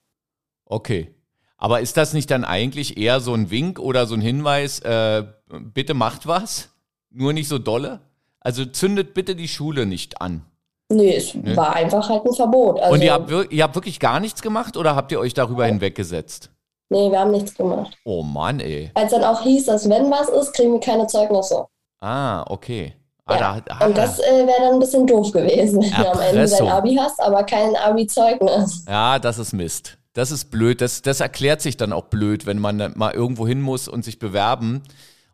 Okay. 0.66 1.14
Aber 1.58 1.82
ist 1.82 1.98
das 1.98 2.14
nicht 2.14 2.32
dann 2.32 2.46
eigentlich 2.46 2.98
eher 2.98 3.20
so 3.20 3.36
ein 3.36 3.52
Wink 3.52 3.78
oder 3.78 4.08
so 4.08 4.16
ein 4.16 4.22
Hinweis, 4.22 4.80
äh, 4.80 5.24
bitte 5.52 5.94
macht 5.94 6.26
was? 6.26 6.70
Nur 7.12 7.32
nicht 7.34 7.48
so 7.48 7.60
dolle? 7.60 8.00
Also 8.42 8.66
zündet 8.66 9.14
bitte 9.14 9.36
die 9.36 9.48
Schule 9.48 9.86
nicht 9.86 10.22
an. 10.22 10.44
Nee, 10.90 11.16
es 11.16 11.34
Nee. 11.34 11.56
war 11.56 11.74
einfach 11.76 12.10
halt 12.10 12.26
ein 12.26 12.34
Verbot. 12.34 12.80
Also, 12.80 12.94
Und 12.94 13.02
ihr 13.02 13.14
habt, 13.14 13.32
ihr 13.52 13.64
habt 13.64 13.76
wirklich 13.76 14.00
gar 14.00 14.20
nichts 14.20 14.42
gemacht 14.42 14.76
oder 14.76 14.96
habt 14.96 15.12
ihr 15.14 15.20
euch 15.20 15.34
darüber 15.34 15.66
hinweggesetzt? 15.66 16.50
nee, 16.90 17.10
wir 17.10 17.20
haben 17.20 17.32
nichts 17.32 17.56
gemacht. 17.56 17.96
Oh 18.04 18.22
Mann, 18.22 18.60
ey. 18.60 18.92
Als 18.96 19.12
dann 19.12 19.24
auch 19.24 19.42
hieß, 19.42 19.68
dass 19.68 19.88
wenn 19.90 20.12
was 20.12 20.28
ist, 20.28 20.52
kriegen 20.54 20.74
wir 20.74 20.80
keine 20.82 21.08
Zeugnisse. 21.08 21.66
Ah, 22.02 22.44
okay. 22.50 22.94
Ah, 23.26 23.36
Ja, 23.36 23.62
da, 23.62 23.76
ah, 23.80 23.86
Und 23.86 23.96
das 23.98 24.20
äh, 24.20 24.46
wäre 24.46 24.60
dann 24.60 24.74
ein 24.74 24.80
bisschen 24.80 25.08
doof 25.08 25.32
gewesen, 25.32 25.82
wenn 25.82 25.90
du 25.92 26.12
am 26.12 26.20
Ende 26.20 26.46
dein 26.50 26.68
Abi 26.68 26.96
hast, 26.96 27.22
aber 27.22 27.44
kein 27.44 27.78
Abi-Zeugnis. 27.78 28.84
ja, 28.90 29.20
das 29.20 29.38
ist 29.38 29.54
Mist. 29.54 29.98
Das 30.14 30.32
ist 30.32 30.52
blöd. 30.52 30.82
Das, 30.82 31.02
das 31.02 31.22
erklärt 31.22 31.62
sich 31.62 31.78
dann 31.78 31.94
auch 31.94 32.06
blöd, 32.08 32.46
wenn 32.46 32.60
man 32.60 32.92
mal 32.98 33.14
irgendwo 33.14 33.48
hin 33.48 33.62
muss 33.62 33.88
und 33.88 34.04
sich 34.04 34.20
bewerben 34.20 34.82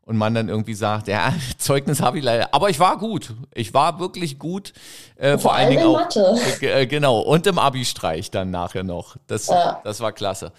und 0.08 0.18
man 0.18 0.34
dann 0.34 0.50
irgendwie 0.50 0.74
sagt, 0.74 1.08
ja, 1.08 1.32
Zeugnis 1.60 2.02
habe 2.02 2.18
ich 2.18 2.24
leider. 2.24 2.52
Aber 2.54 2.70
ich 2.72 2.80
war 2.80 2.98
gut. 2.98 3.34
Ich 3.54 3.74
war 3.76 4.00
wirklich 4.00 4.40
gut. 4.40 4.74
Äh, 5.18 5.34
vor, 5.34 5.40
Vor 5.52 5.54
allen 5.54 5.70
Dingen 5.70 5.82
in 5.84 5.88
auch. 5.88 6.00
Mathe. 6.00 6.36
Äh, 6.62 6.88
genau. 6.88 7.20
Und 7.20 7.46
im 7.46 7.60
Abi-Streich 7.60 8.32
dann 8.32 8.50
nachher 8.50 8.84
noch. 8.84 9.18
Das, 9.28 9.48
Ja. 9.48 9.80
das 9.84 10.00
war 10.00 10.12
klasse. 10.14 10.52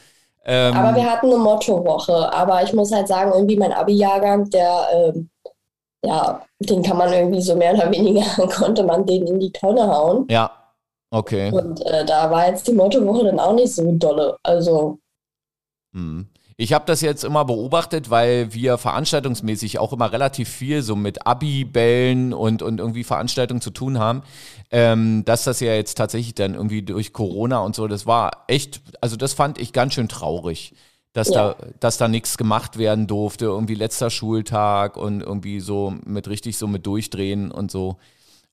Ähm, 0.45 0.75
Aber 0.77 0.95
wir 0.97 1.11
hatten 1.11 1.27
eine 1.27 1.39
Mottowoche. 1.39 2.33
Aber 2.33 2.63
ich 2.63 2.73
muss 2.73 2.93
halt 2.93 3.09
sagen, 3.09 3.33
irgendwie 3.35 3.57
mein 3.57 3.73
Abi-Jahrgang, 3.73 4.49
der, 4.51 4.87
ähm, 4.95 5.29
ja, 6.05 6.43
den 6.61 6.83
kann 6.83 6.97
man 6.97 7.13
irgendwie 7.13 7.43
so 7.43 7.57
mehr 7.57 7.75
oder 7.75 7.91
weniger, 7.91 8.23
konnte 8.57 8.85
man 8.85 9.05
den 9.05 9.27
in 9.27 9.41
die 9.41 9.51
Tonne 9.53 9.89
hauen. 9.89 10.27
ja, 10.31 10.51
okay. 11.11 11.51
Und 11.51 11.85
äh, 11.87 12.05
da 12.05 12.31
war 12.31 12.47
jetzt 12.49 12.67
die 12.69 12.73
Mottowoche 12.73 13.25
dann 13.25 13.41
auch 13.41 13.53
nicht 13.55 13.75
so 13.75 13.91
dolle. 13.93 14.37
Also, 14.43 14.99
Hm. 15.93 16.29
Ich 16.61 16.73
habe 16.73 16.85
das 16.87 17.03
jetzt 17.03 17.23
immer 17.23 17.45
beobachtet, 17.45 18.11
weil 18.11 18.53
wir 18.53 18.79
veranstaltungsmäßig 18.79 19.79
auch 19.79 19.93
immer 19.93 20.11
relativ 20.11 20.49
viel 20.49 20.83
so 20.83 20.97
mit 20.97 21.25
Abi-Bällen 21.25 22.33
und, 22.35 22.63
und 22.63 22.81
irgendwie 22.81 23.05
Veranstaltungen 23.05 23.61
zu 23.61 23.71
tun 23.71 24.01
haben, 24.01 24.23
ähm, 24.73 25.25
dass 25.25 25.45
das 25.45 25.61
ja 25.61 25.73
jetzt 25.75 25.95
tatsächlich 25.95 26.35
dann 26.35 26.55
irgendwie 26.55 26.83
durch 26.83 27.13
Corona 27.13 27.61
und 27.61 27.77
so, 27.77 27.87
das 27.87 28.07
war 28.07 28.43
echt, 28.49 28.81
also 29.01 29.15
das 29.17 29.35
fand 29.35 29.59
ich 29.59 29.73
ganz 29.73 29.95
schön 29.95 30.09
traurig, 30.09 30.75
dass 31.13 31.29
Ja. 31.29 31.55
da, 31.55 31.67
dass 31.79 31.97
da 31.97 32.09
nichts 32.09 32.37
gemacht 32.37 32.77
werden 32.77 33.07
durfte, 33.07 33.45
irgendwie 33.45 33.77
letzter 33.77 34.11
Schultag 34.11 34.97
und 34.97 35.21
irgendwie 35.21 35.61
so 35.61 35.95
mit 36.05 36.27
richtig 36.27 36.59
so 36.59 36.67
mit 36.67 36.85
durchdrehen 36.87 37.53
und 37.53 37.71
so. 37.71 37.99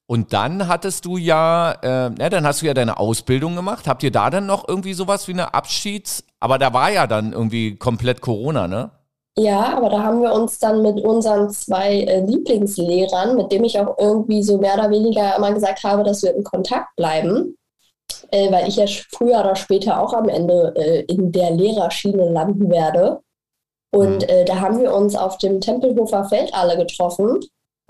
Und 0.07 0.33
dann 0.33 0.67
hattest 0.67 1.05
du 1.05 1.17
ja, 1.17 1.71
äh, 1.81 2.11
ja, 2.19 2.29
dann 2.29 2.45
hast 2.45 2.61
du 2.61 2.67
ja 2.67 2.73
deine 2.75 2.97
Ausbildung 2.99 3.55
gemacht. 3.55 3.87
Habt 3.87 4.03
ihr 4.03 4.11
da 4.11 4.29
dann 4.29 4.45
noch 4.45 4.67
irgendwie 4.67 4.93
sowas 4.93 5.27
wie 5.27 5.33
eine 5.33 5.53
Abschieds-, 5.55 6.23
aber 6.39 6.59
da 6.59 6.73
war 6.73 6.91
ja 6.91 7.07
dann 7.07 7.33
irgendwie 7.33 7.75
komplett 7.77 8.21
Corona, 8.21 8.67
ne? 8.67 8.91
Ja, 9.37 9.75
aber 9.75 9.89
da 9.89 10.01
haben 10.03 10.21
wir 10.21 10.31
uns 10.31 10.59
dann 10.59 10.81
mit 10.81 11.03
unseren 11.03 11.49
zwei 11.49 12.01
äh, 12.01 12.21
Lieblingslehrern, 12.25 13.35
mit 13.35 13.51
denen 13.51 13.65
ich 13.65 13.77
auch 13.79 13.97
irgendwie 13.97 14.41
so 14.43 14.57
mehr 14.59 14.75
oder 14.75 14.89
weniger 14.91 15.35
immer 15.35 15.53
gesagt 15.53 15.83
habe, 15.83 16.03
dass 16.03 16.23
wir 16.23 16.33
in 16.35 16.43
Kontakt 16.45 16.95
bleiben, 16.95 17.57
äh, 18.31 18.49
weil 18.51 18.67
ich 18.69 18.77
ja 18.77 18.85
früher 19.11 19.39
oder 19.41 19.55
später 19.57 19.99
auch 19.99 20.13
am 20.13 20.29
Ende 20.29 20.73
äh, 20.77 21.01
in 21.05 21.31
der 21.33 21.51
Lehrerschiene 21.51 22.29
landen 22.29 22.69
werde. 22.69 23.19
Und 23.91 24.23
Mhm. 24.23 24.29
äh, 24.29 24.45
da 24.45 24.59
haben 24.61 24.79
wir 24.79 24.93
uns 24.93 25.15
auf 25.15 25.37
dem 25.37 25.59
Tempelhofer 25.59 26.25
Feld 26.25 26.53
alle 26.53 26.77
getroffen 26.77 27.39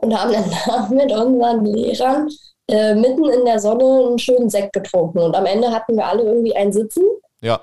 und 0.06 0.20
haben 0.20 0.32
dann 0.32 0.52
da 0.66 0.88
mit 0.90 1.12
unseren 1.12 1.66
Lehrern 1.66 2.30
äh, 2.70 2.96
mitten 2.96 3.26
in 3.26 3.46
der 3.46 3.60
Sonne 3.60 4.08
einen 4.08 4.20
schönen 4.20 4.50
Sekt 4.50 4.74
getrunken. 4.74 5.20
Und 5.20 5.36
am 5.36 5.46
Ende 5.46 5.70
hatten 5.72 5.96
wir 5.96 6.06
alle 6.06 6.24
irgendwie 6.24 6.56
ein 6.56 6.72
Sitzen, 6.72 7.04
Ja. 7.42 7.60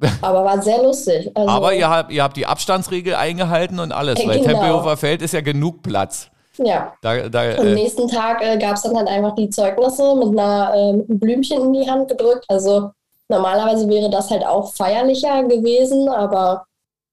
aber 0.22 0.44
war 0.44 0.62
sehr 0.62 0.82
lustig. 0.82 1.30
Also, 1.34 1.50
Aber 1.50 1.74
ihr 1.74 1.88
habt, 1.90 2.10
ihr 2.10 2.22
habt 2.22 2.36
die 2.36 2.46
Abstandsregel 2.46 3.14
eingehalten 3.14 3.78
und 3.80 3.92
alles, 3.92 4.18
Äh, 4.18 4.28
weil 4.28 4.38
genau. 4.40 4.52
Tempelhofer 4.52 4.96
Feld 4.96 5.20
ist 5.20 5.34
ja 5.34 5.42
genug 5.42 5.82
Platz. 5.82 6.30
ja. 6.56 6.94
Da, 7.02 7.28
da, 7.28 7.40
Am 7.56 7.66
äh, 7.66 7.74
nächsten 7.74 8.08
Tag 8.08 8.42
äh, 8.42 8.56
gab 8.56 8.76
es 8.76 8.82
dann 8.82 8.96
halt 8.96 9.08
einfach 9.08 9.34
die 9.34 9.50
Zeugnisse 9.50 10.14
mit, 10.16 10.28
einer, 10.28 10.72
äh, 10.74 10.92
mit 10.94 11.10
einem 11.10 11.18
Blümchen 11.18 11.60
in 11.62 11.72
die 11.74 11.90
Hand 11.90 12.08
gedrückt. 12.08 12.46
Also 12.48 12.90
normalerweise 13.28 13.88
wäre 13.88 14.08
das 14.10 14.30
halt 14.30 14.44
auch 14.46 14.72
feierlicher 14.72 15.44
gewesen, 15.44 16.08
aber 16.08 16.64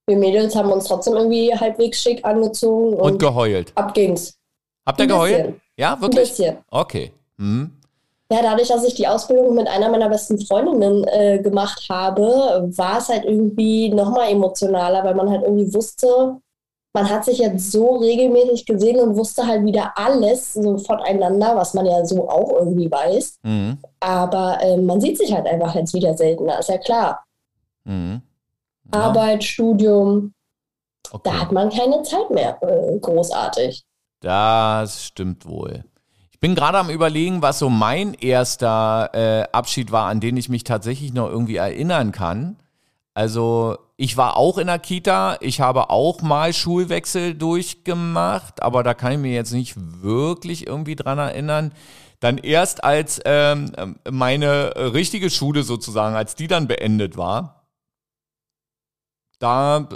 wir 0.08 0.18
Mädels 0.18 0.56
haben 0.56 0.72
uns 0.72 0.86
trotzdem 0.86 1.16
irgendwie 1.16 1.54
halbwegs 1.54 2.02
schick 2.02 2.24
angezogen 2.24 2.94
und, 2.94 3.12
und 3.12 3.18
geheult. 3.20 3.74
ab 3.76 3.94
ging's. 3.94 4.38
Habt 4.88 5.02
ihr 5.02 5.04
Ein 5.04 5.10
geheult? 5.10 5.62
Ja, 5.76 5.94
Ein 5.94 6.02
wirklich? 6.02 6.30
bisschen. 6.30 6.58
Okay. 6.72 7.12
Hm. 7.38 7.72
Ja, 8.32 8.42
dadurch, 8.42 8.70
dass 8.70 8.86
ich 8.86 8.96
die 8.96 9.08
Ausbildung 9.08 9.54
mit 9.54 9.68
einer 9.68 9.90
meiner 9.90 10.10
besten 10.10 10.40
Freundinnen 10.40 11.04
äh, 11.08 11.40
gemacht 11.40 11.88
habe, 11.90 12.70
war 12.76 12.98
es 12.98 13.10
halt 13.10 13.26
irgendwie 13.26 13.90
nochmal 13.90 14.32
emotionaler, 14.32 15.04
weil 15.04 15.16
man 15.16 15.30
halt 15.30 15.44
irgendwie 15.44 15.74
wusste, 15.74 16.38
man 16.94 17.10
hat 17.10 17.26
sich 17.26 17.40
jetzt 17.40 17.72
so 17.72 17.98
regelmäßig 17.98 18.66
gesehen 18.66 19.00
und 19.02 19.18
wusste 19.18 19.46
halt 19.46 19.66
wieder 19.66 19.92
alles 19.96 20.54
so 20.54 20.78
voneinander, 20.78 21.56
was 21.56 21.74
man 21.74 21.86
ja 21.86 22.06
so 22.06 22.30
auch 22.30 22.52
irgendwie 22.54 22.90
weiß. 22.90 23.40
Mhm. 23.44 23.78
Aber 24.00 24.58
äh, 24.62 24.78
man 24.78 25.02
sieht 25.02 25.18
sich 25.18 25.34
halt 25.34 25.48
einfach 25.48 25.76
jetzt 25.76 25.94
wieder 25.94 26.16
seltener, 26.18 26.60
ist 26.60 26.70
ja 26.70 26.78
klar. 26.78 27.24
Mhm. 27.84 28.22
Ja, 28.94 29.00
Arbeit, 29.02 29.44
Studium, 29.44 30.34
okay. 31.12 31.22
da 31.24 31.42
hat 31.42 31.52
man 31.52 31.70
keine 31.70 32.02
Zeit 32.04 32.30
mehr, 32.30 32.58
äh, 32.62 32.98
großartig. 33.00 33.84
Das 34.20 35.06
stimmt 35.06 35.46
wohl. 35.46 35.86
Ich 36.32 36.40
bin 36.40 36.56
gerade 36.56 36.78
am 36.78 36.90
überlegen, 36.90 37.42
was 37.42 37.60
so 37.60 37.70
mein 37.70 38.14
erster 38.14 39.10
äh, 39.14 39.44
Abschied 39.52 39.92
war, 39.92 40.08
an 40.08 40.20
den 40.20 40.38
ich 40.38 40.50
mich 40.50 40.64
tatsächlich 40.64 41.14
noch 41.14 41.30
irgendwie 41.30 41.56
erinnern 41.56 42.12
kann. 42.12 42.58
Also 43.14 43.78
ich 43.96 44.18
war 44.18 44.38
auch 44.38 44.60
in 44.60 44.68
der 44.68 44.78
Kita, 44.78 45.38
ich 45.42 45.60
habe 45.60 45.90
auch 45.90 46.22
mal 46.22 46.54
Schulwechsel 46.54 47.34
durchgemacht, 47.34 48.62
aber 48.62 48.84
da 48.84 48.94
kann 48.94 49.14
ich 49.14 49.18
mir 49.18 49.34
jetzt 49.34 49.54
nicht 49.54 49.74
wirklich 49.76 50.68
irgendwie 50.68 50.96
dran 50.96 51.18
erinnern. 51.18 51.72
Dann 52.20 52.38
erst 52.38 52.84
als 52.84 53.20
ähm, 53.26 53.96
meine 54.08 54.76
richtige 54.94 55.32
Schule 55.32 55.64
sozusagen, 55.64 56.16
als 56.16 56.36
die 56.36 56.48
dann 56.48 56.68
beendet 56.68 57.18
war, 57.18 57.66
da, 59.40 59.88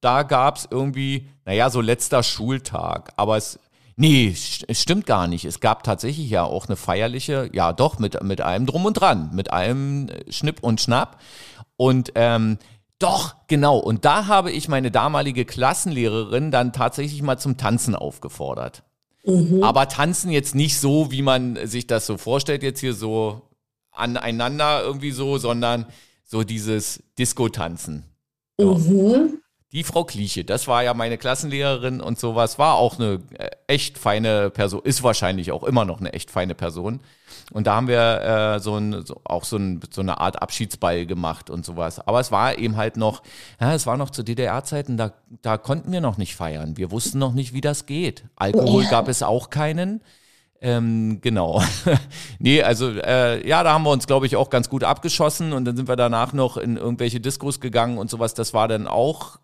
da 0.00 0.22
gab 0.22 0.56
es 0.56 0.68
irgendwie, 0.70 1.28
naja, 1.44 1.70
so 1.70 1.80
letzter 1.80 2.22
Schultag, 2.22 3.12
aber 3.16 3.36
es, 3.36 3.58
nee, 3.96 4.28
es 4.28 4.80
stimmt 4.80 5.06
gar 5.06 5.26
nicht. 5.26 5.44
Es 5.44 5.60
gab 5.60 5.82
tatsächlich 5.82 6.30
ja 6.30 6.44
auch 6.44 6.66
eine 6.66 6.76
feierliche, 6.76 7.50
ja 7.52 7.72
doch, 7.72 7.98
mit, 7.98 8.22
mit 8.22 8.40
allem 8.40 8.66
drum 8.66 8.86
und 8.86 8.94
dran, 8.94 9.30
mit 9.34 9.52
allem 9.52 10.08
äh, 10.08 10.32
Schnipp 10.32 10.62
und 10.62 10.80
Schnapp. 10.80 11.20
Und 11.76 12.12
ähm, 12.14 12.58
doch, 12.98 13.34
genau, 13.46 13.78
und 13.78 14.04
da 14.04 14.26
habe 14.26 14.50
ich 14.50 14.68
meine 14.68 14.90
damalige 14.90 15.44
Klassenlehrerin 15.44 16.50
dann 16.50 16.72
tatsächlich 16.72 17.22
mal 17.22 17.38
zum 17.38 17.56
Tanzen 17.56 17.94
aufgefordert. 17.94 18.82
Mhm. 19.24 19.62
Aber 19.62 19.88
tanzen 19.88 20.30
jetzt 20.30 20.54
nicht 20.54 20.78
so, 20.78 21.10
wie 21.10 21.22
man 21.22 21.66
sich 21.66 21.86
das 21.86 22.06
so 22.06 22.16
vorstellt, 22.16 22.62
jetzt 22.62 22.80
hier 22.80 22.94
so 22.94 23.42
aneinander 23.90 24.82
irgendwie 24.82 25.10
so, 25.10 25.38
sondern 25.38 25.86
so 26.24 26.44
dieses 26.44 27.02
Disco-Tanzen. 27.18 28.04
Mhm. 28.58 29.39
Die 29.72 29.84
Frau 29.84 30.02
Kliche, 30.02 30.44
das 30.44 30.66
war 30.66 30.82
ja 30.82 30.94
meine 30.94 31.16
Klassenlehrerin 31.16 32.00
und 32.00 32.18
sowas, 32.18 32.58
war 32.58 32.74
auch 32.74 32.98
eine 32.98 33.20
äh, 33.38 33.50
echt 33.68 33.98
feine 33.98 34.50
Person, 34.50 34.80
ist 34.82 35.04
wahrscheinlich 35.04 35.52
auch 35.52 35.62
immer 35.62 35.84
noch 35.84 36.00
eine 36.00 36.12
echt 36.12 36.32
feine 36.32 36.56
Person. 36.56 37.00
Und 37.52 37.68
da 37.68 37.76
haben 37.76 37.86
wir 37.86 38.20
äh, 38.20 38.60
so, 38.60 38.76
ein, 38.76 39.06
so 39.06 39.20
auch 39.22 39.44
so, 39.44 39.56
ein, 39.56 39.80
so 39.92 40.00
eine 40.00 40.18
Art 40.18 40.42
Abschiedsball 40.42 41.06
gemacht 41.06 41.50
und 41.50 41.64
sowas. 41.64 42.00
Aber 42.00 42.18
es 42.18 42.32
war 42.32 42.58
eben 42.58 42.76
halt 42.76 42.96
noch, 42.96 43.22
ja, 43.60 43.72
es 43.72 43.86
war 43.86 43.96
noch 43.96 44.10
zu 44.10 44.24
DDR-Zeiten, 44.24 44.96
da, 44.96 45.12
da 45.42 45.56
konnten 45.56 45.92
wir 45.92 46.00
noch 46.00 46.18
nicht 46.18 46.34
feiern. 46.34 46.76
Wir 46.76 46.90
wussten 46.90 47.20
noch 47.20 47.32
nicht, 47.32 47.52
wie 47.52 47.60
das 47.60 47.86
geht. 47.86 48.24
Alkohol 48.34 48.86
gab 48.86 49.06
es 49.06 49.22
auch 49.22 49.50
keinen. 49.50 50.00
Ähm, 50.60 51.20
genau. 51.22 51.62
nee, 52.38 52.62
also 52.62 52.90
äh, 52.90 53.46
ja, 53.46 53.62
da 53.62 53.72
haben 53.72 53.84
wir 53.84 53.90
uns, 53.90 54.06
glaube 54.06 54.26
ich, 54.26 54.36
auch 54.36 54.50
ganz 54.50 54.68
gut 54.68 54.84
abgeschossen 54.84 55.52
und 55.52 55.64
dann 55.64 55.76
sind 55.76 55.88
wir 55.88 55.96
danach 55.96 56.32
noch 56.32 56.56
in 56.56 56.76
irgendwelche 56.76 57.20
Diskos 57.20 57.60
gegangen 57.60 57.98
und 57.98 58.10
sowas. 58.10 58.34
Das 58.34 58.52
war 58.52 58.68
dann 58.68 58.86
auch, 58.86 59.38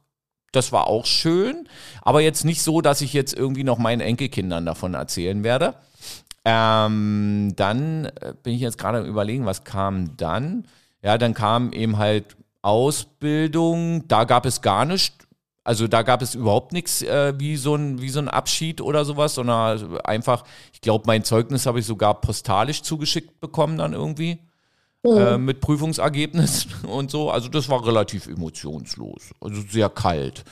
das 0.53 0.73
war 0.73 0.87
auch 0.87 1.07
schön, 1.07 1.69
aber 2.03 2.21
jetzt 2.21 2.45
nicht 2.45 2.63
so, 2.63 2.81
dass 2.81 3.01
ich 3.01 3.13
jetzt 3.13 3.35
irgendwie 3.35 3.65
noch 3.65 3.79
meinen 3.79 4.01
Enkelkindern 4.01 4.65
davon 4.65 4.95
erzählen 4.95 5.45
werde. 5.45 5.75
Ähm, 6.45 7.55
dann 7.57 8.07
äh, 8.07 8.35
bin 8.43 8.55
ich 8.55 8.61
jetzt 8.61 8.79
gerade 8.79 9.01
überlegen, 9.01 9.47
was 9.47 9.65
kam 9.65 10.17
dann? 10.17 10.67
Ja, 11.03 11.19
dann 11.19 11.35
kam 11.35 11.73
eben 11.73 11.99
halt 11.99 12.37
Ausbildung, 12.63 14.07
da 14.09 14.25
gab 14.25 14.47
es 14.47 14.63
gar 14.63 14.85
nichts. 14.85 15.27
Also 15.65 15.89
da 15.89 16.03
gab 16.03 16.23
es 16.23 16.37
überhaupt 16.37 16.73
nichts 16.73 17.03
äh, 17.03 17.35
wie, 17.39 17.57
so 17.57 17.75
ein, 17.75 18.01
wie 18.01 18.09
so 18.09 18.21
ein 18.21 18.29
Abschied 18.29 18.81
oder 18.81 19.05
sowas, 19.05 19.35
sondern 19.35 19.99
einfach, 20.03 20.45
ich 20.73 20.81
glaube, 20.81 21.05
mein 21.09 21.25
Zeugnis 21.25 21.67
habe 21.67 21.81
ich 21.81 21.87
sogar 21.87 22.21
postalisch 22.21 22.83
zugeschickt 22.83 23.41
bekommen 23.41 23.79
dann 23.79 23.93
irgendwie 23.93 24.39
äh, 25.05 25.39
mit 25.39 25.61
Prüfungsergebnis 25.61 26.67
und 26.87 27.11
so. 27.11 27.31
Also 27.31 27.49
das 27.49 27.69
war 27.69 27.87
relativ 27.87 28.27
emotionslos, 28.27 29.33
also 29.41 29.61
sehr 29.63 29.89
kalt 29.91 30.45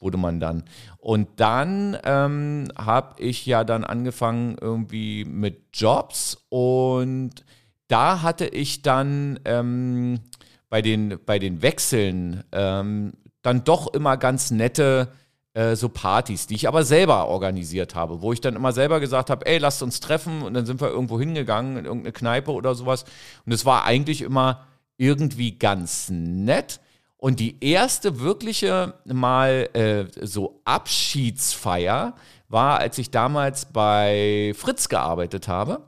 wurde 0.00 0.16
man 0.16 0.40
dann. 0.40 0.64
Und 0.98 1.28
dann 1.36 1.96
ähm, 2.04 2.68
habe 2.76 3.22
ich 3.22 3.46
ja 3.46 3.64
dann 3.64 3.84
angefangen 3.84 4.56
irgendwie 4.60 5.24
mit 5.24 5.62
Jobs 5.74 6.38
und 6.48 7.44
da 7.88 8.22
hatte 8.22 8.46
ich 8.46 8.82
dann 8.82 9.38
ähm, 9.44 10.20
bei, 10.68 10.80
den, 10.82 11.18
bei 11.24 11.38
den 11.38 11.62
Wechseln 11.62 12.44
ähm, 12.52 13.12
dann 13.42 13.64
doch 13.64 13.92
immer 13.92 14.16
ganz 14.16 14.50
nette 14.50 15.08
äh, 15.54 15.74
so 15.74 15.88
Partys, 15.88 16.46
die 16.46 16.54
ich 16.54 16.68
aber 16.68 16.84
selber 16.84 17.26
organisiert 17.26 17.94
habe, 17.94 18.22
wo 18.22 18.32
ich 18.32 18.40
dann 18.40 18.56
immer 18.56 18.72
selber 18.72 19.00
gesagt 19.00 19.30
habe, 19.30 19.46
ey, 19.46 19.58
lasst 19.58 19.82
uns 19.82 20.00
treffen 20.00 20.42
und 20.42 20.54
dann 20.54 20.66
sind 20.66 20.80
wir 20.80 20.88
irgendwo 20.88 21.18
hingegangen 21.18 21.76
in 21.76 21.84
irgendeine 21.86 22.12
Kneipe 22.12 22.52
oder 22.52 22.74
sowas 22.74 23.04
und 23.44 23.52
es 23.52 23.66
war 23.66 23.84
eigentlich 23.84 24.22
immer 24.22 24.66
irgendwie 24.96 25.58
ganz 25.58 26.08
nett. 26.10 26.80
Und 27.16 27.38
die 27.40 27.62
erste 27.62 28.20
wirkliche 28.20 28.94
mal 29.04 29.68
äh, 29.74 30.06
so 30.24 30.60
Abschiedsfeier 30.64 32.14
war, 32.48 32.78
als 32.78 32.96
ich 32.98 33.10
damals 33.10 33.66
bei 33.66 34.52
Fritz 34.56 34.88
gearbeitet 34.88 35.46
habe. 35.48 35.82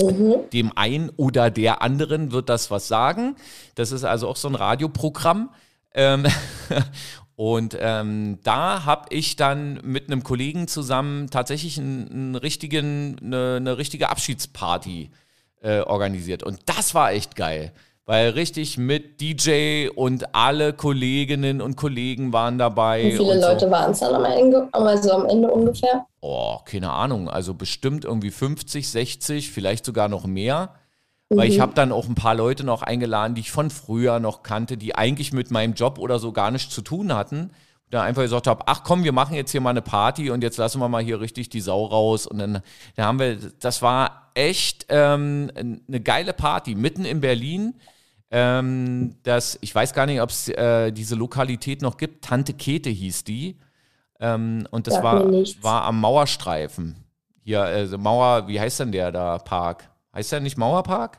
Mhm. 0.00 0.50
Dem 0.52 0.76
einen 0.76 1.10
oder 1.16 1.50
der 1.50 1.82
anderen 1.82 2.32
wird 2.32 2.48
das 2.48 2.70
was 2.70 2.88
sagen. 2.88 3.36
Das 3.74 3.92
ist 3.92 4.04
also 4.04 4.28
auch 4.28 4.36
so 4.36 4.48
ein 4.48 4.54
Radioprogramm. 4.54 5.50
Ähm, 5.94 6.26
und 7.40 7.74
ähm, 7.80 8.38
da 8.42 8.84
habe 8.84 9.06
ich 9.08 9.34
dann 9.34 9.80
mit 9.82 10.08
einem 10.08 10.22
Kollegen 10.22 10.68
zusammen 10.68 11.30
tatsächlich 11.30 11.78
einen, 11.78 12.10
einen 12.10 12.34
richtigen, 12.34 13.16
eine, 13.18 13.56
eine 13.56 13.78
richtige 13.78 14.10
Abschiedsparty 14.10 15.10
äh, 15.62 15.80
organisiert. 15.80 16.42
Und 16.42 16.58
das 16.66 16.94
war 16.94 17.12
echt 17.12 17.36
geil. 17.36 17.72
Weil 18.04 18.28
richtig 18.32 18.76
mit 18.76 19.22
DJ 19.22 19.88
und 19.88 20.34
alle 20.34 20.74
Kolleginnen 20.74 21.62
und 21.62 21.76
Kollegen 21.76 22.34
waren 22.34 22.58
dabei. 22.58 23.04
Wie 23.04 23.12
viele 23.12 23.32
und 23.32 23.40
so. 23.40 23.48
Leute 23.48 23.70
waren 23.70 23.92
es 23.92 24.00
dann 24.00 24.16
am 24.16 24.24
Ende, 24.26 24.68
also 24.72 25.12
am 25.12 25.24
Ende 25.24 25.50
ungefähr? 25.50 26.04
Oh, 26.20 26.58
keine 26.66 26.90
Ahnung. 26.90 27.30
Also 27.30 27.54
bestimmt 27.54 28.04
irgendwie 28.04 28.32
50, 28.32 28.86
60, 28.86 29.50
vielleicht 29.50 29.86
sogar 29.86 30.10
noch 30.10 30.26
mehr. 30.26 30.74
Weil 31.32 31.48
ich 31.48 31.60
habe 31.60 31.74
dann 31.74 31.92
auch 31.92 32.08
ein 32.08 32.16
paar 32.16 32.34
Leute 32.34 32.64
noch 32.64 32.82
eingeladen, 32.82 33.36
die 33.36 33.42
ich 33.42 33.52
von 33.52 33.70
früher 33.70 34.18
noch 34.18 34.42
kannte, 34.42 34.76
die 34.76 34.96
eigentlich 34.96 35.32
mit 35.32 35.52
meinem 35.52 35.74
Job 35.74 35.98
oder 35.98 36.18
so 36.18 36.32
gar 36.32 36.50
nichts 36.50 36.74
zu 36.74 36.82
tun 36.82 37.14
hatten. 37.14 37.52
Da 37.88 38.02
einfach 38.02 38.22
gesagt 38.22 38.48
habe, 38.48 38.64
ach 38.66 38.82
komm, 38.82 39.04
wir 39.04 39.12
machen 39.12 39.36
jetzt 39.36 39.52
hier 39.52 39.60
mal 39.60 39.70
eine 39.70 39.82
Party 39.82 40.30
und 40.30 40.42
jetzt 40.42 40.58
lassen 40.58 40.80
wir 40.80 40.88
mal 40.88 41.02
hier 41.02 41.20
richtig 41.20 41.48
die 41.48 41.60
Sau 41.60 41.84
raus. 41.84 42.26
Und 42.26 42.38
dann, 42.38 42.62
dann 42.96 43.06
haben 43.06 43.18
wir, 43.20 43.36
das 43.60 43.80
war 43.80 44.32
echt 44.34 44.86
ähm, 44.88 45.50
eine 45.56 46.00
geile 46.00 46.32
Party 46.32 46.74
mitten 46.74 47.04
in 47.04 47.20
Berlin. 47.20 47.74
ähm, 48.32 49.16
das, 49.22 49.56
ich 49.60 49.72
weiß 49.72 49.92
gar 49.92 50.06
nicht, 50.06 50.20
ob 50.20 50.30
es 50.30 50.48
äh, 50.48 50.90
diese 50.92 51.14
Lokalität 51.14 51.80
noch 51.82 51.96
gibt. 51.96 52.24
Tante 52.24 52.54
Kete 52.54 52.90
hieß 52.90 53.22
die. 53.24 53.56
Ähm, 54.18 54.66
und 54.70 54.86
das 54.88 55.02
war, 55.02 55.30
war 55.62 55.84
am 55.84 56.00
Mauerstreifen. 56.00 56.96
Hier, 57.42 57.62
also 57.62 57.98
Mauer, 57.98 58.48
wie 58.48 58.60
heißt 58.60 58.80
denn 58.80 58.92
der 58.92 59.12
da 59.12 59.38
Park? 59.38 59.89
Heißt 60.14 60.32
der 60.32 60.40
nicht 60.40 60.58
Mauerpark? 60.58 61.18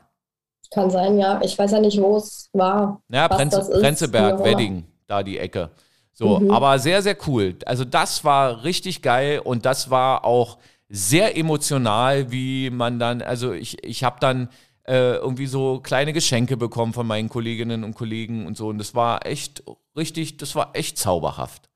Kann 0.72 0.90
sein, 0.90 1.18
ja. 1.18 1.40
Ich 1.42 1.58
weiß 1.58 1.72
ja 1.72 1.80
nicht, 1.80 2.00
wo 2.00 2.16
es 2.16 2.48
war. 2.52 3.02
Ja, 3.08 3.28
Prenz 3.28 3.54
Prenzlberg, 3.68 4.42
Wedding, 4.42 4.84
da 5.06 5.22
die 5.22 5.38
Ecke. 5.38 5.70
So, 6.12 6.38
mhm. 6.38 6.50
aber 6.50 6.78
sehr, 6.78 7.02
sehr 7.02 7.16
cool. 7.26 7.56
Also 7.66 7.84
das 7.84 8.24
war 8.24 8.64
richtig 8.64 9.02
geil 9.02 9.40
und 9.40 9.64
das 9.64 9.90
war 9.90 10.24
auch 10.24 10.58
sehr 10.88 11.36
emotional, 11.36 12.30
wie 12.30 12.70
man 12.70 12.98
dann, 12.98 13.22
also 13.22 13.52
ich, 13.52 13.82
ich 13.82 14.04
habe 14.04 14.16
dann 14.20 14.48
äh, 14.84 15.14
irgendwie 15.14 15.46
so 15.46 15.80
kleine 15.80 16.12
Geschenke 16.12 16.56
bekommen 16.56 16.92
von 16.92 17.06
meinen 17.06 17.28
Kolleginnen 17.28 17.84
und 17.84 17.94
Kollegen 17.94 18.46
und 18.46 18.56
so. 18.56 18.68
Und 18.68 18.78
das 18.78 18.94
war 18.94 19.24
echt 19.26 19.62
richtig, 19.96 20.36
das 20.36 20.54
war 20.54 20.70
echt 20.74 20.98
zauberhaft. 20.98 21.70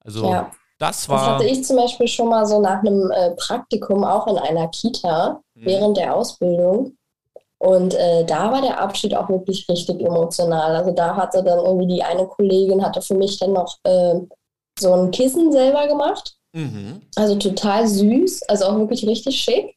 Also 0.00 0.30
ja. 0.30 0.52
Das 0.78 1.08
war. 1.08 1.18
Das 1.18 1.26
hatte 1.26 1.46
ich 1.46 1.64
zum 1.64 1.76
Beispiel 1.76 2.08
schon 2.08 2.28
mal 2.28 2.46
so 2.46 2.60
nach 2.60 2.80
einem 2.80 3.10
äh, 3.10 3.30
Praktikum 3.32 4.04
auch 4.04 4.26
in 4.26 4.38
einer 4.38 4.68
Kita 4.68 5.40
mhm. 5.54 5.64
während 5.64 5.96
der 5.96 6.14
Ausbildung. 6.14 6.96
Und 7.58 7.94
äh, 7.94 8.24
da 8.24 8.52
war 8.52 8.60
der 8.60 8.80
Abschied 8.80 9.16
auch 9.16 9.28
wirklich 9.28 9.66
richtig 9.68 10.00
emotional. 10.00 10.76
Also 10.76 10.90
da 10.90 11.16
hatte 11.16 11.42
dann 11.42 11.60
irgendwie 11.60 11.94
die 11.94 12.02
eine 12.02 12.26
Kollegin 12.26 12.84
hatte 12.84 13.00
für 13.00 13.14
mich 13.14 13.38
dann 13.38 13.52
noch 13.52 13.78
äh, 13.84 14.16
so 14.78 14.92
ein 14.92 15.10
Kissen 15.10 15.50
selber 15.50 15.86
gemacht. 15.86 16.36
Mhm. 16.52 17.02
Also 17.16 17.36
total 17.36 17.86
süß, 17.86 18.42
also 18.48 18.66
auch 18.66 18.78
wirklich 18.78 19.06
richtig 19.06 19.40
schick. 19.40 19.76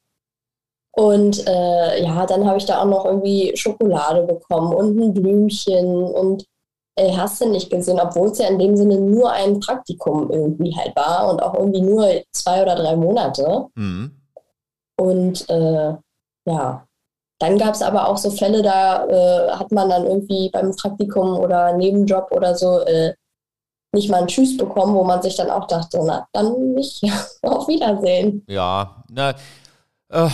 Und 0.92 1.48
äh, 1.48 2.04
ja, 2.04 2.26
dann 2.26 2.46
habe 2.48 2.58
ich 2.58 2.66
da 2.66 2.82
auch 2.82 2.86
noch 2.86 3.06
irgendwie 3.06 3.56
Schokolade 3.56 4.24
bekommen 4.24 4.74
und 4.74 5.00
ein 5.00 5.14
Blümchen 5.14 6.04
und 6.04 6.44
äh, 6.98 7.16
hast 7.16 7.40
du 7.42 7.50
nicht 7.50 7.70
gesehen, 7.70 8.00
obwohl 8.00 8.30
es 8.30 8.40
ja 8.40 8.48
in 8.48 8.60
dem 8.60 8.76
Sinne 8.76 9.00
nur 9.00 9.32
ein 9.32 9.60
Praktikum 9.60 10.32
irgendwie 10.32 10.76
halt 10.76 10.96
war 10.96 11.30
und 11.30 11.42
auch 11.42 11.54
irgendwie 11.54 11.82
nur 11.82 12.10
zwei 12.32 12.62
oder 12.64 12.76
drei 12.76 12.96
Monate. 12.96 13.66
Mhm. 13.76 14.12
Und 15.00 15.50
äh, 15.50 15.94
ja, 16.46 16.88
dann 17.40 17.58
gab 17.58 17.76
es 17.76 17.84
aber 17.84 18.08
auch 18.08 18.18
so 18.18 18.32
Fälle, 18.32 18.64
da 18.64 19.06
äh, 19.06 19.52
hat 19.52 19.72
man 19.72 19.90
dann 19.90 20.06
irgendwie 20.06 20.50
beim 20.50 20.76
Praktikum 20.76 21.38
oder 21.38 21.74
Nebenjob 21.74 22.32
oder 22.32 22.56
so 22.56 22.80
äh, 22.80 23.14
nicht 23.94 24.10
mal 24.10 24.22
ein 24.22 24.28
Tschüss 24.28 24.58
bekommen, 24.58 24.96
wo 24.96 25.04
man 25.04 25.22
sich 25.22 25.36
dann 25.36 25.52
auch 25.52 25.68
dachte, 25.68 26.02
na, 26.04 26.28
dann 26.34 26.74
nicht. 26.74 27.04
Auf 27.44 27.68
Wiedersehen. 27.68 28.44
Ja, 28.48 29.04
na, 29.10 29.36
äh, 30.10 30.30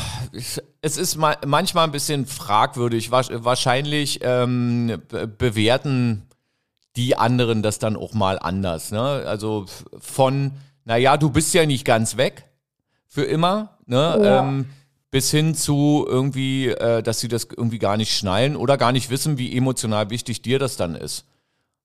es 0.81 0.97
ist 0.97 1.17
manchmal 1.17 1.85
ein 1.85 1.91
bisschen 1.91 2.25
fragwürdig. 2.25 3.11
Wahrscheinlich 3.11 4.19
ähm, 4.23 5.01
bewerten 5.37 6.27
die 6.95 7.17
anderen 7.17 7.63
das 7.63 7.79
dann 7.79 7.95
auch 7.95 8.13
mal 8.13 8.39
anders. 8.39 8.91
Ne? 8.91 9.01
Also 9.01 9.65
von, 9.99 10.51
naja, 10.85 11.17
du 11.17 11.29
bist 11.29 11.53
ja 11.53 11.65
nicht 11.65 11.85
ganz 11.85 12.17
weg 12.17 12.45
für 13.07 13.23
immer. 13.23 13.77
Ne? 13.85 13.95
Ja. 13.95 14.39
Ähm, 14.39 14.65
bis 15.11 15.29
hin 15.29 15.53
zu 15.53 16.05
irgendwie, 16.07 16.69
äh, 16.69 17.03
dass 17.03 17.19
sie 17.19 17.27
das 17.27 17.45
irgendwie 17.55 17.77
gar 17.77 17.97
nicht 17.97 18.17
schnallen 18.17 18.55
oder 18.55 18.77
gar 18.77 18.91
nicht 18.91 19.11
wissen, 19.11 19.37
wie 19.37 19.55
emotional 19.55 20.09
wichtig 20.09 20.41
dir 20.41 20.57
das 20.57 20.75
dann 20.75 20.95
ist. 20.95 21.25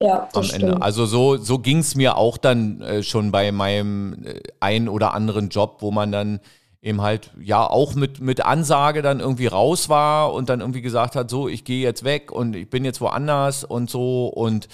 Ja, 0.01 0.29
am 0.33 0.43
stimmt. 0.43 0.63
Ende. 0.63 0.81
Also 0.81 1.05
so, 1.05 1.37
so 1.37 1.59
ging 1.59 1.79
es 1.79 1.93
mir 1.93 2.17
auch 2.17 2.37
dann 2.37 2.81
äh, 2.81 3.03
schon 3.03 3.31
bei 3.31 3.51
meinem 3.51 4.25
äh, 4.25 4.41
ein 4.59 4.89
oder 4.89 5.13
anderen 5.13 5.49
Job, 5.49 5.77
wo 5.81 5.91
man 5.91 6.11
dann 6.11 6.39
eben 6.81 7.01
halt 7.01 7.31
ja 7.39 7.67
auch 7.69 7.95
mit, 7.95 8.21
mit 8.21 8.45
Ansage 8.45 9.01
dann 9.01 9.19
irgendwie 9.19 9.47
raus 9.47 9.89
war 9.89 10.33
und 10.33 10.49
dann 10.49 10.61
irgendwie 10.61 10.81
gesagt 10.81 11.15
hat, 11.15 11.29
so, 11.29 11.47
ich 11.47 11.65
gehe 11.65 11.83
jetzt 11.83 12.03
weg 12.03 12.31
und 12.31 12.55
ich 12.55 12.69
bin 12.69 12.85
jetzt 12.85 13.01
woanders 13.01 13.63
und 13.63 13.89
so 13.89 14.27
und 14.27 14.69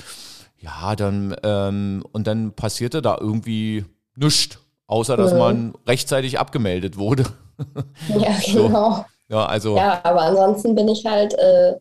ja, 0.58 0.96
dann 0.96 1.36
ähm, 1.44 2.04
und 2.12 2.28
dann 2.28 2.54
passierte 2.54 3.02
da 3.02 3.18
irgendwie 3.20 3.86
nichts, 4.16 4.60
außer 4.88 5.18
dass 5.18 5.34
mhm. 5.34 5.40
man 5.40 5.74
rechtzeitig 5.88 6.40
abgemeldet 6.40 6.98
wurde. 6.98 7.26
Ja, 8.10 8.36
genau. 8.46 8.92
So. 8.92 9.06
Ja, 9.30 9.46
also. 9.46 9.78
Ja, 9.78 10.02
aber 10.04 10.24
ansonsten 10.24 10.76
bin 10.76 10.90
ich 10.90 11.06
halt 11.06 11.34
äh, 11.36 11.76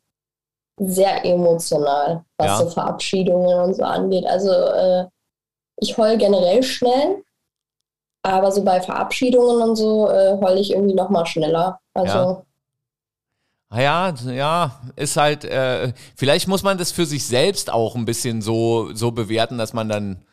sehr 0.79 1.25
emotional, 1.25 2.25
was 2.37 2.47
ja. 2.47 2.57
so 2.59 2.71
Verabschiedungen 2.71 3.59
und 3.59 3.75
so 3.75 3.83
angeht. 3.83 4.25
Also 4.25 4.51
äh, 4.51 5.07
ich 5.79 5.97
heul 5.97 6.17
generell 6.17 6.63
schnell, 6.63 7.25
aber 8.25 8.51
so 8.51 8.65
bei 8.65 8.81
Verabschiedungen 8.81 9.63
und 9.63 9.77
so 9.77 10.11
äh, 10.11 10.37
heul 10.41 10.59
ich 10.59 10.73
irgendwie 10.73 10.95
noch 10.95 11.11
mal 11.11 11.27
schneller. 11.27 11.81
Also 11.95 12.19
ja. 12.19 12.43
Ah 13.71 13.81
ja, 13.81 14.15
ja, 14.31 14.81
ist 14.95 15.17
halt, 15.17 15.45
äh, 15.45 15.93
vielleicht 16.17 16.47
muss 16.47 16.63
man 16.63 16.79
das 16.79 16.93
für 16.93 17.07
sich 17.07 17.27
selbst 17.27 17.73
auch 17.73 17.97
ein 17.97 18.05
bisschen 18.05 18.41
so, 18.41 18.91
so 18.95 19.11
bewerten, 19.11 19.59
dass 19.59 19.73
man 19.73 19.89
dann 19.89 20.25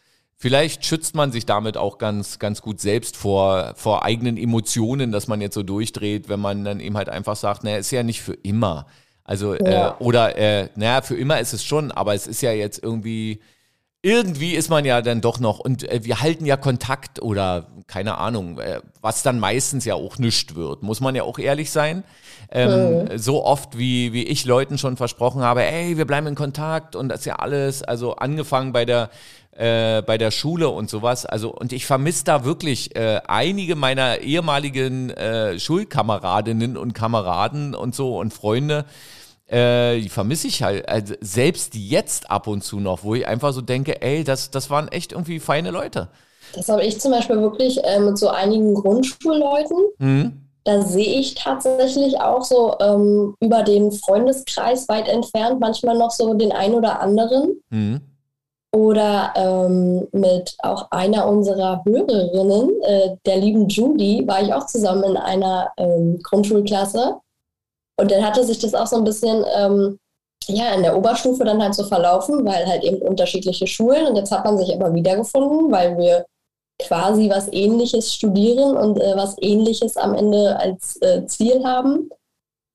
Vielleicht 0.41 0.87
schützt 0.87 1.13
man 1.13 1.31
sich 1.31 1.45
damit 1.45 1.77
auch 1.77 1.99
ganz, 1.99 2.39
ganz 2.39 2.63
gut 2.63 2.79
selbst 2.79 3.15
vor, 3.15 3.73
vor 3.75 4.03
eigenen 4.03 4.37
Emotionen, 4.37 5.11
dass 5.11 5.27
man 5.27 5.39
jetzt 5.39 5.53
so 5.53 5.61
durchdreht, 5.61 6.29
wenn 6.29 6.39
man 6.39 6.63
dann 6.65 6.79
eben 6.79 6.97
halt 6.97 7.09
einfach 7.09 7.35
sagt, 7.35 7.63
naja, 7.63 7.77
ist 7.77 7.91
ja 7.91 8.01
nicht 8.01 8.23
für 8.23 8.33
immer. 8.33 8.87
Also, 9.23 9.53
äh, 9.53 9.71
ja. 9.71 9.89
äh, 9.89 9.93
oder, 10.03 10.35
äh, 10.35 10.69
naja, 10.73 11.03
für 11.03 11.15
immer 11.15 11.39
ist 11.39 11.53
es 11.53 11.63
schon, 11.63 11.91
aber 11.91 12.15
es 12.15 12.25
ist 12.25 12.41
ja 12.41 12.53
jetzt 12.53 12.81
irgendwie, 12.81 13.39
irgendwie 14.03 14.55
ist 14.55 14.69
man 14.69 14.83
ja 14.83 15.01
dann 15.01 15.21
doch 15.21 15.39
noch, 15.39 15.59
und 15.59 15.87
äh, 15.89 16.03
wir 16.03 16.21
halten 16.21 16.45
ja 16.45 16.57
Kontakt 16.57 17.21
oder 17.21 17.67
keine 17.87 18.17
Ahnung, 18.17 18.59
äh, 18.59 18.81
was 19.01 19.21
dann 19.21 19.39
meistens 19.39 19.85
ja 19.85 19.95
auch 19.95 20.17
nichts 20.17 20.55
wird, 20.55 20.81
muss 20.81 21.01
man 21.01 21.13
ja 21.13 21.23
auch 21.23 21.37
ehrlich 21.37 21.71
sein. 21.71 22.03
Ähm, 22.49 23.03
mhm. 23.03 23.17
So 23.17 23.45
oft, 23.45 23.77
wie, 23.77 24.11
wie 24.11 24.23
ich 24.23 24.45
Leuten 24.45 24.77
schon 24.77 24.97
versprochen 24.97 25.41
habe, 25.41 25.63
ey, 25.63 25.97
wir 25.97 26.05
bleiben 26.05 26.27
in 26.27 26.35
Kontakt 26.35 26.95
und 26.95 27.09
das 27.09 27.21
ist 27.21 27.25
ja 27.25 27.35
alles, 27.35 27.83
also 27.83 28.15
angefangen 28.15 28.73
bei 28.73 28.85
der 28.85 29.09
äh, 29.51 30.01
bei 30.01 30.17
der 30.17 30.31
Schule 30.31 30.69
und 30.69 30.89
sowas. 30.89 31.25
Also, 31.25 31.53
und 31.53 31.73
ich 31.73 31.85
vermisse 31.85 32.23
da 32.23 32.45
wirklich 32.45 32.95
äh, 32.95 33.21
einige 33.27 33.75
meiner 33.75 34.19
ehemaligen 34.19 35.09
äh, 35.11 35.59
Schulkameradinnen 35.59 36.77
und 36.77 36.93
Kameraden 36.93 37.75
und 37.75 37.93
so 37.93 38.17
und 38.17 38.33
Freunde. 38.33 38.85
Äh, 39.51 39.99
die 39.99 40.09
vermisse 40.09 40.47
ich 40.47 40.63
halt, 40.63 40.87
also 40.87 41.13
selbst 41.19 41.75
jetzt 41.75 42.31
ab 42.31 42.47
und 42.47 42.63
zu 42.63 42.79
noch, 42.79 43.03
wo 43.03 43.15
ich 43.15 43.27
einfach 43.27 43.51
so 43.51 43.59
denke, 43.59 44.01
ey, 44.01 44.23
das, 44.23 44.49
das 44.49 44.69
waren 44.69 44.87
echt 44.87 45.11
irgendwie 45.11 45.39
feine 45.39 45.71
Leute. 45.71 46.07
Das 46.55 46.69
habe 46.69 46.83
ich 46.85 47.01
zum 47.01 47.11
Beispiel 47.11 47.41
wirklich 47.41 47.83
äh, 47.83 47.99
mit 47.99 48.17
so 48.17 48.29
einigen 48.29 48.73
Grundschulleuten. 48.73 49.77
Mhm. 49.97 50.41
Da 50.63 50.81
sehe 50.81 51.19
ich 51.19 51.35
tatsächlich 51.35 52.21
auch 52.21 52.43
so 52.43 52.75
ähm, 52.79 53.35
über 53.41 53.63
den 53.63 53.91
Freundeskreis 53.91 54.87
weit 54.87 55.09
entfernt 55.09 55.59
manchmal 55.59 55.97
noch 55.97 56.11
so 56.11 56.33
den 56.33 56.51
einen 56.53 56.75
oder 56.75 57.01
anderen. 57.01 57.61
Mhm. 57.71 58.01
Oder 58.73 59.33
ähm, 59.35 60.07
mit 60.13 60.55
auch 60.59 60.89
einer 60.91 61.27
unserer 61.27 61.83
Hörerinnen, 61.83 62.69
äh, 62.83 63.09
der 63.25 63.37
lieben 63.37 63.67
Judy, 63.67 64.25
war 64.25 64.41
ich 64.41 64.53
auch 64.53 64.65
zusammen 64.65 65.03
in 65.03 65.17
einer 65.17 65.71
ähm, 65.75 66.19
Grundschulklasse. 66.23 67.17
Und 67.99 68.11
dann 68.11 68.25
hatte 68.25 68.43
sich 68.43 68.59
das 68.59 68.73
auch 68.73 68.87
so 68.87 68.95
ein 68.95 69.03
bisschen 69.03 69.45
ähm, 69.55 69.99
ja, 70.47 70.73
in 70.73 70.83
der 70.83 70.97
Oberstufe 70.97 71.43
dann 71.43 71.61
halt 71.61 71.75
so 71.75 71.83
verlaufen, 71.83 72.45
weil 72.45 72.65
halt 72.65 72.83
eben 72.83 73.01
unterschiedliche 73.01 73.67
Schulen. 73.67 74.07
Und 74.07 74.15
jetzt 74.15 74.31
hat 74.31 74.45
man 74.45 74.57
sich 74.57 74.73
aber 74.73 74.93
wiedergefunden, 74.93 75.71
weil 75.71 75.97
wir 75.97 76.25
quasi 76.79 77.29
was 77.29 77.51
Ähnliches 77.51 78.13
studieren 78.13 78.75
und 78.75 78.99
äh, 78.99 79.15
was 79.15 79.35
Ähnliches 79.39 79.97
am 79.97 80.15
Ende 80.15 80.57
als 80.59 80.99
äh, 81.01 81.25
Ziel 81.27 81.63
haben. 81.63 82.09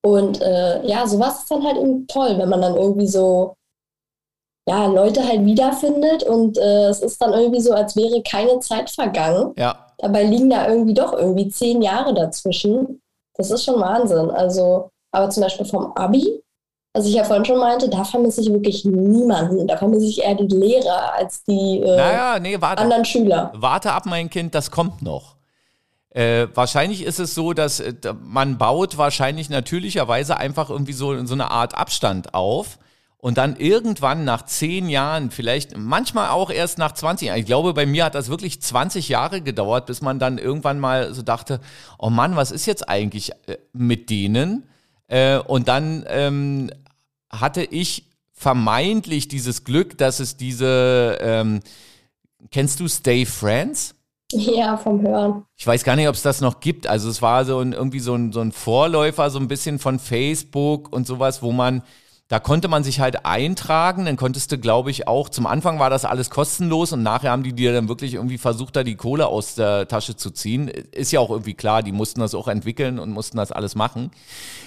Und 0.05 0.41
äh, 0.41 0.87
ja, 0.87 1.07
sowas 1.07 1.41
ist 1.41 1.51
dann 1.51 1.65
halt 1.65 1.77
eben 1.77 2.07
toll, 2.07 2.39
wenn 2.39 2.49
man 2.49 2.63
dann 2.63 2.77
irgendwie 2.77 3.09
so 3.09 3.57
ja, 4.69 4.87
Leute 4.87 5.27
halt 5.27 5.45
wiederfindet 5.45 6.25
und 6.25 6.59
äh, 6.59 6.89
es 6.89 7.01
ist 7.01 7.23
dann 7.23 7.33
irgendwie 7.33 7.61
so, 7.61 7.73
als 7.73 7.95
wäre 7.97 8.23
keine 8.23 8.59
Zeit 8.59 8.91
vergangen. 8.91 9.55
Ja. 9.57 9.93
Dabei 9.99 10.25
liegen 10.25 10.51
da 10.51 10.69
irgendwie 10.69 10.95
doch 10.95 11.13
irgendwie 11.13 11.49
zehn 11.49 11.83
Jahre 11.83 12.15
dazwischen. 12.15 13.01
Das 13.35 13.51
ist 13.51 13.65
schon 13.65 13.81
Wahnsinn. 13.81 14.31
Also, 14.31 14.91
aber 15.17 15.31
zum 15.31 15.43
Beispiel 15.43 15.67
vom 15.67 15.93
Abi, 15.97 16.43
was 16.93 17.07
ich 17.07 17.15
ja 17.15 17.25
vorhin 17.25 17.45
schon 17.45 17.59
meinte, 17.59 17.89
da 17.89 18.05
vermisse 18.05 18.41
ich 18.41 18.51
wirklich 18.51 18.85
niemanden. 18.85 19.67
Da 19.67 19.77
vermisse 19.77 20.07
ich 20.07 20.23
eher 20.23 20.35
die 20.35 20.47
Lehrer 20.47 21.15
als 21.15 21.43
die 21.45 21.81
äh, 21.81 21.97
naja, 21.97 22.39
nee, 22.39 22.61
warte, 22.61 22.83
anderen 22.83 23.05
Schüler. 23.05 23.53
Warte 23.55 23.93
ab, 23.93 24.07
mein 24.07 24.31
Kind, 24.31 24.55
das 24.55 24.71
kommt 24.71 25.03
noch. 25.03 25.37
Äh, 26.11 26.49
wahrscheinlich 26.55 27.03
ist 27.03 27.19
es 27.19 27.35
so, 27.35 27.53
dass 27.53 27.81
äh, 27.81 27.93
man 28.23 28.57
baut 28.57 28.97
wahrscheinlich 28.97 29.51
natürlicherweise 29.51 30.37
einfach 30.39 30.71
irgendwie 30.71 30.95
so, 30.95 31.25
so 31.27 31.35
eine 31.35 31.51
Art 31.51 31.77
Abstand 31.77 32.33
auf 32.33 32.79
und 33.19 33.39
dann 33.39 33.57
irgendwann 33.57 34.25
nach 34.25 34.45
zehn 34.45 34.89
Jahren, 34.89 35.31
vielleicht 35.31 35.77
manchmal 35.77 36.31
auch 36.31 36.51
erst 36.51 36.79
nach 36.79 36.93
20 36.93 37.29
Jahren, 37.29 37.41
ich 37.41 37.47
glaube, 37.47 37.75
bei 37.75 37.85
mir 37.85 38.05
hat 38.05 38.15
das 38.15 38.29
wirklich 38.29 38.63
20 38.63 39.09
Jahre 39.09 39.41
gedauert, 39.41 39.87
bis 39.87 40.01
man 40.01 40.19
dann 40.19 40.39
irgendwann 40.39 40.79
mal 40.79 41.13
so 41.13 41.23
dachte, 41.23 41.61
oh 41.99 42.09
Mann, 42.09 42.37
was 42.37 42.51
ist 42.51 42.67
jetzt 42.67 42.89
eigentlich 42.89 43.33
äh, 43.47 43.59
mit 43.73 44.09
denen? 44.11 44.69
Äh, 45.09 45.39
und 45.39 45.69
dann 45.69 46.05
ähm, 46.09 46.71
hatte 47.31 47.63
ich 47.63 48.11
vermeintlich 48.33 49.29
dieses 49.29 49.65
Glück, 49.65 49.97
dass 49.99 50.21
es 50.21 50.37
diese, 50.37 51.19
ähm, 51.21 51.61
kennst 52.51 52.81
du 52.81 52.89
Stay 52.89 53.25
Friends? 53.25 53.95
Ja, 54.33 54.77
vom 54.77 55.03
Hören. 55.03 55.45
Ich 55.57 55.67
weiß 55.67 55.85
gar 55.85 55.97
nicht, 55.97 56.09
ob 56.09 56.15
es 56.15 56.23
das 56.23 56.41
noch 56.41 56.61
gibt. 56.61 56.87
Also 56.87 57.09
es 57.09 57.23
war 57.23 57.45
so 57.45 57.61
ein, 57.61 57.73
irgendwie 57.73 58.01
so 58.01 58.15
ein, 58.15 58.33
so 58.33 58.41
ein 58.41 58.53
Vorläufer, 58.53 59.31
so 59.31 59.39
ein 59.39 59.49
bisschen 59.49 59.79
von 59.79 59.99
Facebook 59.99 60.93
und 60.93 61.07
sowas, 61.07 61.43
wo 61.43 61.53
man 61.53 61.83
da 62.29 62.41
konnte 62.41 62.67
man 62.67 62.83
sich 62.83 62.99
halt 62.99 63.25
eintragen, 63.25 64.05
dann 64.05 64.17
konntest 64.17 64.51
du, 64.51 64.59
glaube 64.59 64.91
ich, 64.91 65.07
auch, 65.07 65.29
zum 65.29 65.47
Anfang 65.47 65.79
war 65.79 65.91
das 65.91 66.05
alles 66.05 66.29
kostenlos 66.29 66.93
und 66.93 67.05
nachher 67.05 67.31
haben 67.31 67.45
die 67.45 67.53
dir 67.53 67.73
dann 67.73 67.89
wirklich 67.89 68.15
irgendwie 68.15 68.39
versucht, 68.39 68.75
da 68.75 68.83
die 68.83 68.97
Kohle 68.97 69.29
aus 69.29 69.55
der 69.55 69.87
Tasche 69.87 70.17
zu 70.17 70.33
ziehen. 70.33 70.67
Ist 70.67 71.13
ja 71.13 71.21
auch 71.21 71.31
irgendwie 71.31 71.55
klar, 71.55 71.85
die 71.85 71.93
mussten 71.93 72.19
das 72.19 72.35
auch 72.35 72.49
entwickeln 72.49 72.99
und 72.99 73.11
mussten 73.11 73.37
das 73.37 73.53
alles 73.53 73.77
machen. 73.77 74.11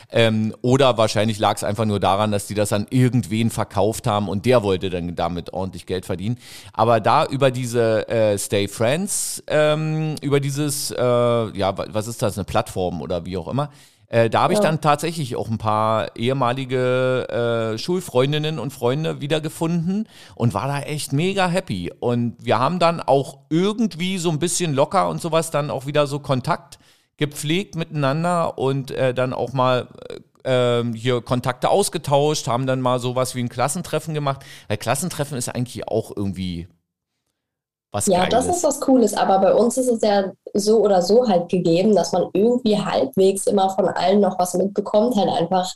Ähm, 0.09 0.55
oder 0.61 0.97
wahrscheinlich 0.97 1.37
lag 1.37 1.57
es 1.57 1.65
einfach 1.65 1.83
nur 1.83 1.99
daran, 1.99 2.31
dass 2.31 2.47
die 2.47 2.55
das 2.55 2.71
an 2.71 2.87
irgendwen 2.89 3.49
verkauft 3.49 4.07
haben 4.07 4.29
und 4.29 4.45
der 4.45 4.63
wollte 4.63 4.89
dann 4.89 5.15
damit 5.15 5.51
ordentlich 5.51 5.85
Geld 5.85 6.05
verdienen. 6.05 6.37
Aber 6.71 7.01
da 7.01 7.25
über 7.25 7.51
diese 7.51 8.07
äh, 8.07 8.37
Stay 8.37 8.69
Friends, 8.69 9.43
ähm, 9.47 10.15
über 10.21 10.39
dieses, 10.39 10.91
äh, 10.91 10.97
ja, 11.03 11.75
was 11.77 12.07
ist 12.07 12.21
das, 12.21 12.37
eine 12.37 12.45
Plattform 12.45 13.01
oder 13.01 13.25
wie 13.25 13.35
auch 13.35 13.49
immer, 13.49 13.69
äh, 14.09 14.29
da 14.29 14.41
habe 14.41 14.53
ich 14.53 14.59
ja. 14.59 14.65
dann 14.65 14.81
tatsächlich 14.81 15.35
auch 15.35 15.49
ein 15.49 15.59
paar 15.59 16.15
ehemalige 16.15 17.29
äh, 17.29 17.77
Schulfreundinnen 17.77 18.57
und 18.57 18.73
Freunde 18.73 19.21
wiedergefunden 19.21 20.07
und 20.35 20.53
war 20.55 20.67
da 20.67 20.81
echt 20.81 21.13
mega 21.13 21.47
happy. 21.47 21.93
Und 21.99 22.35
wir 22.43 22.57
haben 22.57 22.79
dann 22.79 23.01
auch 23.01 23.37
irgendwie 23.49 24.17
so 24.17 24.31
ein 24.31 24.39
bisschen 24.39 24.73
locker 24.73 25.09
und 25.09 25.21
sowas 25.21 25.51
dann 25.51 25.69
auch 25.69 25.85
wieder 25.85 26.07
so 26.07 26.19
Kontakt 26.19 26.79
gepflegt 27.17 27.75
miteinander 27.75 28.57
und 28.57 28.91
äh, 28.91 29.13
dann 29.13 29.33
auch 29.33 29.53
mal 29.53 29.87
äh, 30.09 30.19
ähm, 30.79 30.93
hier 30.93 31.21
Kontakte 31.21 31.69
ausgetauscht, 31.69 32.47
haben 32.47 32.65
dann 32.65 32.81
mal 32.81 32.99
sowas 32.99 33.35
wie 33.35 33.43
ein 33.43 33.49
Klassentreffen 33.49 34.15
gemacht. 34.15 34.43
Weil 34.67 34.77
Klassentreffen 34.77 35.37
ist 35.37 35.49
eigentlich 35.49 35.87
auch 35.87 36.15
irgendwie 36.15 36.67
was 37.91 38.05
ja, 38.05 38.25
Geiles. 38.25 38.45
das 38.45 38.57
ist 38.57 38.63
was 38.63 38.79
Cooles, 38.81 39.13
aber 39.13 39.39
bei 39.39 39.53
uns 39.53 39.77
ist 39.77 39.87
es 39.87 40.01
ja 40.01 40.31
so 40.53 40.79
oder 40.79 41.01
so 41.01 41.27
halt 41.27 41.49
gegeben, 41.49 41.95
dass 41.95 42.11
man 42.11 42.27
irgendwie 42.33 42.77
halbwegs 42.77 43.47
immer 43.47 43.69
von 43.71 43.87
allen 43.87 44.19
noch 44.19 44.37
was 44.37 44.53
mitbekommt, 44.53 45.15
halt 45.15 45.29
einfach, 45.29 45.73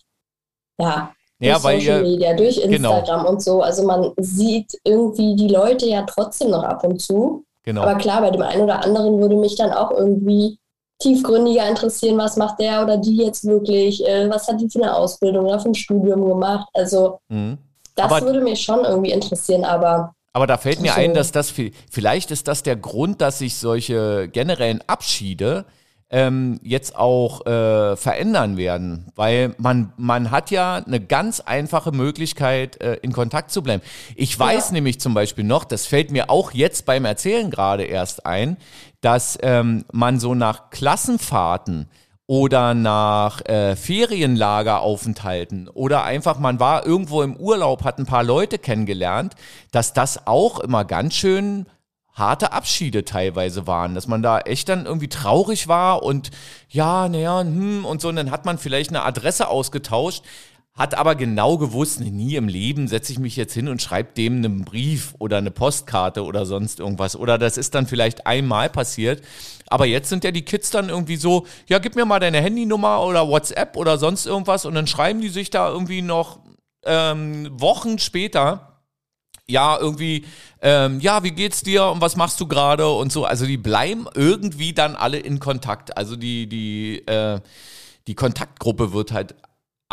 ja, 0.79 1.11
ja, 1.39 1.59
durch 1.59 1.83
Social 1.83 2.03
ihr, 2.03 2.11
Media, 2.11 2.33
durch 2.35 2.55
genau. 2.61 2.97
Instagram 2.97 3.19
genau. 3.19 3.29
und 3.29 3.41
so. 3.41 3.61
Also 3.61 3.83
man 3.83 4.11
sieht 4.17 4.79
irgendwie 4.83 5.35
die 5.35 5.47
Leute 5.47 5.87
ja 5.87 6.03
trotzdem 6.03 6.51
noch 6.51 6.63
ab 6.63 6.83
und 6.83 7.01
zu. 7.01 7.45
Genau. 7.63 7.81
Aber 7.81 7.95
klar, 7.95 8.21
bei 8.21 8.29
dem 8.29 8.41
einen 8.41 8.61
oder 8.61 8.83
anderen 8.83 9.19
würde 9.19 9.35
mich 9.35 9.55
dann 9.55 9.71
auch 9.71 9.91
irgendwie 9.91 10.59
tiefgründiger 10.99 11.67
interessieren, 11.67 12.17
was 12.17 12.37
macht 12.37 12.59
der 12.59 12.83
oder 12.83 12.97
die 12.97 13.17
jetzt 13.17 13.45
wirklich, 13.45 14.05
äh, 14.07 14.29
was 14.29 14.47
hat 14.47 14.61
die 14.61 14.69
für 14.69 14.81
eine 14.81 14.95
Ausbildung 14.95 15.45
oder 15.45 15.59
für 15.59 15.69
ein 15.69 15.75
Studium 15.75 16.25
gemacht. 16.27 16.67
Also 16.73 17.19
mhm. 17.29 17.57
das 17.95 18.11
aber, 18.11 18.25
würde 18.25 18.41
mich 18.41 18.61
schon 18.61 18.85
irgendwie 18.85 19.11
interessieren, 19.11 19.65
aber 19.65 20.13
aber 20.33 20.47
da 20.47 20.57
fällt 20.57 20.81
mir 20.81 20.95
ein, 20.95 21.13
dass 21.13 21.31
das 21.31 21.53
vielleicht 21.89 22.31
ist 22.31 22.47
das 22.47 22.63
der 22.63 22.75
Grund, 22.75 23.21
dass 23.21 23.37
sich 23.39 23.55
solche 23.55 24.27
generellen 24.27 24.81
Abschiede 24.87 25.65
ähm, 26.09 26.59
jetzt 26.63 26.95
auch 26.95 27.45
äh, 27.45 27.95
verändern 27.95 28.57
werden, 28.57 29.11
weil 29.15 29.55
man 29.57 29.93
man 29.97 30.31
hat 30.31 30.51
ja 30.51 30.75
eine 30.75 30.99
ganz 30.99 31.39
einfache 31.39 31.91
Möglichkeit 31.91 32.81
äh, 32.81 32.95
in 33.01 33.13
Kontakt 33.13 33.51
zu 33.51 33.61
bleiben. 33.61 33.81
Ich 34.15 34.37
weiß 34.37 34.69
ja. 34.69 34.73
nämlich 34.73 34.99
zum 34.99 35.13
Beispiel 35.13 35.43
noch, 35.43 35.65
das 35.65 35.85
fällt 35.85 36.11
mir 36.11 36.29
auch 36.29 36.51
jetzt 36.51 36.85
beim 36.85 37.05
Erzählen 37.05 37.49
gerade 37.49 37.83
erst 37.83 38.25
ein, 38.25 38.57
dass 39.01 39.37
ähm, 39.41 39.85
man 39.91 40.19
so 40.19 40.35
nach 40.35 40.69
Klassenfahrten 40.69 41.89
oder 42.33 42.73
nach 42.73 43.45
äh, 43.45 43.75
Ferienlageraufenthalten 43.75 45.67
oder 45.67 46.03
einfach 46.03 46.39
man 46.39 46.59
war 46.59 46.83
irgendwo 46.83 47.21
im 47.21 47.35
Urlaub, 47.35 47.83
hat 47.83 47.99
ein 47.99 48.07
paar 48.07 48.23
Leute 48.23 48.57
kennengelernt, 48.57 49.35
dass 49.71 49.93
das 49.93 50.25
auch 50.25 50.59
immer 50.59 50.83
ganz 50.83 51.13
schön 51.13 51.67
harte 52.11 52.51
Abschiede 52.51 53.05
teilweise 53.05 53.67
waren, 53.67 53.93
dass 53.93 54.07
man 54.07 54.23
da 54.23 54.39
echt 54.39 54.67
dann 54.67 54.87
irgendwie 54.87 55.09
traurig 55.09 55.67
war 55.67 56.01
und 56.01 56.31
ja, 56.69 57.07
naja, 57.07 57.41
hm, 57.41 57.85
und 57.85 58.01
so, 58.01 58.09
und 58.09 58.15
dann 58.15 58.31
hat 58.31 58.45
man 58.45 58.57
vielleicht 58.57 58.89
eine 58.89 59.03
Adresse 59.03 59.47
ausgetauscht, 59.47 60.23
hat 60.75 60.95
aber 60.95 61.15
genau 61.15 61.59
gewusst, 61.59 61.99
nie 61.99 62.35
im 62.35 62.47
Leben 62.47 62.87
setze 62.87 63.11
ich 63.11 63.19
mich 63.19 63.35
jetzt 63.35 63.53
hin 63.53 63.67
und 63.67 63.81
schreibe 63.81 64.13
dem 64.13 64.37
einen 64.37 64.65
Brief 64.65 65.13
oder 65.19 65.37
eine 65.37 65.51
Postkarte 65.51 66.23
oder 66.23 66.47
sonst 66.47 66.79
irgendwas. 66.79 67.15
Oder 67.15 67.37
das 67.37 67.57
ist 67.57 67.75
dann 67.75 67.85
vielleicht 67.85 68.25
einmal 68.25 68.69
passiert. 68.69 69.23
Aber 69.67 69.85
jetzt 69.85 70.09
sind 70.09 70.23
ja 70.23 70.31
die 70.31 70.41
Kids 70.41 70.71
dann 70.71 70.89
irgendwie 70.89 71.17
so, 71.17 71.45
ja, 71.67 71.77
gib 71.77 71.95
mir 71.95 72.05
mal 72.05 72.19
deine 72.19 72.41
Handynummer 72.41 73.03
oder 73.03 73.27
WhatsApp 73.27 73.77
oder 73.77 73.99
sonst 73.99 74.25
irgendwas 74.25 74.65
und 74.65 74.73
dann 74.73 74.87
schreiben 74.87 75.21
die 75.21 75.29
sich 75.29 75.51
da 75.51 75.69
irgendwie 75.69 76.01
noch 76.01 76.39
ähm, 76.85 77.49
Wochen 77.51 77.99
später 77.99 78.73
ja, 79.45 79.77
irgendwie, 79.77 80.25
ähm, 80.61 80.99
ja, 81.01 81.23
wie 81.23 81.31
geht's 81.31 81.63
dir 81.63 81.87
und 81.87 82.01
was 82.01 82.15
machst 82.15 82.39
du 82.39 82.47
gerade 82.47 82.89
und 82.89 83.11
so. 83.11 83.25
Also 83.25 83.45
die 83.45 83.57
bleiben 83.57 84.07
irgendwie 84.15 84.73
dann 84.73 84.95
alle 84.95 85.19
in 85.19 85.39
Kontakt. 85.39 85.97
Also 85.97 86.15
die, 86.15 86.47
die, 86.47 87.05
äh, 87.07 87.41
die 88.07 88.15
Kontaktgruppe 88.15 88.93
wird 88.93 89.11
halt 89.11 89.35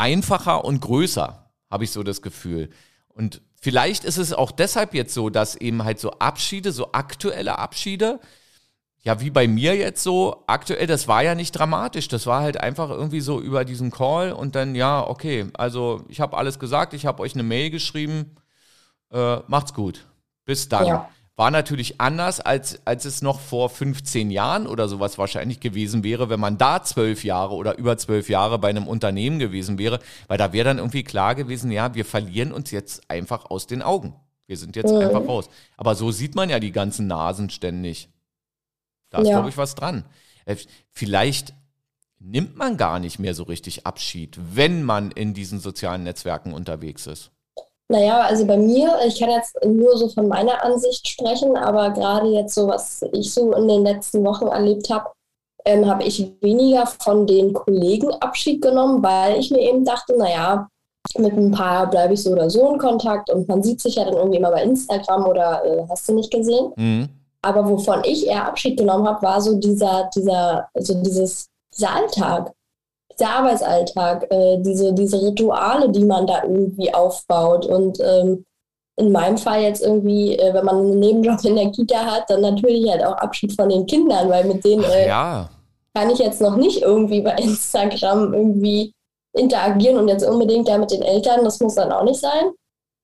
einfacher 0.00 0.64
und 0.64 0.80
größer, 0.80 1.50
habe 1.70 1.84
ich 1.84 1.92
so 1.92 2.02
das 2.02 2.22
Gefühl. 2.22 2.70
Und 3.08 3.42
vielleicht 3.60 4.04
ist 4.04 4.16
es 4.16 4.32
auch 4.32 4.50
deshalb 4.50 4.94
jetzt 4.94 5.12
so, 5.12 5.28
dass 5.28 5.54
eben 5.56 5.84
halt 5.84 6.00
so 6.00 6.12
Abschiede, 6.12 6.72
so 6.72 6.92
aktuelle 6.92 7.58
Abschiede, 7.58 8.18
ja, 9.02 9.20
wie 9.20 9.30
bei 9.30 9.46
mir 9.46 9.76
jetzt 9.76 10.02
so, 10.02 10.42
aktuell, 10.46 10.86
das 10.86 11.06
war 11.06 11.22
ja 11.22 11.34
nicht 11.34 11.52
dramatisch. 11.52 12.08
Das 12.08 12.26
war 12.26 12.42
halt 12.42 12.58
einfach 12.60 12.90
irgendwie 12.90 13.20
so 13.20 13.40
über 13.40 13.64
diesen 13.64 13.90
Call 13.90 14.32
und 14.32 14.54
dann, 14.54 14.74
ja, 14.74 15.06
okay, 15.06 15.46
also 15.54 16.04
ich 16.08 16.20
habe 16.20 16.36
alles 16.36 16.58
gesagt, 16.58 16.92
ich 16.92 17.06
habe 17.06 17.22
euch 17.22 17.34
eine 17.34 17.42
Mail 17.42 17.70
geschrieben, 17.70 18.34
äh, 19.10 19.36
macht's 19.46 19.72
gut. 19.72 20.06
Bis 20.44 20.68
dann. 20.68 20.86
Ja. 20.86 21.10
War 21.40 21.50
natürlich 21.50 22.03
anders, 22.03 22.38
als, 22.38 22.87
als 22.87 23.07
es 23.07 23.22
noch 23.22 23.40
vor 23.40 23.70
15 23.70 24.31
Jahren 24.31 24.66
oder 24.66 24.88
sowas 24.88 25.16
wahrscheinlich 25.16 25.59
gewesen 25.59 26.05
wäre, 26.05 26.29
wenn 26.29 26.38
man 26.38 26.59
da 26.59 26.83
zwölf 26.83 27.24
Jahre 27.24 27.55
oder 27.55 27.79
über 27.79 27.96
zwölf 27.96 28.29
Jahre 28.29 28.59
bei 28.59 28.68
einem 28.68 28.87
Unternehmen 28.87 29.38
gewesen 29.38 29.79
wäre, 29.79 30.00
weil 30.29 30.37
da 30.37 30.53
wäre 30.53 30.66
dann 30.66 30.76
irgendwie 30.76 31.03
klar 31.03 31.35
gewesen, 31.35 31.70
ja, 31.70 31.94
wir 31.94 32.05
verlieren 32.05 32.53
uns 32.53 32.70
jetzt 32.72 33.11
einfach 33.11 33.46
aus 33.46 33.66
den 33.66 33.81
Augen. 33.81 34.14
Wir 34.48 34.59
sind 34.59 34.76
jetzt 34.76 34.92
mhm. 34.92 34.98
einfach 34.98 35.26
raus. 35.26 35.48
Aber 35.79 35.94
so 35.94 36.11
sieht 36.11 36.35
man 36.35 36.50
ja 36.50 36.61
die 36.61 36.72
ganzen 36.72 37.07
Nasen 37.07 37.48
ständig. 37.48 38.11
Da 39.09 39.22
ist, 39.22 39.29
ja. 39.29 39.37
glaube 39.37 39.48
ich, 39.48 39.57
was 39.57 39.74
dran. 39.74 40.05
Äh, 40.44 40.57
vielleicht 40.90 41.55
nimmt 42.18 42.59
man 42.59 42.76
gar 42.76 43.00
nicht 43.00 43.18
mehr 43.18 43.35
so 43.35 43.44
richtig 43.44 43.87
Abschied, 43.87 44.38
wenn 44.53 44.83
man 44.83 45.11
in 45.11 45.33
diesen 45.33 45.59
sozialen 45.59 46.03
Netzwerken 46.03 46.53
unterwegs 46.53 47.07
ist. 47.07 47.31
Naja, 47.90 48.20
also 48.20 48.46
bei 48.46 48.57
mir, 48.57 48.98
ich 49.05 49.18
kann 49.18 49.31
jetzt 49.31 49.57
nur 49.66 49.96
so 49.96 50.09
von 50.09 50.29
meiner 50.29 50.62
Ansicht 50.62 51.09
sprechen, 51.09 51.57
aber 51.57 51.90
gerade 51.90 52.29
jetzt 52.29 52.55
so, 52.55 52.68
was 52.68 53.05
ich 53.11 53.35
so 53.35 53.53
in 53.53 53.66
den 53.66 53.83
letzten 53.83 54.24
Wochen 54.24 54.46
erlebt 54.46 54.88
habe, 54.90 55.11
ähm, 55.64 55.85
habe 55.87 56.05
ich 56.05 56.33
weniger 56.40 56.87
von 56.87 57.26
den 57.26 57.53
Kollegen 57.53 58.12
Abschied 58.20 58.62
genommen, 58.62 59.03
weil 59.03 59.40
ich 59.40 59.50
mir 59.50 59.59
eben 59.59 59.85
dachte, 59.85 60.16
naja, 60.16 60.68
mit 61.18 61.33
ein 61.33 61.50
paar 61.50 61.90
bleibe 61.90 62.14
ich 62.14 62.22
so 62.22 62.31
oder 62.31 62.48
so 62.48 62.72
in 62.72 62.79
Kontakt 62.79 63.29
und 63.29 63.48
man 63.48 63.61
sieht 63.61 63.81
sich 63.81 63.96
ja 63.96 64.05
dann 64.05 64.14
irgendwie 64.14 64.38
immer 64.38 64.53
bei 64.53 64.62
Instagram 64.62 65.26
oder 65.26 65.64
äh, 65.64 65.85
hast 65.88 66.09
du 66.09 66.14
nicht 66.14 66.31
gesehen. 66.31 66.72
Mhm. 66.76 67.09
Aber 67.42 67.68
wovon 67.68 68.05
ich 68.05 68.24
eher 68.24 68.46
Abschied 68.46 68.79
genommen 68.79 69.09
habe, 69.09 69.20
war 69.22 69.40
so 69.40 69.59
dieser, 69.59 70.09
dieser, 70.14 70.68
also 70.74 70.94
dieses, 71.03 71.46
dieser 71.74 71.96
Alltag 71.96 72.53
der 73.18 73.31
Arbeitsalltag, 73.31 74.27
äh, 74.31 74.59
diese, 74.59 74.92
diese 74.94 75.20
Rituale, 75.20 75.90
die 75.90 76.05
man 76.05 76.27
da 76.27 76.42
irgendwie 76.42 76.92
aufbaut. 76.92 77.66
Und 77.66 77.99
ähm, 78.01 78.44
in 78.96 79.12
meinem 79.12 79.38
Fall 79.38 79.62
jetzt 79.62 79.83
irgendwie, 79.83 80.37
äh, 80.38 80.53
wenn 80.53 80.64
man 80.64 80.77
einen 80.77 80.99
Nebenjob 80.99 81.44
in 81.44 81.57
der 81.57 81.70
Kita 81.70 82.05
hat, 82.05 82.29
dann 82.29 82.42
natürlich 82.42 82.88
halt 82.90 83.05
auch 83.05 83.16
Abschied 83.16 83.53
von 83.55 83.68
den 83.68 83.87
Kindern, 83.87 84.29
weil 84.29 84.44
mit 84.44 84.64
denen 84.64 84.85
äh, 84.85 85.09
ja. 85.09 85.49
kann 85.94 86.11
ich 86.11 86.18
jetzt 86.18 86.40
noch 86.40 86.57
nicht 86.57 86.83
irgendwie 86.83 87.23
bei 87.23 87.35
Instagram 87.37 88.35
irgendwie 88.35 88.92
interagieren 89.33 89.96
und 89.96 90.09
jetzt 90.09 90.27
unbedingt 90.27 90.68
da 90.68 90.77
mit 90.77 90.90
den 90.90 91.03
Eltern, 91.03 91.44
das 91.44 91.61
muss 91.61 91.77
dann 91.77 91.92
auch 91.92 92.05
nicht 92.05 92.20
sein. 92.20 92.51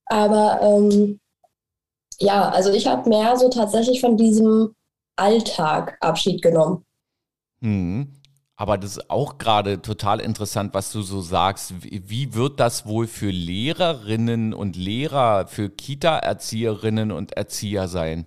Aber 0.06 0.60
ähm, 0.62 1.20
ja, 2.18 2.48
also 2.48 2.70
ich 2.70 2.86
habe 2.86 3.08
mehr 3.08 3.36
so 3.36 3.48
tatsächlich 3.48 4.00
von 4.00 4.16
diesem 4.16 4.74
Alltag 5.16 5.96
Abschied 6.00 6.42
genommen. 6.42 6.84
Mhm. 7.60 8.12
Aber 8.58 8.78
das 8.78 8.96
ist 8.96 9.10
auch 9.10 9.36
gerade 9.36 9.82
total 9.82 10.20
interessant, 10.20 10.72
was 10.72 10.90
du 10.90 11.02
so 11.02 11.20
sagst. 11.20 11.74
Wie 11.82 12.34
wird 12.34 12.58
das 12.58 12.86
wohl 12.86 13.06
für 13.06 13.30
Lehrerinnen 13.30 14.54
und 14.54 14.76
Lehrer, 14.76 15.46
für 15.46 15.68
Kita-Erzieherinnen 15.68 17.12
und 17.12 17.36
Erzieher 17.36 17.86
sein? 17.86 18.24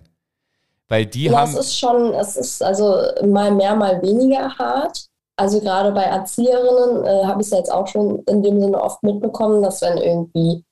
Weil 0.86 1.06
die 1.06 1.24
ja, 1.24 1.40
haben. 1.40 1.50
Es 1.50 1.58
ist 1.58 1.78
schon, 1.78 2.14
es 2.14 2.36
ist 2.36 2.62
also 2.62 2.96
mal 3.26 3.50
mehr, 3.50 3.74
mal 3.74 4.00
weniger 4.02 4.56
hart. 4.56 5.06
Also 5.36 5.60
gerade 5.60 5.90
bei 5.90 6.02
Erzieherinnen 6.02 7.04
äh, 7.04 7.24
habe 7.24 7.40
ich 7.40 7.46
es 7.46 7.52
jetzt 7.52 7.72
auch 7.72 7.88
schon 7.88 8.22
in 8.26 8.42
dem 8.42 8.60
Sinne 8.60 8.80
oft 8.80 9.02
mitbekommen, 9.02 9.62
dass 9.62 9.82
wenn 9.82 9.96
irgendwie 9.96 10.64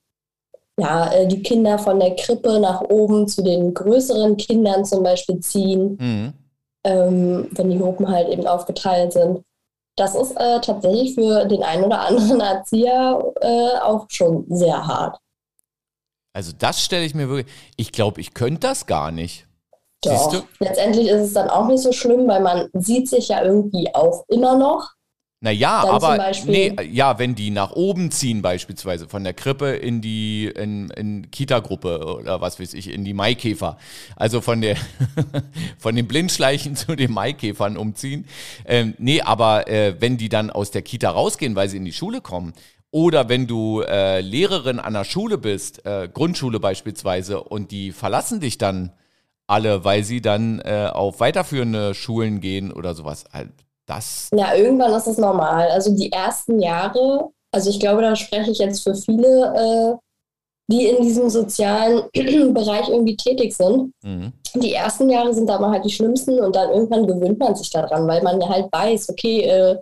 ja, 0.79 1.11
äh, 1.11 1.27
die 1.27 1.41
Kinder 1.41 1.79
von 1.79 1.99
der 1.99 2.15
Krippe 2.15 2.59
nach 2.59 2.81
oben 2.81 3.27
zu 3.27 3.43
den 3.43 3.73
größeren 3.73 4.37
Kindern 4.37 4.85
zum 4.85 5.03
Beispiel 5.03 5.39
ziehen, 5.39 5.97
mhm. 5.99 6.33
ähm, 6.85 7.49
wenn 7.51 7.69
die 7.69 7.79
Gruppen 7.79 8.07
halt 8.07 8.29
eben 8.29 8.47
aufgeteilt 8.47 9.13
sind, 9.13 9.43
das 9.99 10.15
ist 10.15 10.31
äh, 10.31 10.61
tatsächlich 10.61 11.15
für 11.15 11.45
den 11.45 11.63
einen 11.63 11.83
oder 11.83 12.01
anderen 12.01 12.39
Erzieher 12.41 13.21
äh, 13.41 13.79
auch 13.79 14.05
schon 14.09 14.45
sehr 14.49 14.87
hart. 14.87 15.19
Also 16.33 16.53
das 16.57 16.81
stelle 16.81 17.05
ich 17.05 17.15
mir 17.15 17.27
wirklich, 17.27 17.53
ich 17.75 17.91
glaube, 17.91 18.21
ich 18.21 18.33
könnte 18.33 18.61
das 18.61 18.85
gar 18.85 19.11
nicht. 19.11 19.47
Doch. 20.01 20.45
Letztendlich 20.59 21.09
ist 21.09 21.21
es 21.21 21.33
dann 21.33 21.49
auch 21.49 21.67
nicht 21.67 21.83
so 21.83 21.91
schlimm, 21.91 22.27
weil 22.27 22.41
man 22.41 22.69
sieht 22.73 23.09
sich 23.09 23.27
ja 23.27 23.43
irgendwie 23.43 23.93
auch 23.93 24.23
immer 24.29 24.57
noch. 24.57 24.91
Naja, 25.41 25.83
Dann 25.83 25.91
aber 25.91 26.31
nee, 26.47 26.75
ja, 26.91 27.17
wenn 27.17 27.33
die 27.33 27.49
nach 27.49 27.71
oben 27.71 28.11
ziehen, 28.11 28.41
beispielsweise 28.41 29.07
von 29.07 29.23
der 29.23 29.33
Krippe 29.33 29.69
in 29.69 30.01
die 30.01 30.47
in, 30.47 30.89
in 30.89 31.31
Kita-Gruppe 31.31 32.17
oder 32.19 32.41
was 32.41 32.59
weiß 32.59 32.73
ich, 32.73 32.91
in 32.91 33.05
die 33.05 33.13
Maikäfer. 33.13 33.77
Also 34.17 34.41
von 34.41 34.59
der 34.59 34.75
von 35.77 35.95
den 35.95 36.09
Blindschleichen 36.09 36.75
zu 36.75 36.93
den 36.97 37.13
Maikäfern 37.13 37.77
umziehen. 37.77 38.25
Ähm, 38.65 38.95
nee, 38.97 39.21
aber 39.21 39.69
äh, 39.69 39.95
wenn 40.01 40.17
die 40.17 40.27
dann 40.27 40.49
aus 40.49 40.71
der 40.71 40.81
Kita 40.81 41.09
rausgehen, 41.09 41.55
weil 41.55 41.69
sie 41.69 41.77
in 41.77 41.85
die 41.85 41.93
Schule 41.93 42.19
kommen, 42.19 42.53
oder 42.91 43.29
wenn 43.29 43.47
du 43.47 43.81
äh, 43.81 44.19
Lehrerin 44.19 44.79
an 44.79 44.93
der 44.93 45.05
Schule 45.05 45.37
bist, 45.37 45.85
äh, 45.85 46.09
Grundschule 46.11 46.59
beispielsweise, 46.59 47.41
und 47.41 47.71
die 47.71 47.93
verlassen 47.93 48.41
dich 48.41 48.57
dann 48.57 48.91
alle, 49.47 49.85
weil 49.85 50.03
sie 50.03 50.21
dann 50.21 50.59
äh, 50.59 50.89
auf 50.91 51.21
weiterführende 51.21 51.93
Schulen 51.93 52.41
gehen 52.41 52.73
oder 52.73 52.93
sowas. 52.93 53.23
Das 53.89 54.29
Ja, 54.33 54.53
irgendwann 54.53 54.93
ist 54.93 55.07
es 55.07 55.17
normal. 55.17 55.67
Also 55.69 55.95
die 55.95 56.11
ersten 56.11 56.59
Jahre, 56.59 57.29
also 57.51 57.71
ich 57.71 57.79
glaube, 57.79 58.03
da 58.03 58.15
spreche 58.15 58.51
ich 58.51 58.59
jetzt 58.59 58.83
für 58.83 58.93
viele, 58.93 59.53
äh, 59.55 59.97
die 60.71 60.85
in 60.85 61.01
diesem 61.01 61.29
sozialen 61.29 62.03
Bereich 62.53 62.87
irgendwie 62.87 63.17
tätig 63.17 63.55
sind. 63.55 63.91
Mhm. 64.03 64.33
Die 64.53 64.73
ersten 64.73 65.09
Jahre 65.09 65.33
sind 65.33 65.49
aber 65.49 65.71
halt 65.71 65.83
die 65.85 65.89
schlimmsten 65.89 66.39
und 66.39 66.55
dann 66.55 66.69
irgendwann 66.69 67.07
gewöhnt 67.07 67.39
man 67.39 67.55
sich 67.55 67.71
daran, 67.71 68.07
weil 68.07 68.21
man 68.21 68.47
halt 68.47 68.67
weiß, 68.71 69.09
okay, 69.09 69.41
äh, 69.41 69.77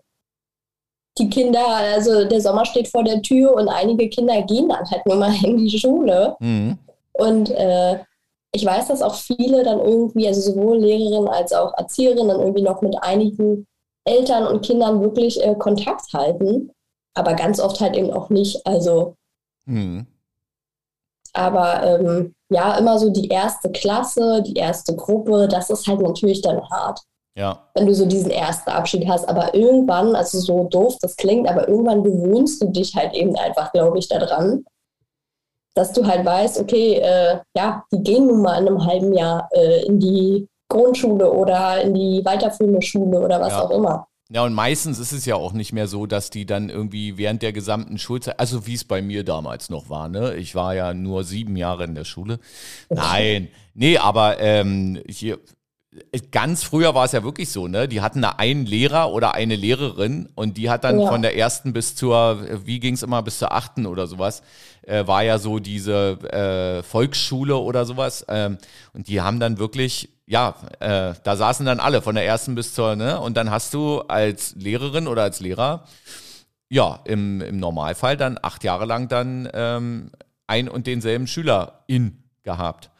die 1.17 1.29
Kinder, 1.29 1.67
also 1.67 2.25
der 2.25 2.39
Sommer 2.39 2.63
steht 2.63 2.87
vor 2.87 3.03
der 3.03 3.21
Tür 3.21 3.55
und 3.55 3.67
einige 3.67 4.07
Kinder 4.07 4.41
gehen 4.43 4.69
dann 4.69 4.89
halt 4.89 5.05
nur 5.05 5.17
mal 5.17 5.33
in 5.43 5.57
die 5.57 5.77
Schule. 5.77 6.37
Mhm. 6.39 6.77
Und 7.11 7.49
äh, 7.49 7.99
ich 8.53 8.65
weiß, 8.65 8.87
dass 8.87 9.01
auch 9.01 9.15
viele 9.15 9.63
dann 9.63 9.79
irgendwie, 9.79 10.27
also 10.27 10.39
sowohl 10.39 10.77
Lehrerinnen 10.77 11.27
als 11.27 11.51
auch 11.51 11.73
Erzieherinnen, 11.77 12.29
dann 12.29 12.39
irgendwie 12.39 12.61
noch 12.61 12.81
mit 12.81 12.95
einigen 13.03 13.67
Eltern 14.07 14.47
und 14.47 14.65
Kindern 14.65 15.01
wirklich 15.01 15.43
äh, 15.43 15.53
Kontakt 15.55 16.11
halten. 16.13 16.71
Aber 17.13 17.33
ganz 17.33 17.59
oft 17.59 17.79
halt 17.81 17.95
eben 17.95 18.11
auch 18.11 18.29
nicht. 18.29 18.65
Also, 18.65 19.15
Mhm. 19.65 20.05
aber 21.33 21.83
ähm, 21.83 22.33
ja, 22.49 22.77
immer 22.77 22.97
so 22.99 23.09
die 23.09 23.27
erste 23.27 23.71
Klasse, 23.71 24.41
die 24.43 24.53
erste 24.53 24.95
Gruppe, 24.95 25.47
das 25.47 25.69
ist 25.69 25.87
halt 25.87 25.99
natürlich 26.01 26.41
dann 26.41 26.61
hart, 26.69 27.01
Ja. 27.35 27.67
wenn 27.75 27.85
du 27.87 27.93
so 27.93 28.05
diesen 28.05 28.31
ersten 28.31 28.69
Abschied 28.69 29.07
hast. 29.07 29.27
Aber 29.27 29.53
irgendwann, 29.53 30.15
also 30.15 30.39
so 30.39 30.63
doof 30.65 30.95
das 31.01 31.15
klingt, 31.17 31.47
aber 31.49 31.67
irgendwann 31.67 32.03
gewöhnst 32.03 32.61
du 32.61 32.67
dich 32.67 32.95
halt 32.95 33.13
eben 33.13 33.35
einfach, 33.35 33.71
glaube 33.73 33.99
ich, 33.99 34.07
daran, 34.07 34.63
dass 35.75 35.91
du 35.93 36.05
halt 36.07 36.25
weißt, 36.25 36.59
okay, 36.59 36.95
äh, 36.95 37.39
ja, 37.55 37.83
die 37.91 38.01
gehen 38.01 38.27
nun 38.27 38.41
mal 38.41 38.59
in 38.61 38.67
einem 38.67 38.85
halben 38.85 39.13
Jahr 39.13 39.49
äh, 39.51 39.85
in 39.85 39.99
die 39.99 40.47
Grundschule 40.69 41.31
oder 41.31 41.81
in 41.81 41.93
die 41.93 42.21
weiterführende 42.25 42.81
Schule 42.81 43.19
oder 43.19 43.39
was 43.39 43.51
Ja. 43.53 43.61
auch 43.63 43.71
immer. 43.71 44.07
Ja, 44.29 44.43
und 44.43 44.53
meistens 44.53 44.99
ist 44.99 45.13
es 45.13 45.25
ja 45.25 45.35
auch 45.35 45.53
nicht 45.53 45.71
mehr 45.71 45.87
so, 45.87 46.05
dass 46.05 46.29
die 46.29 46.45
dann 46.45 46.69
irgendwie 46.69 47.17
während 47.17 47.41
der 47.41 47.53
gesamten 47.53 47.97
Schulzeit, 47.97 48.37
also 48.41 48.67
wie 48.67 48.73
es 48.73 48.83
bei 48.83 49.01
mir 49.01 49.23
damals 49.23 49.69
noch 49.69 49.89
war, 49.89 50.09
ne? 50.09 50.35
Ich 50.35 50.53
war 50.53 50.75
ja 50.75 50.93
nur 50.93 51.23
sieben 51.23 51.55
Jahre 51.55 51.85
in 51.85 51.95
der 51.95 52.03
Schule. 52.03 52.39
Nein, 52.89 53.47
nee, 53.73 53.97
aber 53.97 54.37
ähm, 54.41 55.01
hier, 55.07 55.39
ganz 56.31 56.63
früher 56.63 56.93
war 56.93 57.05
es 57.05 57.13
ja 57.13 57.23
wirklich 57.23 57.49
so, 57.49 57.69
ne? 57.69 57.87
Die 57.87 58.01
hatten 58.01 58.21
da 58.21 58.31
einen 58.31 58.65
Lehrer 58.65 59.13
oder 59.13 59.33
eine 59.33 59.55
Lehrerin 59.55 60.27
und 60.35 60.57
die 60.57 60.69
hat 60.69 60.83
dann 60.83 60.99
Ja. 60.99 61.07
von 61.07 61.21
der 61.21 61.37
ersten 61.37 61.71
bis 61.71 61.95
zur, 61.95 62.39
wie 62.65 62.81
ging 62.81 62.95
es 62.95 63.03
immer, 63.03 63.23
bis 63.23 63.39
zur 63.39 63.53
achten 63.53 63.85
oder 63.85 64.07
sowas, 64.07 64.43
äh, 64.81 65.07
war 65.07 65.23
ja 65.23 65.37
so 65.39 65.59
diese 65.59 66.19
äh, 66.33 66.83
Volksschule 66.83 67.55
oder 67.55 67.85
sowas. 67.85 68.25
Ähm, 68.27 68.57
und 68.93 69.07
die 69.07 69.21
haben 69.21 69.39
dann 69.39 69.57
wirklich, 69.57 70.09
ja, 70.27 70.55
äh, 70.79 71.13
da 71.23 71.35
saßen 71.35 71.65
dann 71.65 71.79
alle 71.79 72.01
von 72.01 72.15
der 72.15 72.25
ersten 72.25 72.53
bis 72.53 72.73
zur, 72.73 72.95
ne? 72.95 73.19
Und 73.19 73.37
dann 73.37 73.49
hast 73.49 73.73
du 73.73 74.01
als 74.01 74.53
Lehrerin 74.55 75.07
oder 75.07 75.23
als 75.23 75.39
Lehrer, 75.39 75.85
ja, 76.69 76.99
im, 77.05 77.39
im 77.41 77.59
Normalfall 77.59 78.17
dann 78.17 78.37
acht 78.41 78.65
Jahre 78.65 78.85
lang 78.85 79.07
dann 79.07 79.49
ähm, 79.53 80.11
ein 80.45 80.67
und 80.67 80.85
denselben 80.85 81.27
Schüler 81.27 81.83
in 81.87 82.23
gehabt. 82.43 82.91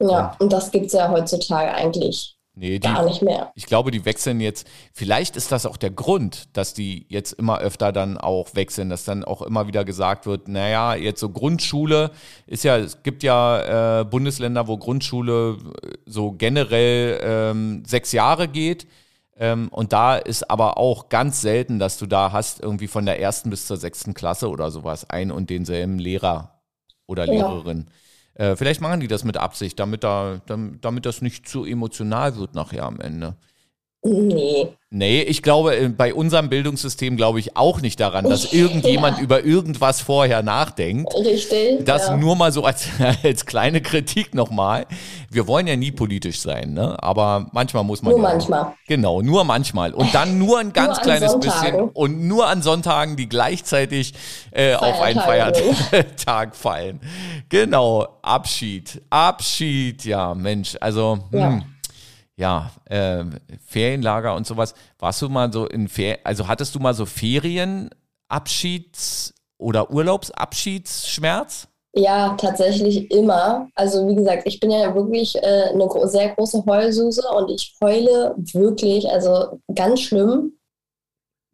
Ja, 0.00 0.34
und 0.38 0.52
das 0.52 0.70
gibt 0.70 0.86
es 0.86 0.92
ja 0.94 1.10
heutzutage 1.10 1.72
eigentlich 1.74 2.39
Nee, 2.60 2.78
die, 2.78 2.88
gar 2.88 3.06
nicht 3.06 3.22
mehr. 3.22 3.52
ich 3.54 3.64
glaube, 3.64 3.90
die 3.90 4.04
wechseln 4.04 4.38
jetzt. 4.38 4.68
Vielleicht 4.92 5.34
ist 5.34 5.50
das 5.50 5.64
auch 5.64 5.78
der 5.78 5.90
Grund, 5.90 6.48
dass 6.52 6.74
die 6.74 7.06
jetzt 7.08 7.32
immer 7.32 7.58
öfter 7.58 7.90
dann 7.90 8.18
auch 8.18 8.54
wechseln, 8.54 8.90
dass 8.90 9.04
dann 9.04 9.24
auch 9.24 9.40
immer 9.40 9.66
wieder 9.66 9.86
gesagt 9.86 10.26
wird, 10.26 10.46
naja, 10.46 10.94
jetzt 10.94 11.20
so 11.20 11.30
Grundschule 11.30 12.10
ist 12.46 12.62
ja, 12.64 12.76
es 12.76 13.02
gibt 13.02 13.22
ja 13.22 14.00
äh, 14.00 14.04
Bundesländer, 14.04 14.68
wo 14.68 14.76
Grundschule 14.76 15.56
äh, 15.82 15.88
so 16.04 16.32
generell 16.32 17.18
ähm, 17.22 17.82
sechs 17.86 18.12
Jahre 18.12 18.46
geht. 18.46 18.86
Ähm, 19.38 19.68
und 19.70 19.94
da 19.94 20.16
ist 20.16 20.50
aber 20.50 20.76
auch 20.76 21.08
ganz 21.08 21.40
selten, 21.40 21.78
dass 21.78 21.96
du 21.96 22.04
da 22.04 22.30
hast, 22.30 22.60
irgendwie 22.60 22.88
von 22.88 23.06
der 23.06 23.18
ersten 23.20 23.48
bis 23.48 23.66
zur 23.66 23.78
sechsten 23.78 24.12
Klasse 24.12 24.50
oder 24.50 24.70
sowas, 24.70 25.08
ein 25.08 25.30
und 25.30 25.48
denselben 25.48 25.98
Lehrer 25.98 26.60
oder 27.06 27.24
Ja. 27.24 27.32
Lehrerin. 27.32 27.86
Äh, 28.34 28.56
vielleicht 28.56 28.80
machen 28.80 29.00
die 29.00 29.08
das 29.08 29.24
mit 29.24 29.36
Absicht, 29.36 29.78
damit, 29.78 30.04
da, 30.04 30.40
damit, 30.46 30.84
damit 30.84 31.06
das 31.06 31.22
nicht 31.22 31.48
zu 31.48 31.64
emotional 31.64 32.36
wird 32.36 32.54
nachher 32.54 32.84
am 32.84 33.00
Ende. 33.00 33.36
Nee. 34.02 34.68
Nee, 34.92 35.22
ich 35.22 35.42
glaube, 35.42 35.76
äh, 35.76 35.88
bei 35.88 36.12
unserem 36.14 36.48
Bildungssystem 36.48 37.16
glaube 37.16 37.38
ich 37.38 37.56
auch 37.56 37.80
nicht 37.80 38.00
daran, 38.00 38.24
dass 38.28 38.52
irgendjemand 38.52 39.18
Ja. 39.18 39.22
über 39.22 39.44
irgendwas 39.44 40.00
vorher 40.00 40.42
nachdenkt. 40.42 41.14
Richtig. 41.14 41.84
Das 41.84 42.08
ja. 42.08 42.16
nur 42.16 42.34
mal 42.34 42.50
so 42.50 42.64
als, 42.64 42.88
als 43.22 43.46
kleine 43.46 43.82
Kritik 43.82 44.34
nochmal. 44.34 44.86
Wir 45.30 45.46
wollen 45.46 45.66
ja 45.68 45.76
nie 45.76 45.92
politisch 45.92 46.40
sein, 46.40 46.72
ne? 46.72 47.00
Aber 47.02 47.48
manchmal 47.52 47.84
muss 47.84 48.02
man. 48.02 48.12
Nur 48.14 48.22
ja 48.22 48.28
auch- 48.28 48.32
manchmal. 48.32 48.72
Genau, 48.88 49.22
nur 49.22 49.44
manchmal. 49.44 49.92
Und 49.94 50.12
dann 50.14 50.38
nur 50.38 50.58
ein 50.58 50.72
ganz 50.72 50.98
an 50.98 51.04
kleines 51.04 51.38
bisschen. 51.38 51.74
Und 51.90 52.26
nur 52.26 52.48
an 52.48 52.62
Sonntagen, 52.62 53.16
die 53.16 53.28
gleichzeitig 53.28 54.14
äh, 54.50 54.74
auf 54.74 55.00
einen 55.00 55.20
Feiertag 55.20 56.56
fallen. 56.56 57.00
Genau, 57.48 58.08
Abschied. 58.22 59.02
Abschied, 59.10 60.04
ja, 60.04 60.34
Mensch. 60.34 60.76
Also, 60.80 61.18
hm, 61.30 61.62
Ja. 62.40 62.70
ähm, 62.88 63.34
Ferienlager 63.66 64.34
und 64.34 64.46
sowas. 64.46 64.72
Warst 64.98 65.20
du 65.20 65.28
mal 65.28 65.52
so 65.52 65.66
in 65.66 65.88
Ferien, 65.88 66.20
also 66.24 66.48
hattest 66.48 66.74
du 66.74 66.78
mal 66.78 66.94
so 66.94 67.04
Ferienabschieds- 67.04 69.34
oder 69.58 69.90
Urlaubsabschiedsschmerz? 69.90 71.68
Ja, 71.92 72.34
tatsächlich 72.38 73.10
immer. 73.10 73.68
Also 73.74 74.08
wie 74.08 74.14
gesagt, 74.14 74.44
ich 74.46 74.58
bin 74.58 74.70
ja 74.70 74.94
wirklich 74.94 75.36
äh, 75.36 75.68
eine 75.72 75.86
gro 75.86 76.06
sehr 76.06 76.34
große 76.34 76.64
Heulsuse 76.64 77.28
und 77.36 77.50
ich 77.50 77.76
heule 77.82 78.34
wirklich, 78.52 79.06
also 79.10 79.60
ganz 79.74 80.00
schlimm, 80.00 80.54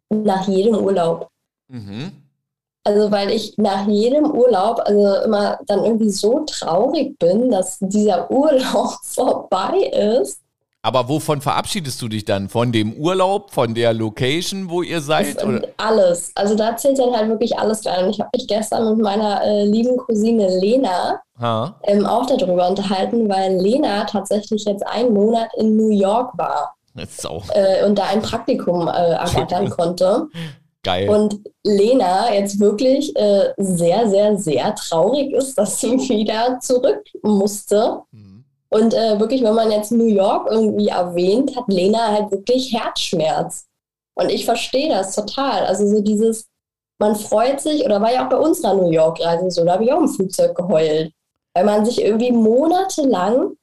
nach 0.09 0.47
jedem 0.47 0.75
Urlaub. 0.75 1.27
Mhm. 1.67 2.13
Also 2.85 3.11
weil 3.11 3.31
ich 3.31 3.57
nach 3.57 3.85
jedem 3.87 4.31
Urlaub 4.31 4.79
also 4.85 5.15
immer 5.25 5.59
dann 5.65 5.83
irgendwie 5.83 6.11
so 6.11 6.45
traurig 6.45 7.19
bin, 7.19 7.51
dass 7.51 7.77
dieser 7.81 8.31
Urlaub 8.31 8.93
vorbei 9.03 9.91
ist. 10.21 10.39
Aber 10.83 11.09
wovon 11.09 11.41
verabschiedest 11.41 12.01
du 12.01 12.07
dich 12.07 12.23
dann? 12.23 12.49
Von 12.49 12.71
dem 12.71 12.93
Urlaub, 12.93 13.51
von 13.51 13.73
der 13.73 13.93
Location, 13.93 14.69
wo 14.69 14.83
ihr 14.83 15.01
seid? 15.01 15.37
Alles. 15.77 16.31
Also 16.35 16.55
da 16.55 16.77
zählt 16.77 16.99
dann 16.99 17.13
halt 17.13 17.29
wirklich 17.29 17.57
alles 17.57 17.85
rein. 17.85 18.05
Und 18.05 18.11
ich 18.11 18.19
habe 18.19 18.29
mich 18.35 18.47
gestern 18.47 18.95
mit 18.95 19.03
meiner 19.03 19.43
äh, 19.43 19.65
lieben 19.65 19.97
Cousine 19.97 20.47
Lena 20.59 21.19
ähm, 21.83 22.05
auch 22.05 22.25
darüber 22.25 22.69
unterhalten, 22.69 23.27
weil 23.29 23.57
Lena 23.57 24.05
tatsächlich 24.05 24.63
jetzt 24.65 24.85
einen 24.87 25.13
Monat 25.13 25.49
in 25.57 25.75
New 25.75 25.89
York 25.89 26.37
war. 26.37 26.75
Das 26.95 27.09
ist 27.09 27.27
auch 27.27 27.43
äh, 27.53 27.85
und 27.85 27.97
da 27.97 28.05
ein 28.05 28.21
Praktikum 28.21 28.87
äh, 28.87 28.91
ergattern 28.91 29.69
konnte. 29.77 30.27
geil. 30.83 31.09
Und 31.09 31.39
Lena 31.63 32.33
jetzt 32.33 32.59
wirklich 32.59 33.15
äh, 33.15 33.53
sehr, 33.57 34.09
sehr, 34.09 34.37
sehr 34.37 34.73
traurig 34.75 35.31
ist, 35.33 35.57
dass 35.57 35.79
sie 35.79 35.91
wieder 36.09 36.59
zurück 36.59 37.03
musste. 37.21 37.99
Mhm. 38.11 38.36
Und 38.77 38.93
äh, 38.93 39.19
wirklich, 39.19 39.43
wenn 39.43 39.55
man 39.55 39.71
jetzt 39.71 39.91
New 39.91 40.05
York 40.07 40.47
irgendwie 40.51 40.89
erwähnt, 40.89 41.55
hat 41.55 41.65
Lena 41.67 42.11
halt 42.11 42.31
wirklich 42.31 42.73
Herzschmerz. 42.73 43.65
Und 44.15 44.29
ich 44.29 44.45
verstehe 44.45 44.89
das 44.89 45.15
total. 45.15 45.65
Also 45.65 45.87
so 45.87 46.01
dieses, 46.01 46.47
man 46.99 47.15
freut 47.15 47.59
sich, 47.61 47.85
oder 47.85 48.01
war 48.01 48.11
ja 48.13 48.25
auch 48.25 48.29
bei 48.29 48.37
unserer 48.37 48.73
New 48.75 48.89
York-Reise 48.91 49.49
so, 49.51 49.65
da 49.65 49.73
habe 49.73 49.83
ich 49.85 49.91
auch 49.93 49.99
im 50.01 50.07
Flugzeug 50.07 50.55
geheult. 50.55 51.11
Weil 51.53 51.65
man 51.65 51.85
sich 51.85 52.01
irgendwie 52.03 52.31
monatelang 52.31 53.55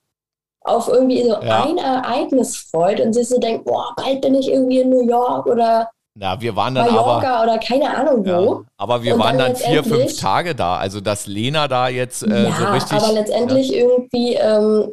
auf 0.63 0.89
irgendwie 0.89 1.23
so 1.23 1.35
Ja. 1.43 1.65
ein 1.65 1.79
Ereignis 1.79 2.57
freut 2.57 3.01
und 3.01 3.13
sich 3.13 3.29
so 3.29 3.39
denkt, 3.39 3.65
boah, 3.67 3.93
bald 3.97 4.21
bin 4.23 4.35
ich 4.35 4.51
irgendwie 4.51 4.81
in 4.81 4.91
New 4.91 5.07
York 5.07 5.47
oder 5.47 5.91
Na, 6.17 6.41
wir 6.41 6.55
waren 6.55 6.75
dann 6.77 6.89
aber. 6.89 7.03
Mallorca 7.07 7.43
oder 7.43 7.59
keine 7.59 7.97
Ahnung 7.97 8.25
Ja, 8.25 8.41
wo. 8.41 8.65
aber 8.77 9.03
wir 9.03 9.15
Und 9.15 9.21
waren 9.21 9.37
dann 9.39 9.53
dann 9.53 9.57
vier, 9.57 9.83
fünf 9.83 10.17
Tage 10.19 10.55
da. 10.55 10.77
Also, 10.77 11.01
dass 11.01 11.27
Lena 11.27 11.67
da 11.67 11.89
jetzt 11.89 12.23
äh, 12.23 12.45
ja, 12.45 12.53
so 12.57 12.65
richtig. 12.67 12.93
aber 13.03 13.13
letztendlich 13.13 13.75
irgendwie 13.75 14.35
ähm, 14.35 14.93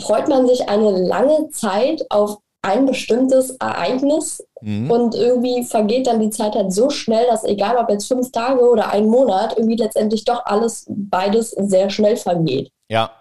freut 0.00 0.28
man 0.28 0.46
sich 0.48 0.68
eine 0.68 0.90
lange 0.90 1.48
Zeit 1.50 2.04
auf 2.10 2.38
ein 2.62 2.86
bestimmtes 2.86 3.50
Ereignis 3.60 4.44
Mhm. 4.60 4.90
und 4.90 5.14
irgendwie 5.14 5.62
vergeht 5.62 6.08
dann 6.08 6.18
die 6.18 6.30
Zeit 6.30 6.56
halt 6.56 6.72
so 6.72 6.90
schnell, 6.90 7.24
dass 7.28 7.44
egal 7.44 7.76
ob 7.76 7.88
jetzt 7.90 8.08
fünf 8.08 8.32
Tage 8.32 8.60
oder 8.68 8.90
ein 8.92 9.06
Monat, 9.06 9.56
irgendwie 9.56 9.76
letztendlich 9.76 10.24
doch 10.24 10.44
alles 10.46 10.84
beides 10.88 11.50
sehr 11.52 11.90
schnell 11.90 12.16
vergeht. 12.16 12.72
Ja. 12.88 13.12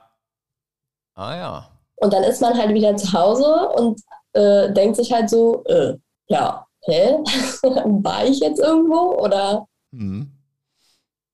Ah 1.13 1.35
ja. 1.35 1.67
Und 1.97 2.11
dann 2.13 2.23
ist 2.23 2.41
man 2.41 2.57
halt 2.57 2.73
wieder 2.73 2.95
zu 2.95 3.13
Hause 3.13 3.69
und 3.75 4.01
äh, 4.33 4.71
denkt 4.73 4.95
sich 4.95 5.13
halt 5.13 5.29
so, 5.29 5.63
äh, 5.65 5.93
ja, 6.27 6.65
hä, 6.87 7.17
war 8.03 8.25
ich 8.25 8.39
jetzt 8.39 8.59
irgendwo 8.59 9.15
oder? 9.19 9.67
Mhm. 9.91 10.31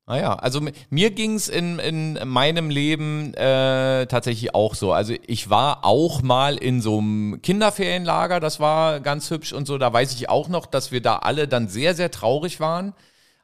Naja, 0.06 0.36
also 0.36 0.60
mir 0.90 1.12
ging 1.12 1.36
es 1.36 1.48
in, 1.48 1.80
in 1.80 2.20
meinem 2.28 2.70
Leben 2.70 3.34
äh, 3.36 4.06
tatsächlich 4.08 4.54
auch 4.54 4.76
so. 4.76 4.92
Also 4.92 5.14
ich 5.26 5.50
war 5.50 5.86
auch 5.86 6.22
mal 6.22 6.58
in 6.58 6.82
so 6.82 6.98
einem 6.98 7.42
Kinderferienlager, 7.42 8.42
das 8.42 8.60
war 8.60 9.00
ganz 9.00 9.32
hübsch 9.32 9.54
und 9.54 9.66
so. 9.66 9.78
Da 9.78 9.94
weiß 9.94 10.14
ich 10.14 10.28
auch 10.28 10.50
noch, 10.50 10.66
dass 10.66 10.92
wir 10.92 11.02
da 11.02 11.20
alle 11.20 11.48
dann 11.48 11.70
sehr, 11.70 11.96
sehr 11.96 12.12
traurig 12.12 12.60
waren, 12.60 12.94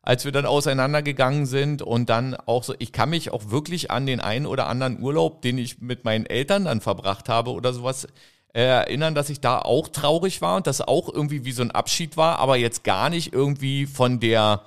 als 0.02 0.26
wir 0.26 0.34
dann 0.34 0.46
auseinandergegangen 0.46 1.46
sind. 1.46 1.82
Und 1.82 2.10
dann 2.10 2.36
auch 2.36 2.66
so, 2.66 2.74
ich 2.80 2.92
kann 2.92 3.12
mich 3.12 3.32
auch 3.32 3.52
wirklich 3.52 3.90
an 3.90 4.06
den 4.06 4.20
einen 4.20 4.46
oder 4.46 4.68
anderen 4.68 5.02
Urlaub, 5.02 5.42
den 5.42 5.58
ich 5.58 5.80
mit 5.80 6.04
meinen 6.04 6.26
Eltern 6.26 6.66
dann 6.66 6.82
verbracht 6.82 7.30
habe 7.30 7.52
oder 7.52 7.72
sowas, 7.72 8.06
erinnern, 8.54 9.16
dass 9.16 9.30
ich 9.30 9.42
da 9.42 9.60
auch 9.60 9.88
traurig 9.88 10.42
war 10.42 10.58
und 10.58 10.68
das 10.68 10.82
auch 10.82 11.08
irgendwie 11.08 11.46
wie 11.46 11.52
so 11.52 11.62
ein 11.62 11.72
Abschied 11.72 12.18
war, 12.18 12.40
aber 12.40 12.58
jetzt 12.58 12.84
gar 12.84 13.10
nicht 13.10 13.34
irgendwie 13.34 13.86
von 13.86 14.20
der 14.20 14.64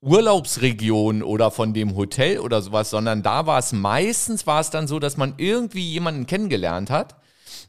Urlaubsregion 0.00 1.22
oder 1.22 1.50
von 1.50 1.74
dem 1.74 1.96
Hotel 1.96 2.38
oder 2.38 2.62
sowas, 2.62 2.90
sondern 2.90 3.22
da 3.22 3.46
war 3.46 3.58
es 3.58 3.72
meistens 3.72 4.46
war 4.46 4.60
es 4.60 4.70
dann 4.70 4.86
so, 4.86 4.98
dass 4.98 5.16
man 5.16 5.34
irgendwie 5.38 5.90
jemanden 5.90 6.26
kennengelernt 6.26 6.90
hat. 6.90 7.16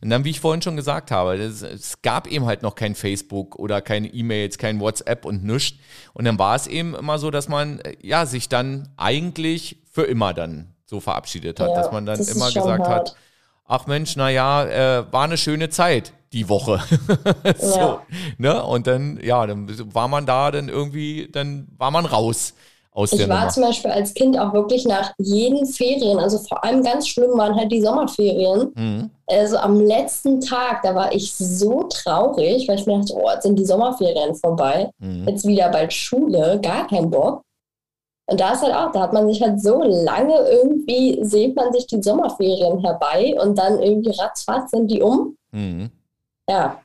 Und 0.01 0.09
dann, 0.09 0.23
wie 0.23 0.29
ich 0.29 0.39
vorhin 0.39 0.61
schon 0.61 0.75
gesagt 0.75 1.11
habe, 1.11 1.37
das, 1.37 1.61
es 1.61 2.01
gab 2.01 2.27
eben 2.27 2.45
halt 2.45 2.61
noch 2.61 2.75
kein 2.75 2.95
Facebook 2.95 3.57
oder 3.57 3.81
keine 3.81 4.07
E-Mails, 4.07 4.57
kein 4.57 4.79
WhatsApp 4.79 5.25
und 5.25 5.43
nichts. 5.43 5.77
Und 6.13 6.25
dann 6.25 6.37
war 6.37 6.55
es 6.55 6.67
eben 6.67 6.95
immer 6.95 7.17
so, 7.17 7.31
dass 7.31 7.49
man 7.49 7.81
ja 8.01 8.25
sich 8.25 8.47
dann 8.47 8.89
eigentlich 8.95 9.83
für 9.91 10.03
immer 10.03 10.33
dann 10.33 10.73
so 10.85 10.99
verabschiedet 10.99 11.59
hat, 11.59 11.69
ja, 11.69 11.75
dass 11.75 11.91
man 11.91 12.05
dann 12.05 12.19
immer 12.19 12.51
gesagt 12.51 12.87
hart. 12.87 13.09
hat, 13.09 13.15
ach 13.69 13.87
Mensch, 13.87 14.17
naja, 14.17 14.65
äh, 14.65 15.13
war 15.13 15.23
eine 15.23 15.37
schöne 15.37 15.69
Zeit 15.69 16.11
die 16.33 16.49
Woche. 16.49 16.81
so, 17.57 17.79
ja. 17.79 18.01
ne? 18.37 18.63
Und 18.63 18.87
dann, 18.87 19.19
ja, 19.23 19.47
dann 19.47 19.67
war 19.93 20.07
man 20.07 20.25
da, 20.25 20.51
dann 20.51 20.67
irgendwie, 20.67 21.29
dann 21.31 21.67
war 21.77 21.91
man 21.91 22.05
raus. 22.05 22.53
Aus 22.91 23.13
ich 23.13 23.19
der 23.19 23.29
war 23.29 23.39
Nummer. 23.41 23.51
zum 23.51 23.63
Beispiel 23.63 23.91
als 23.91 24.13
Kind 24.15 24.37
auch 24.37 24.51
wirklich 24.51 24.83
nach 24.85 25.13
jeden 25.19 25.65
Ferien, 25.67 26.17
also 26.17 26.39
vor 26.39 26.63
allem 26.63 26.83
ganz 26.83 27.07
schlimm 27.07 27.37
waren 27.37 27.55
halt 27.55 27.71
die 27.71 27.81
Sommerferien. 27.81 28.71
Mhm. 28.75 29.09
Also 29.27 29.57
am 29.57 29.79
letzten 29.79 30.41
Tag, 30.41 30.81
da 30.81 30.95
war 30.95 31.13
ich 31.13 31.31
so 31.33 31.83
traurig, 31.83 32.67
weil 32.67 32.79
ich 32.79 32.87
mir 32.87 32.97
dachte, 32.97 33.13
oh, 33.13 33.29
jetzt 33.31 33.43
sind 33.43 33.57
die 33.57 33.65
Sommerferien 33.65 34.35
vorbei. 34.35 34.89
Mhm. 34.97 35.27
Jetzt 35.27 35.45
wieder 35.45 35.69
bald 35.69 35.93
Schule, 35.93 36.59
gar 36.61 36.87
kein 36.87 37.09
Bock. 37.11 37.43
Und 38.29 38.39
da 38.39 38.51
ist 38.53 38.61
halt 38.61 38.73
auch, 38.73 38.91
da 38.91 39.01
hat 39.01 39.13
man 39.13 39.27
sich 39.27 39.41
halt 39.41 39.61
so 39.61 39.81
lange 39.83 40.35
irgendwie, 40.35 41.19
sehnt 41.23 41.55
man 41.55 41.73
sich 41.73 41.87
die 41.87 42.01
Sommerferien 42.01 42.79
herbei 42.79 43.35
und 43.41 43.57
dann 43.57 43.79
irgendwie 43.81 44.11
ratzfatz 44.11 44.71
sind 44.71 44.89
die 44.89 45.01
um. 45.01 45.35
Mhm. 45.51 45.89
Ja, 46.47 46.79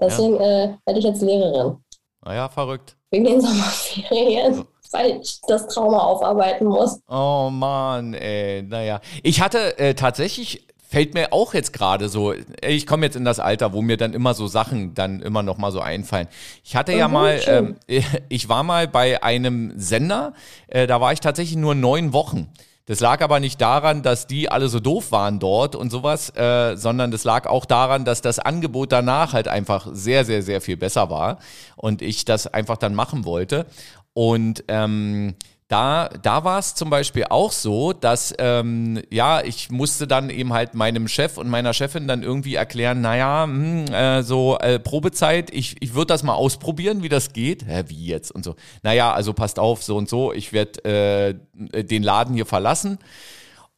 deswegen 0.00 0.36
ja. 0.36 0.64
Äh, 0.64 0.74
werde 0.84 0.98
ich 0.98 1.04
jetzt 1.04 1.22
Lehrerin. 1.22 1.76
Naja, 2.24 2.48
verrückt. 2.48 2.96
Wegen 3.10 3.24
den 3.24 3.40
Sommerferien. 3.42 4.64
weil 4.92 5.20
ich 5.20 5.40
das 5.48 5.66
Trauma 5.68 5.98
aufarbeiten 5.98 6.66
muss. 6.66 7.00
Oh 7.08 7.48
Mann, 7.50 8.14
ey, 8.14 8.62
naja. 8.62 9.00
Ich 9.22 9.40
hatte 9.40 9.78
äh, 9.78 9.94
tatsächlich, 9.94 10.66
fällt 10.88 11.14
mir 11.14 11.32
auch 11.32 11.54
jetzt 11.54 11.72
gerade 11.72 12.08
so, 12.08 12.34
ich 12.62 12.86
komme 12.86 13.06
jetzt 13.06 13.16
in 13.16 13.24
das 13.24 13.40
Alter, 13.40 13.72
wo 13.72 13.82
mir 13.82 13.96
dann 13.96 14.14
immer 14.14 14.34
so 14.34 14.46
Sachen 14.46 14.94
dann 14.94 15.20
immer 15.20 15.42
noch 15.42 15.58
mal 15.58 15.72
so 15.72 15.80
einfallen. 15.80 16.28
Ich 16.64 16.76
hatte 16.76 16.92
mhm, 16.92 16.98
ja 16.98 17.08
mal, 17.08 17.40
ähm, 17.46 17.76
ich 18.28 18.48
war 18.48 18.62
mal 18.62 18.88
bei 18.88 19.22
einem 19.22 19.72
Sender, 19.76 20.32
äh, 20.68 20.86
da 20.86 21.00
war 21.00 21.12
ich 21.12 21.20
tatsächlich 21.20 21.56
nur 21.56 21.74
neun 21.74 22.12
Wochen. 22.12 22.48
Das 22.88 23.00
lag 23.00 23.20
aber 23.20 23.40
nicht 23.40 23.60
daran, 23.60 24.02
dass 24.04 24.28
die 24.28 24.48
alle 24.48 24.68
so 24.68 24.78
doof 24.78 25.10
waren 25.10 25.40
dort 25.40 25.74
und 25.74 25.90
sowas, 25.90 26.30
äh, 26.36 26.76
sondern 26.76 27.10
das 27.10 27.24
lag 27.24 27.48
auch 27.48 27.64
daran, 27.64 28.04
dass 28.04 28.20
das 28.20 28.38
Angebot 28.38 28.92
danach 28.92 29.32
halt 29.32 29.48
einfach 29.48 29.88
sehr, 29.90 30.24
sehr, 30.24 30.40
sehr 30.42 30.60
viel 30.60 30.76
besser 30.76 31.10
war 31.10 31.38
und 31.74 32.00
ich 32.00 32.24
das 32.24 32.46
einfach 32.46 32.76
dann 32.76 32.94
machen 32.94 33.24
wollte. 33.24 33.66
Und 34.14 34.62
ähm, 34.68 35.34
da, 35.68 36.08
da 36.22 36.44
war 36.44 36.60
es 36.60 36.76
zum 36.76 36.90
Beispiel 36.90 37.24
auch 37.28 37.50
so, 37.50 37.92
dass 37.92 38.32
ähm, 38.38 39.02
ja, 39.10 39.42
ich 39.42 39.70
musste 39.70 40.06
dann 40.06 40.30
eben 40.30 40.52
halt 40.52 40.74
meinem 40.74 41.08
Chef 41.08 41.38
und 41.38 41.48
meiner 41.48 41.74
Chefin 41.74 42.06
dann 42.06 42.22
irgendwie 42.22 42.54
erklären, 42.54 43.00
naja, 43.00 43.46
mh, 43.46 43.86
hm, 43.88 43.94
äh, 43.94 44.22
so 44.22 44.58
äh, 44.58 44.78
Probezeit, 44.78 45.50
ich, 45.52 45.76
ich 45.80 45.94
würde 45.94 46.06
das 46.06 46.22
mal 46.22 46.34
ausprobieren, 46.34 47.02
wie 47.02 47.08
das 47.08 47.32
geht. 47.32 47.66
Hä, 47.66 47.84
wie 47.88 48.06
jetzt? 48.06 48.30
Und 48.30 48.44
so. 48.44 48.54
Naja, 48.84 49.12
also 49.12 49.32
passt 49.32 49.58
auf, 49.58 49.82
so 49.82 49.96
und 49.96 50.08
so, 50.08 50.32
ich 50.32 50.52
werde 50.52 50.84
äh, 50.84 51.84
den 51.84 52.04
Laden 52.04 52.34
hier 52.34 52.46
verlassen. 52.46 52.98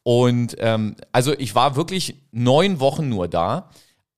Und 0.03 0.55
ähm, 0.59 0.95
also 1.11 1.33
ich 1.37 1.55
war 1.55 1.75
wirklich 1.75 2.15
neun 2.31 2.79
Wochen 2.79 3.09
nur 3.09 3.27
da 3.27 3.69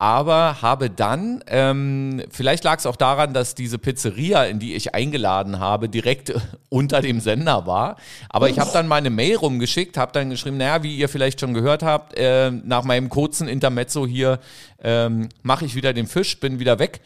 aber 0.02 0.64
habe 0.64 0.89
dann, 0.89 1.43
ähm, 1.45 2.24
vielleicht 2.32 2.64
lag 2.64 2.80
es 2.80 2.88
auch 2.88 2.95
daran, 2.95 3.36
dass 3.36 3.54
diese 3.54 3.78
Pizzeria, 3.78 4.45
in 4.45 4.58
die 4.58 4.74
ich 4.74 4.95
eingeladen 4.95 5.60
habe, 5.60 5.89
direkt 5.89 6.34
unter 6.70 7.02
dem 7.02 7.20
Sender 7.20 7.68
war. 7.68 7.97
Aber 8.28 8.49
ich 8.49 8.58
habe 8.58 8.72
dann 8.74 8.88
meine 8.88 9.12
Mail 9.12 9.36
rumgeschickt, 9.36 9.97
habe 9.97 10.12
dann 10.12 10.32
geschrieben, 10.32 10.58
naja, 10.58 10.82
wie 10.82 10.95
ihr 10.95 11.08
vielleicht 11.08 11.39
schon 11.39 11.54
gehört 11.54 11.84
habt, 11.84 12.18
äh, 12.18 12.49
nach 12.49 12.84
meinem 12.84 13.10
kurzen 13.10 13.47
Intermezzo 13.47 14.08
hier 14.08 14.39
ähm, 14.82 15.30
mache 15.43 15.66
ich 15.66 15.76
wieder 15.76 15.93
den 15.93 16.08
Fisch, 16.08 16.39
bin 16.39 16.58
wieder 16.58 16.80
weg. 16.80 17.02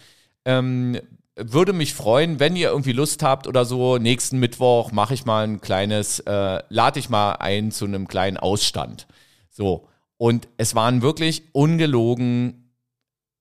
Ähm, 0.45 0.97
würde 1.35 1.73
mich 1.73 1.93
freuen, 1.93 2.39
wenn 2.39 2.55
ihr 2.55 2.69
irgendwie 2.69 2.93
Lust 2.93 3.23
habt 3.23 3.45
oder 3.45 3.65
so. 3.65 3.97
Nächsten 3.97 4.39
Mittwoch 4.39 4.93
mache 4.93 5.15
ich 5.15 5.25
mal 5.25 5.45
ein 5.45 5.59
kleines, 5.59 6.19
äh, 6.19 6.63
lade 6.69 6.99
ich 6.99 7.09
mal 7.09 7.33
ein 7.33 7.71
zu 7.71 7.83
einem 7.83 8.07
kleinen 8.07 8.37
Ausstand. 8.37 9.05
So. 9.49 9.89
Und 10.15 10.47
es 10.55 10.75
waren 10.75 11.01
wirklich 11.01 11.43
ungelogen 11.51 12.61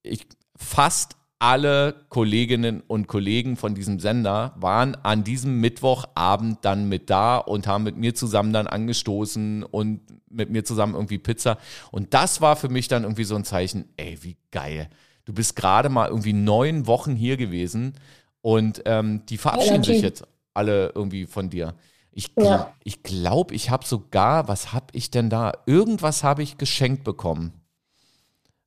ich, 0.05 0.26
fast 0.57 1.16
alle 1.40 2.07
Kolleginnen 2.09 2.80
und 2.86 3.07
Kollegen 3.07 3.57
von 3.57 3.74
diesem 3.74 4.00
Sender 4.00 4.55
waren 4.57 4.94
an 5.02 5.24
diesem 5.24 5.61
Mittwochabend 5.61 6.59
dann 6.62 6.88
mit 6.88 7.11
da 7.11 7.36
und 7.36 7.66
haben 7.66 7.84
mit 7.84 7.96
mir 7.96 8.14
zusammen 8.14 8.52
dann 8.52 8.66
angestoßen 8.66 9.62
und 9.64 10.00
mit 10.30 10.50
mir 10.50 10.64
zusammen 10.64 10.94
irgendwie 10.94 11.18
Pizza. 11.18 11.59
Und 11.90 12.14
das 12.14 12.40
war 12.40 12.57
für 12.57 12.68
mich 12.68 12.88
dann 12.88 13.02
irgendwie 13.02 13.24
so 13.24 13.34
ein 13.34 13.44
Zeichen, 13.44 13.88
ey, 13.96 14.18
wie 14.22 14.36
geil. 14.52 14.88
Du 15.24 15.32
bist 15.32 15.57
gerade 15.57 15.88
mal 15.88 16.09
irgendwie 16.09 16.32
neun 16.32 16.86
Wochen 16.86 17.14
hier 17.14 17.36
gewesen 17.36 17.94
und 18.40 18.82
ähm, 18.86 19.26
die 19.26 19.38
verabschieden 19.38 19.82
sich 19.82 20.02
jetzt 20.02 20.24
alle 20.55 20.92
irgendwie 20.94 21.26
von 21.26 21.50
dir. 21.50 21.74
Ich, 22.11 22.30
ja. 22.38 22.72
ich 22.84 23.02
glaube, 23.02 23.55
ich 23.55 23.70
habe 23.70 23.84
sogar, 23.84 24.48
was 24.48 24.72
habe 24.72 24.86
ich 24.92 25.11
denn 25.11 25.28
da? 25.28 25.52
Irgendwas 25.66 26.22
habe 26.22 26.42
ich 26.42 26.59
geschenkt 26.59 27.05
bekommen. 27.05 27.52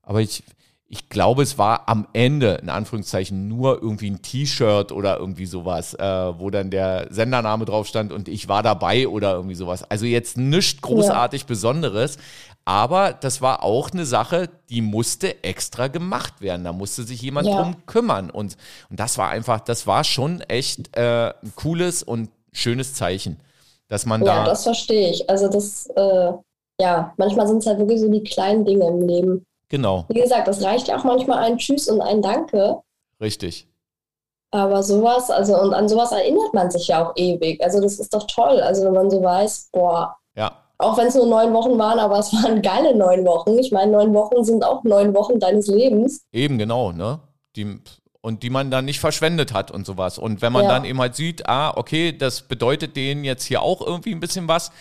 Aber 0.02 0.22
ich, 0.22 0.44
ich 0.90 1.10
glaube, 1.10 1.44
es 1.44 1.58
war 1.58 1.90
am 1.90 2.08
Ende, 2.14 2.60
in 2.62 2.70
Anführungszeichen, 2.70 3.48
nur 3.48 3.82
irgendwie 3.82 4.10
ein 4.10 4.22
T-Shirt 4.22 4.94
oder 4.94 5.18
irgendwie 5.18 5.46
sowas, 5.46 5.94
äh, 5.96 6.40
wo 6.40 6.50
dann 6.50 6.70
der 6.70 7.08
Sendername 7.10 7.66
drauf 7.66 7.88
stand 7.88 8.14
und 8.14 8.30
ich 8.30 8.48
war 8.48 8.64
dabei 8.64 9.08
oder 9.08 9.34
irgendwie 9.34 9.56
sowas. 9.56 9.84
Also 9.90 10.06
jetzt 10.06 10.38
nichts 10.38 10.82
großartig 10.82 11.42
ja. 11.42 11.48
Besonderes, 11.48 12.18
aber 12.64 13.12
das 13.14 13.42
war 13.42 13.64
auch 13.64 13.92
eine 13.92 14.06
Sache, 14.06 14.50
die 14.70 14.82
musste 14.82 15.44
extra 15.44 15.88
gemacht 15.88 16.40
werden. 16.40 16.64
Da 16.64 16.72
musste 16.72 17.04
sich 17.04 17.22
jemand 17.22 17.48
ja. 17.48 17.62
drum 17.62 17.86
kümmern. 17.86 18.30
Und, 18.30 18.56
und 18.90 19.00
das 19.00 19.18
war 19.18 19.30
einfach, 19.30 19.60
das 19.60 19.88
war 19.88 20.04
schon 20.04 20.42
echt 20.42 20.96
äh, 20.96 21.30
ein 21.30 21.54
cooles 21.56 22.04
und 22.04 22.30
schönes 22.52 22.94
Zeichen, 22.94 23.40
dass 23.90 24.06
man 24.06 24.22
ja, 24.22 24.28
da. 24.28 24.38
Ja, 24.40 24.46
das 24.46 24.64
verstehe 24.64 25.12
ich. 25.12 25.30
Also 25.30 25.50
das, 25.50 25.88
äh, 25.96 26.32
ja, 26.80 27.14
manchmal 27.18 27.48
sind 27.48 27.60
es 27.60 27.66
halt 27.66 27.80
wirklich 27.80 28.00
so 28.00 28.10
die 28.10 28.24
kleinen 28.24 28.64
Dinge 28.64 28.88
im 28.88 29.02
Leben 29.02 29.47
Genau. 29.70 30.06
Wie 30.10 30.22
gesagt, 30.22 30.48
das 30.48 30.64
reicht 30.64 30.88
ja 30.88 30.98
auch 30.98 31.04
manchmal 31.04 31.40
ein 31.40 31.58
Tschüss 31.58 31.90
und 31.90 32.02
ein 32.02 32.22
Danke. 32.22 32.82
Richtig. 33.20 33.68
Aber 34.52 34.82
sowas, 34.82 35.30
also 35.30 35.60
und 35.60 35.74
an 35.74 35.90
sowas 35.90 36.12
erinnert 36.12 36.54
man 36.54 36.72
sich 36.72 36.88
ja 36.88 37.06
auch 37.06 37.14
ewig. 37.16 37.62
Also 37.62 37.82
das 37.82 38.00
ist 38.00 38.14
doch 38.14 38.26
toll. 38.28 38.62
Also 38.62 38.86
wenn 38.86 38.94
man 38.94 39.10
so 39.10 39.22
weiß, 39.22 39.70
boah, 39.74 40.16
ja. 40.36 40.52
auch 40.78 40.98
wenn 40.98 41.08
es 41.08 41.16
nur 41.16 41.26
neun 41.26 41.54
Wochen 41.54 41.78
waren, 41.78 42.00
aber 42.00 42.20
es 42.20 42.32
waren 42.34 42.62
geile 42.62 42.96
neun 42.96 43.26
Wochen. 43.26 43.58
Ich 43.60 43.72
meine, 43.72 43.92
neun 43.92 44.14
Wochen 44.14 44.44
sind 44.46 44.64
auch 44.64 44.84
neun 44.84 45.14
Wochen 45.14 45.40
deines 45.40 45.68
Lebens. 45.68 46.22
Eben, 46.32 46.58
genau, 46.58 46.94
ne? 46.94 47.20
Die, 47.58 47.80
und 48.22 48.44
die 48.44 48.50
man 48.50 48.72
dann 48.72 48.86
nicht 48.86 49.00
verschwendet 49.00 49.54
hat 49.54 49.70
und 49.70 49.86
sowas. 49.86 50.18
Und 50.18 50.42
wenn 50.42 50.54
man 50.54 50.64
ja. 50.64 50.70
dann 50.70 50.86
eben 50.86 51.00
halt 51.00 51.16
sieht, 51.16 51.48
ah, 51.50 51.74
okay, 51.76 52.16
das 52.18 52.42
bedeutet 52.42 52.96
denen 52.96 53.26
jetzt 53.26 53.44
hier 53.44 53.62
auch 53.62 53.82
irgendwie 53.82 54.14
ein 54.14 54.20
bisschen 54.22 54.48
was 54.48 54.72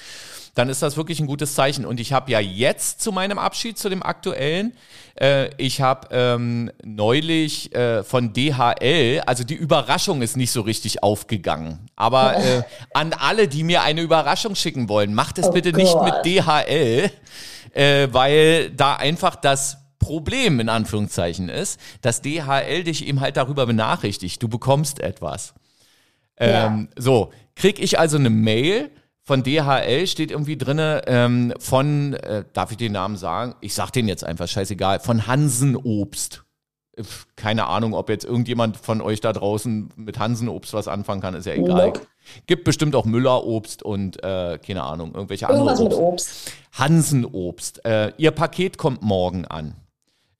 dann 0.56 0.70
ist 0.70 0.80
das 0.80 0.96
wirklich 0.96 1.20
ein 1.20 1.26
gutes 1.26 1.54
Zeichen. 1.54 1.84
Und 1.84 2.00
ich 2.00 2.14
habe 2.14 2.32
ja 2.32 2.40
jetzt 2.40 3.02
zu 3.02 3.12
meinem 3.12 3.38
Abschied, 3.38 3.78
zu 3.78 3.90
dem 3.90 4.02
aktuellen, 4.02 4.72
äh, 5.20 5.50
ich 5.58 5.82
habe 5.82 6.08
ähm, 6.10 6.70
neulich 6.82 7.74
äh, 7.74 8.02
von 8.02 8.32
DHL, 8.32 9.20
also 9.26 9.44
die 9.44 9.54
Überraschung 9.54 10.22
ist 10.22 10.36
nicht 10.38 10.50
so 10.50 10.62
richtig 10.62 11.02
aufgegangen. 11.02 11.90
Aber 11.94 12.36
äh, 12.42 12.62
an 12.94 13.12
alle, 13.12 13.48
die 13.48 13.64
mir 13.64 13.82
eine 13.82 14.00
Überraschung 14.00 14.54
schicken 14.54 14.88
wollen, 14.88 15.12
macht 15.12 15.38
es 15.38 15.46
oh 15.46 15.52
bitte 15.52 15.72
Gott. 15.72 15.82
nicht 15.82 16.02
mit 16.02 16.24
DHL, 16.24 17.10
äh, 17.74 18.08
weil 18.12 18.70
da 18.70 18.96
einfach 18.96 19.36
das 19.36 19.76
Problem 19.98 20.58
in 20.58 20.70
Anführungszeichen 20.70 21.50
ist, 21.50 21.78
dass 22.00 22.22
DHL 22.22 22.82
dich 22.82 23.06
eben 23.06 23.20
halt 23.20 23.36
darüber 23.36 23.66
benachrichtigt, 23.66 24.42
du 24.42 24.48
bekommst 24.48 25.00
etwas. 25.00 25.52
Ähm, 26.38 26.88
ja. 26.96 27.02
So, 27.02 27.32
krieg 27.56 27.78
ich 27.78 27.98
also 27.98 28.16
eine 28.16 28.30
Mail, 28.30 28.90
von 29.26 29.42
DHL 29.42 30.06
steht 30.06 30.30
irgendwie 30.30 30.56
drinne 30.56 31.02
ähm, 31.08 31.52
von, 31.58 32.14
äh, 32.14 32.44
darf 32.52 32.70
ich 32.70 32.76
den 32.76 32.92
Namen 32.92 33.16
sagen? 33.16 33.56
Ich 33.60 33.74
sag 33.74 33.90
den 33.90 34.06
jetzt 34.06 34.22
einfach, 34.22 34.46
scheißegal, 34.46 35.00
von 35.00 35.26
Hansen 35.26 35.74
Obst. 35.74 36.44
keine 37.34 37.66
Ahnung, 37.66 37.92
ob 37.92 38.08
jetzt 38.08 38.24
irgendjemand 38.24 38.76
von 38.76 39.00
euch 39.00 39.20
da 39.20 39.32
draußen 39.32 39.90
mit 39.96 40.20
Hansenobst 40.20 40.72
was 40.74 40.86
anfangen 40.86 41.20
kann, 41.20 41.34
ist 41.34 41.44
ja 41.44 41.54
egal. 41.54 41.88
Nope. 41.88 42.02
Gibt 42.46 42.62
bestimmt 42.62 42.94
auch 42.94 43.04
Müllerobst 43.04 43.82
und 43.82 44.22
äh, 44.22 44.58
keine 44.64 44.84
Ahnung, 44.84 45.12
irgendwelche 45.12 45.48
andere 45.48 45.70
Irgendwas 45.70 45.80
mit 45.80 45.92
Obst. 45.92 46.30
Obst. 46.30 46.52
Hansenobst. 46.78 47.84
Äh, 47.84 48.12
ihr 48.18 48.30
Paket 48.30 48.78
kommt 48.78 49.02
morgen 49.02 49.44
an. 49.44 49.74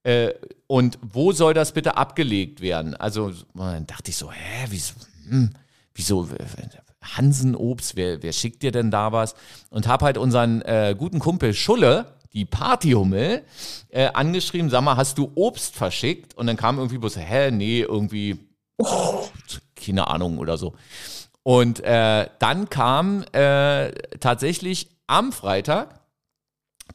Äh, 0.05 0.33
und 0.69 1.01
wo 1.03 1.33
soll 1.33 1.55
das 1.55 1.73
bitte 1.73 1.97
abgelegt 1.97 2.61
werden? 2.61 2.95
Also, 2.95 3.33
dann 3.55 3.87
dachte 3.89 4.13
ich 4.13 4.17
so, 4.17 4.31
hä, 4.31 4.67
wieso, 4.71 4.95
hm, 5.29 5.51
wieso 5.93 6.29
Hansenobst, 7.17 7.97
wer, 7.97 8.23
wer 8.23 8.33
schickt 8.33 8.63
dir 8.63 8.73
denn 8.73 8.91
da 8.91 9.13
was? 9.13 9.35
Und 9.71 9.87
habe 9.87 10.05
halt 10.05 10.19
unseren 10.19 10.63
äh, 10.63 10.95
guten 10.99 11.19
Kumpel 11.19 11.55
Schulle, 11.55 12.17
die 12.33 12.45
Partyhummel, 12.45 13.43
äh, 13.89 14.09
angeschrieben, 14.13 14.71
sag 14.71 14.83
mal, 14.83 14.97
hast 14.97 15.19
du 15.19 15.31
Obst 15.35 15.75
verschickt? 15.75 16.37
Und 16.37 16.47
dann 16.47 16.57
kam 16.57 16.79
irgendwie 16.79 16.99
bloß, 16.99 17.17
hä, 17.17 17.51
nee, 17.51 17.81
irgendwie, 17.81 18.39
keine 19.75 20.09
Ahnung 20.09 20.39
oder 20.39 20.57
so. 20.57 20.75
Und 21.43 21.81
äh, 21.85 22.29
dann 22.39 22.69
kam 22.69 23.25
äh, 23.33 23.93
tatsächlich 24.19 24.89
am 25.07 25.33
Freitag 25.33 26.01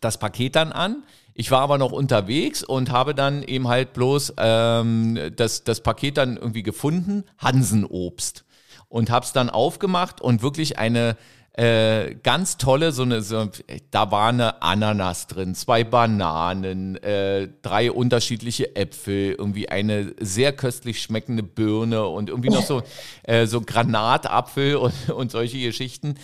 das 0.02 0.18
Paket 0.18 0.56
dann 0.56 0.72
an. 0.72 1.04
Ich 1.34 1.52
war 1.52 1.62
aber 1.62 1.78
noch 1.78 1.92
unterwegs 1.92 2.64
und 2.64 2.92
habe 2.92 3.16
dann 3.16 3.44
eben 3.44 3.68
halt 3.68 3.94
bloß 3.94 4.34
ähm, 4.38 5.18
das, 5.36 5.64
das 5.64 5.82
Paket 5.82 6.18
dann 6.18 6.36
irgendwie 6.38 6.64
gefunden, 6.64 7.24
Hansenobst. 7.38 8.44
Und 8.92 9.10
habe 9.10 9.26
es 9.26 9.32
dann 9.32 9.50
aufgemacht 9.50 10.20
und 10.20 10.42
wirklich 10.42 10.78
eine 10.78 11.16
äh, 11.54 12.16
ganz 12.24 12.58
tolle, 12.58 12.94
so 12.94 13.04
eine, 13.04 13.22
so, 13.22 13.50
da 13.90 14.12
war 14.12 14.30
eine 14.30 14.62
Ananas 14.62 15.28
drin, 15.28 15.54
zwei 15.54 15.84
Bananen, 15.84 16.96
äh, 17.04 17.50
drei 17.62 17.92
unterschiedliche 17.92 18.76
Äpfel, 18.76 19.36
irgendwie 19.38 19.68
eine 19.68 20.14
sehr 20.20 20.54
köstlich 20.54 21.02
schmeckende 21.02 21.44
Birne 21.44 22.06
und 22.08 22.30
irgendwie 22.30 22.50
noch 22.50 22.64
so, 22.64 22.84
äh, 23.24 23.48
so 23.48 23.62
Granatapfel 23.62 24.78
und, 24.78 25.10
und 25.10 25.32
solche 25.32 25.60
Geschichten. 25.60 26.16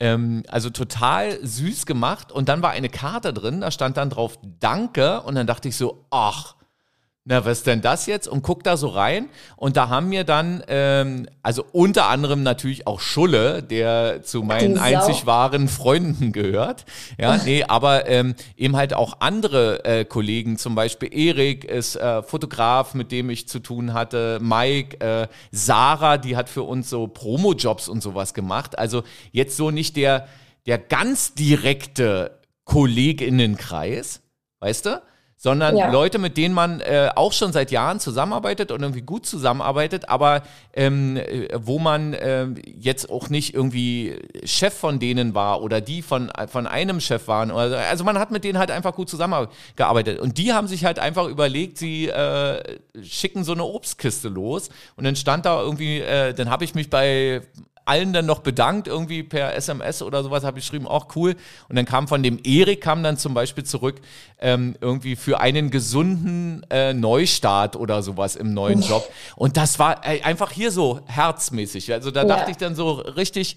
Ähm, 0.00 0.42
also 0.48 0.68
total 0.68 1.38
süß 1.44 1.86
gemacht. 1.86 2.30
Und 2.30 2.50
dann 2.50 2.60
war 2.60 2.70
eine 2.70 2.90
Karte 2.90 3.32
drin, 3.32 3.62
da 3.62 3.70
stand 3.70 3.96
dann 3.96 4.10
drauf 4.10 4.38
Danke. 4.60 5.22
Und 5.22 5.34
dann 5.34 5.46
dachte 5.46 5.68
ich 5.68 5.76
so, 5.76 6.04
ach, 6.10 6.56
na, 7.26 7.42
was 7.46 7.62
denn 7.62 7.80
das 7.80 8.04
jetzt? 8.04 8.28
Und 8.28 8.42
guck 8.42 8.64
da 8.64 8.76
so 8.76 8.88
rein. 8.88 9.30
Und 9.56 9.78
da 9.78 9.88
haben 9.88 10.10
mir 10.10 10.24
dann, 10.24 10.62
ähm, 10.68 11.26
also 11.42 11.64
unter 11.72 12.08
anderem 12.08 12.42
natürlich 12.42 12.86
auch 12.86 13.00
Schulle, 13.00 13.62
der 13.62 14.22
zu 14.22 14.42
meinen 14.42 14.76
einzig 14.76 15.24
wahren 15.24 15.68
Freunden 15.68 16.32
gehört. 16.32 16.84
Ja, 17.16 17.38
nee, 17.38 17.64
aber 17.64 18.06
ähm, 18.08 18.34
eben 18.56 18.76
halt 18.76 18.92
auch 18.92 19.20
andere 19.20 19.86
äh, 19.86 20.04
Kollegen, 20.04 20.58
zum 20.58 20.74
Beispiel 20.74 21.16
Erik 21.16 21.64
ist 21.64 21.96
äh, 21.96 22.22
Fotograf, 22.22 22.92
mit 22.92 23.10
dem 23.10 23.30
ich 23.30 23.48
zu 23.48 23.58
tun 23.58 23.94
hatte, 23.94 24.38
Mike, 24.42 25.00
äh, 25.00 25.26
Sarah, 25.50 26.18
die 26.18 26.36
hat 26.36 26.50
für 26.50 26.64
uns 26.64 26.90
so 26.90 27.06
Promo-Jobs 27.06 27.88
und 27.88 28.02
sowas 28.02 28.34
gemacht. 28.34 28.78
Also 28.78 29.02
jetzt 29.32 29.56
so 29.56 29.70
nicht 29.70 29.96
der, 29.96 30.28
der 30.66 30.76
ganz 30.76 31.32
direkte 31.32 32.38
KollegInnenkreis, 32.64 34.20
weißt 34.60 34.86
du? 34.86 35.02
Sondern 35.44 35.76
Ja. 35.76 35.90
Leute, 35.90 36.18
mit 36.18 36.38
denen 36.38 36.54
man 36.54 36.80
äh, 36.80 37.10
auch 37.14 37.34
schon 37.34 37.52
seit 37.52 37.70
Jahren 37.70 38.00
zusammenarbeitet 38.00 38.72
und 38.72 38.80
irgendwie 38.80 39.02
gut 39.02 39.26
zusammenarbeitet, 39.26 40.08
aber 40.08 40.42
ähm, 40.72 41.18
äh, 41.18 41.48
wo 41.54 41.78
man 41.78 42.16
ähm, 42.18 42.54
jetzt 42.64 43.10
auch 43.10 43.28
nicht 43.28 43.52
irgendwie 43.52 44.18
Chef 44.44 44.72
von 44.72 44.98
denen 44.98 45.34
war 45.34 45.60
oder 45.60 45.82
die 45.82 46.00
von, 46.00 46.32
von 46.48 46.66
einem 46.66 46.98
Chef 46.98 47.28
waren. 47.28 47.50
Oder, 47.50 47.68
so. 47.68 47.76
also 47.76 48.04
man 48.04 48.18
hat 48.18 48.30
mit 48.30 48.42
denen 48.42 48.58
halt 48.58 48.70
einfach 48.70 48.94
gut 48.94 49.10
zusammengearbeitet. 49.10 50.18
Und 50.18 50.38
die 50.38 50.54
haben 50.54 50.66
sich 50.66 50.86
halt 50.86 50.98
einfach 50.98 51.26
überlegt, 51.28 51.76
sie 51.76 52.08
äh, 52.08 52.78
schicken 53.02 53.44
so 53.44 53.52
eine 53.52 53.64
Obstkiste 53.64 54.30
los. 54.30 54.70
Und 54.96 55.04
dann 55.04 55.14
stand 55.14 55.44
da 55.44 55.60
irgendwie, 55.60 56.00
äh, 56.00 56.32
dann 56.32 56.48
habe 56.48 56.64
ich 56.64 56.74
mich 56.74 56.88
bei 56.88 57.42
allen 57.86 58.12
dann 58.12 58.26
noch 58.26 58.40
bedankt, 58.40 58.88
irgendwie 58.88 59.22
per 59.22 59.54
SMS 59.54 60.02
oder 60.02 60.22
sowas, 60.22 60.44
habe 60.44 60.58
ich 60.58 60.64
geschrieben, 60.64 60.86
auch 60.86 61.14
cool. 61.16 61.36
Und 61.68 61.76
dann 61.76 61.84
kam 61.84 62.08
von 62.08 62.22
dem 62.22 62.38
Erik, 62.42 62.80
kam 62.80 63.02
dann 63.02 63.16
zum 63.16 63.34
Beispiel 63.34 63.64
zurück, 63.64 64.00
ähm, 64.40 64.76
irgendwie 64.80 65.16
für 65.16 65.40
einen 65.40 65.70
gesunden 65.70 66.64
äh, 66.70 66.94
Neustart 66.94 67.76
oder 67.76 68.02
sowas 68.02 68.36
im 68.36 68.54
neuen 68.54 68.80
Job. 68.82 69.08
Und 69.36 69.56
das 69.56 69.78
war 69.78 70.04
ey, 70.06 70.22
einfach 70.22 70.50
hier 70.50 70.70
so 70.70 71.00
herzmäßig. 71.06 71.92
Also 71.92 72.10
da 72.10 72.22
Ja. 72.22 72.28
dachte 72.36 72.50
ich 72.50 72.56
dann 72.56 72.74
so 72.74 72.92
richtig, 72.92 73.56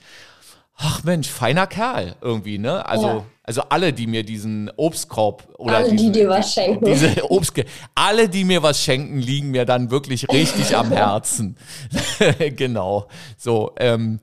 ach 0.78 1.04
Mensch, 1.04 1.28
feiner 1.28 1.68
Kerl 1.68 2.16
irgendwie, 2.22 2.58
ne? 2.60 2.86
Also, 2.88 3.08
Ja. 3.08 3.24
also 3.44 3.62
alle, 3.70 3.94
die 3.94 4.08
mir 4.08 4.24
diesen 4.24 4.72
Obstkorb 4.78 5.48
oder 5.58 5.78
Alle, 5.78 5.90
die 5.90 5.96
diesen, 5.98 6.14
dir 6.14 6.30
was 6.30 6.54
schenken. 6.54 6.86
Diese 6.86 7.32
Obst, 7.32 7.54
alle, 7.96 8.30
die 8.30 8.44
mir 8.44 8.62
was 8.64 8.82
schenken, 8.84 9.20
liegen 9.20 9.50
mir 9.52 9.66
dann 9.66 9.90
wirklich 9.92 10.28
richtig 10.32 10.76
am 10.76 10.92
Herzen. 10.92 11.58
genau. 12.56 13.08
So, 13.38 13.72
ähm, 13.80 14.20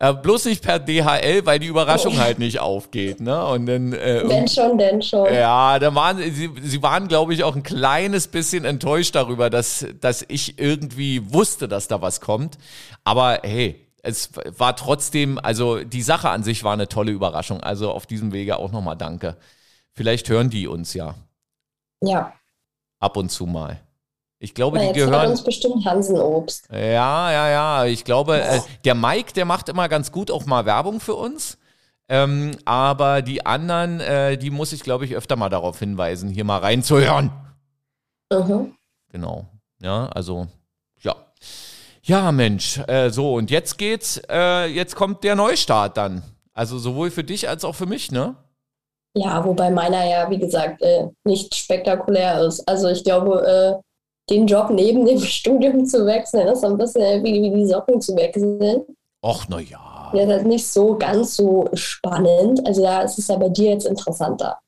äh, 0.00 0.14
bloß 0.14 0.44
nicht 0.44 0.62
per 0.62 0.78
DHL, 0.78 1.44
weil 1.44 1.58
die 1.58 1.66
Überraschung 1.66 2.18
halt 2.18 2.38
nicht 2.38 2.60
aufgeht, 2.60 3.20
ne? 3.20 3.44
Und 3.46 3.66
dann 3.66 3.92
äh, 3.92 4.22
Wenn 4.24 4.46
schon, 4.46 4.78
denn 4.78 5.02
schon. 5.02 5.34
ja, 5.34 5.76
da 5.80 5.92
waren 5.92 6.18
sie, 6.18 6.48
sie 6.62 6.80
waren, 6.84 7.08
glaube 7.08 7.34
ich, 7.34 7.42
auch 7.42 7.56
ein 7.56 7.64
kleines 7.64 8.28
bisschen 8.28 8.64
enttäuscht 8.64 9.16
darüber, 9.16 9.50
dass, 9.50 9.84
dass 10.00 10.24
ich 10.28 10.60
irgendwie 10.60 11.32
wusste, 11.32 11.66
dass 11.66 11.88
da 11.88 12.00
was 12.00 12.20
kommt. 12.20 12.58
Aber 13.02 13.40
hey, 13.42 13.84
es 14.08 14.30
war 14.58 14.74
trotzdem, 14.76 15.38
also 15.42 15.84
die 15.84 16.02
Sache 16.02 16.30
an 16.30 16.42
sich 16.42 16.64
war 16.64 16.72
eine 16.72 16.88
tolle 16.88 17.12
Überraschung. 17.12 17.60
Also 17.60 17.90
auf 17.92 18.06
diesem 18.06 18.32
Wege 18.32 18.56
auch 18.56 18.72
nochmal 18.72 18.96
danke. 18.96 19.36
Vielleicht 19.92 20.28
hören 20.28 20.50
die 20.50 20.66
uns 20.66 20.94
ja 20.94 21.14
Ja. 22.02 22.32
ab 23.00 23.16
und 23.16 23.30
zu 23.30 23.46
mal. 23.46 23.80
Ich 24.40 24.54
glaube, 24.54 24.78
die 24.78 24.92
gehören. 24.92 25.30
uns 25.30 25.42
bestimmt 25.42 25.84
Hansenobst. 25.84 26.68
Ja, 26.70 27.32
ja, 27.32 27.48
ja. 27.48 27.84
Ich 27.86 28.04
glaube, 28.04 28.40
äh, 28.40 28.60
der 28.84 28.94
Mike, 28.94 29.32
der 29.32 29.44
macht 29.44 29.68
immer 29.68 29.88
ganz 29.88 30.12
gut 30.12 30.30
auch 30.30 30.46
mal 30.46 30.64
Werbung 30.64 31.00
für 31.00 31.14
uns. 31.14 31.58
Ähm, 32.08 32.52
aber 32.64 33.20
die 33.20 33.44
anderen, 33.44 34.00
äh, 34.00 34.38
die 34.38 34.50
muss 34.50 34.72
ich, 34.72 34.82
glaube 34.82 35.04
ich, 35.04 35.14
öfter 35.16 35.36
mal 35.36 35.48
darauf 35.48 35.78
hinweisen, 35.80 36.30
hier 36.30 36.44
mal 36.44 36.58
reinzuhören. 36.58 37.32
Mhm. 38.32 38.74
Genau. 39.10 39.46
Ja, 39.80 40.06
also, 40.06 40.46
ja. 41.00 41.16
Ja, 42.08 42.32
Mensch. 42.32 42.80
Äh, 42.88 43.10
so, 43.10 43.34
und 43.34 43.50
jetzt 43.50 43.76
geht's, 43.76 44.18
äh, 44.30 44.64
jetzt 44.64 44.96
kommt 44.96 45.24
der 45.24 45.34
Neustart 45.34 45.98
dann. 45.98 46.22
Also 46.54 46.78
sowohl 46.78 47.10
für 47.10 47.22
dich 47.22 47.50
als 47.50 47.66
auch 47.66 47.74
für 47.74 47.84
mich, 47.84 48.10
ne? 48.10 48.34
Ja, 49.14 49.44
wobei 49.44 49.70
meiner 49.70 50.06
ja, 50.06 50.30
wie 50.30 50.38
gesagt, 50.38 50.80
äh, 50.80 51.08
nicht 51.24 51.54
spektakulär 51.54 52.40
ist. 52.40 52.66
Also 52.66 52.88
ich 52.88 53.04
glaube, 53.04 53.46
äh, 53.46 54.32
den 54.32 54.46
Job 54.46 54.70
neben 54.70 55.04
dem 55.04 55.20
Studium 55.38 55.84
zu 55.84 56.06
wechseln, 56.06 56.48
ist 56.48 56.62
so 56.62 56.68
ein 56.68 56.78
bisschen 56.78 57.22
wie, 57.24 57.42
wie 57.42 57.54
die 57.54 57.66
Socken 57.66 58.00
zu 58.00 58.16
wechseln. 58.16 58.86
Och, 59.22 59.44
na 59.48 59.60
ja. 59.60 60.10
Ja, 60.14 60.24
das 60.24 60.38
ist 60.42 60.46
nicht 60.48 60.66
so 60.66 60.96
ganz 60.96 61.36
so 61.36 61.68
spannend. 61.74 62.66
Also 62.66 62.82
da 62.82 63.02
ist 63.02 63.18
es 63.18 63.28
ja 63.28 63.36
bei 63.36 63.50
dir 63.50 63.72
jetzt 63.72 63.86
interessanter, 63.86 64.58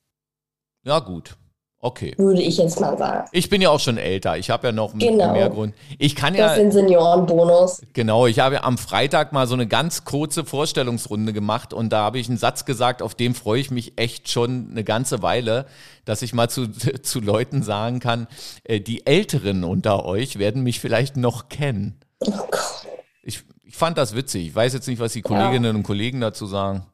Ja, 0.85 0.99
gut. 0.99 1.37
Okay. 1.83 2.15
würde 2.19 2.43
ich 2.43 2.59
jetzt 2.59 2.79
mal 2.79 2.99
sagen. 2.99 3.27
Ich 3.33 3.49
bin 3.49 3.63
ja 3.63 3.71
auch 3.71 3.81
schon 3.81 3.97
älter. 3.97 4.37
Ich 4.37 4.51
habe 4.51 4.67
ja 4.67 4.73
noch 4.73 4.93
Genau. 4.99 5.33
mehr 5.33 5.49
Grund. 5.49 5.75
Ich 5.99 6.15
kann 6.15 6.35
Du 6.35 6.39
ja. 6.41 6.51
hast 6.51 6.59
den 6.59 6.71
Seniorenbonus. 6.71 7.81
Genau, 7.95 8.27
ich 8.27 8.39
habe 8.39 8.65
am 8.65 8.77
Freitag 8.77 9.33
mal 9.33 9.47
so 9.47 9.55
eine 9.55 9.67
ganz 9.67 10.05
kurze 10.05 10.45
Vorstellungsrunde 10.45 11.33
gemacht 11.33 11.73
und 11.73 11.91
da 11.91 12.01
habe 12.03 12.19
ich 12.19 12.29
einen 12.29 12.37
Satz 12.37 12.67
gesagt, 12.67 13.01
auf 13.01 13.15
den 13.15 13.35
freue 13.35 13.61
ich 13.61 13.71
mich 13.71 13.95
echt 13.97 14.29
schon 14.29 14.69
eine 14.71 14.85
ganze 14.85 15.23
Weile, 15.23 15.65
dass 16.05 16.21
ich 16.21 16.35
mal 16.35 16.51
zu, 16.51 16.69
zu 17.03 17.21
Leuten 17.21 17.63
sagen 17.63 17.99
kann, 17.99 18.27
äh, 18.65 18.81
die 18.81 19.07
Älteren 19.07 19.65
unter 19.65 20.05
euch 20.05 20.39
werden 20.39 20.63
mich 20.63 20.81
vielleicht 20.81 21.17
noch 21.17 21.49
kennen. 21.49 21.99
Oh 22.21 22.31
Gott. 22.51 22.87
Ich, 23.23 23.43
ich 23.65 23.75
fand 23.77 23.97
das 23.97 24.15
witzig. 24.15 24.49
Ich 24.49 24.55
weiß 24.55 24.75
jetzt 24.75 24.87
nicht, 24.87 25.01
was 25.01 25.15
die 25.15 25.23
Kolleginnen 25.23 25.77
und 25.77 25.83
Kollegen 25.83 26.21
dazu 26.21 26.45
sagen. 26.45 26.85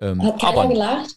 Ähm, 0.00 0.22
Hat 0.22 0.40
keiner 0.40 0.58
aber 0.60 0.68
gelacht? 0.68 1.16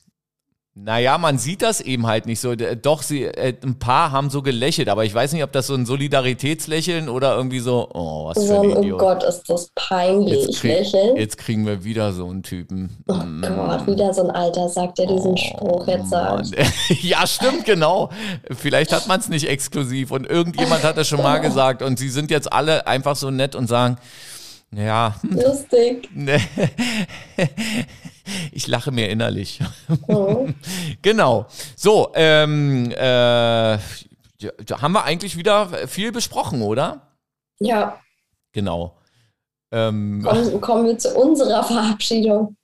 Naja, 0.84 1.18
man 1.18 1.38
sieht 1.38 1.62
das 1.62 1.82
eben 1.82 2.08
halt 2.08 2.26
nicht 2.26 2.40
so. 2.40 2.56
D- 2.56 2.76
Doch, 2.76 3.02
sie, 3.02 3.26
äh, 3.26 3.54
ein 3.64 3.80
paar 3.80 4.12
haben 4.12 4.30
so 4.30 4.42
gelächelt, 4.42 4.88
aber 4.90 5.04
ich 5.06 5.14
weiß 5.14 5.34
nicht, 5.34 5.44
ob 5.44 5.52
das 5.52 5.68
so 5.68 5.74
ein 5.76 5.86
Solidaritätslächeln 5.86 7.10
oder 7.10 7.36
irgendwie 7.36 7.60
so, 7.60 7.90
oh, 7.94 8.26
was 8.28 8.38
für 8.38 8.48
So 8.48 8.62
ein 8.62 8.72
ein, 8.72 8.78
oh 8.78 8.82
Idiot. 8.82 9.00
Gott, 9.00 9.24
ist 9.24 9.44
das 9.50 9.70
peinlich. 9.76 10.46
Jetzt, 10.46 10.60
krieg, 10.62 10.72
Lächeln. 10.80 11.18
jetzt 11.18 11.38
kriegen 11.38 11.66
wir 11.66 11.84
wieder 11.84 12.14
so 12.14 12.28
einen 12.30 12.44
Typen. 12.44 12.98
Oh 13.08 13.14
Mm. 13.14 13.42
Gott, 13.42 13.88
wieder 13.88 14.14
so 14.14 14.24
ein 14.24 14.32
Alter 14.32 14.70
sagt, 14.70 14.98
der 15.00 15.08
diesen 15.08 15.38
Spruch 15.38 15.88
jetzt 15.88 16.10
sagt. 16.10 16.52
Ja, 17.02 17.26
stimmt, 17.28 17.66
genau. 17.66 18.10
Vielleicht 18.52 18.92
hat 18.94 19.08
man 19.08 19.20
es 19.20 19.30
nicht 19.30 19.48
exklusiv 19.48 20.12
und 20.12 20.26
irgendjemand 20.26 20.84
hat 20.84 20.98
das 20.98 21.08
schon 21.08 21.22
mal 21.22 21.40
gesagt 21.40 21.82
und 21.82 22.00
sie 22.00 22.10
sind 22.10 22.32
jetzt 22.32 22.52
alle 22.52 22.88
einfach 22.88 23.16
so 23.16 23.30
nett 23.32 23.56
und 23.56 23.68
sagen, 23.68 23.98
ja, 24.72 25.16
hm, 25.22 25.40
Lustig. 25.40 26.10
ich 28.52 28.68
lache 28.68 28.92
mir 28.92 29.10
innerlich. 29.10 29.60
Mhm. 30.08 30.56
Genau. 31.02 31.46
So, 31.76 32.12
ähm, 32.14 32.92
äh, 32.92 33.78
haben 33.78 34.94
wir 34.94 35.04
eigentlich 35.04 35.38
wieder 35.38 35.88
viel 35.88 36.12
besprochen, 36.12 36.62
oder? 36.62 37.14
Ja, 37.60 38.00
Genau. 38.54 38.96
Ähm, 39.72 40.24
kommen, 40.24 40.62
kommen 40.62 40.86
wir 40.86 40.98
zu 40.98 41.16
unserer 41.16 41.64
Verabschiedung. 41.64 42.56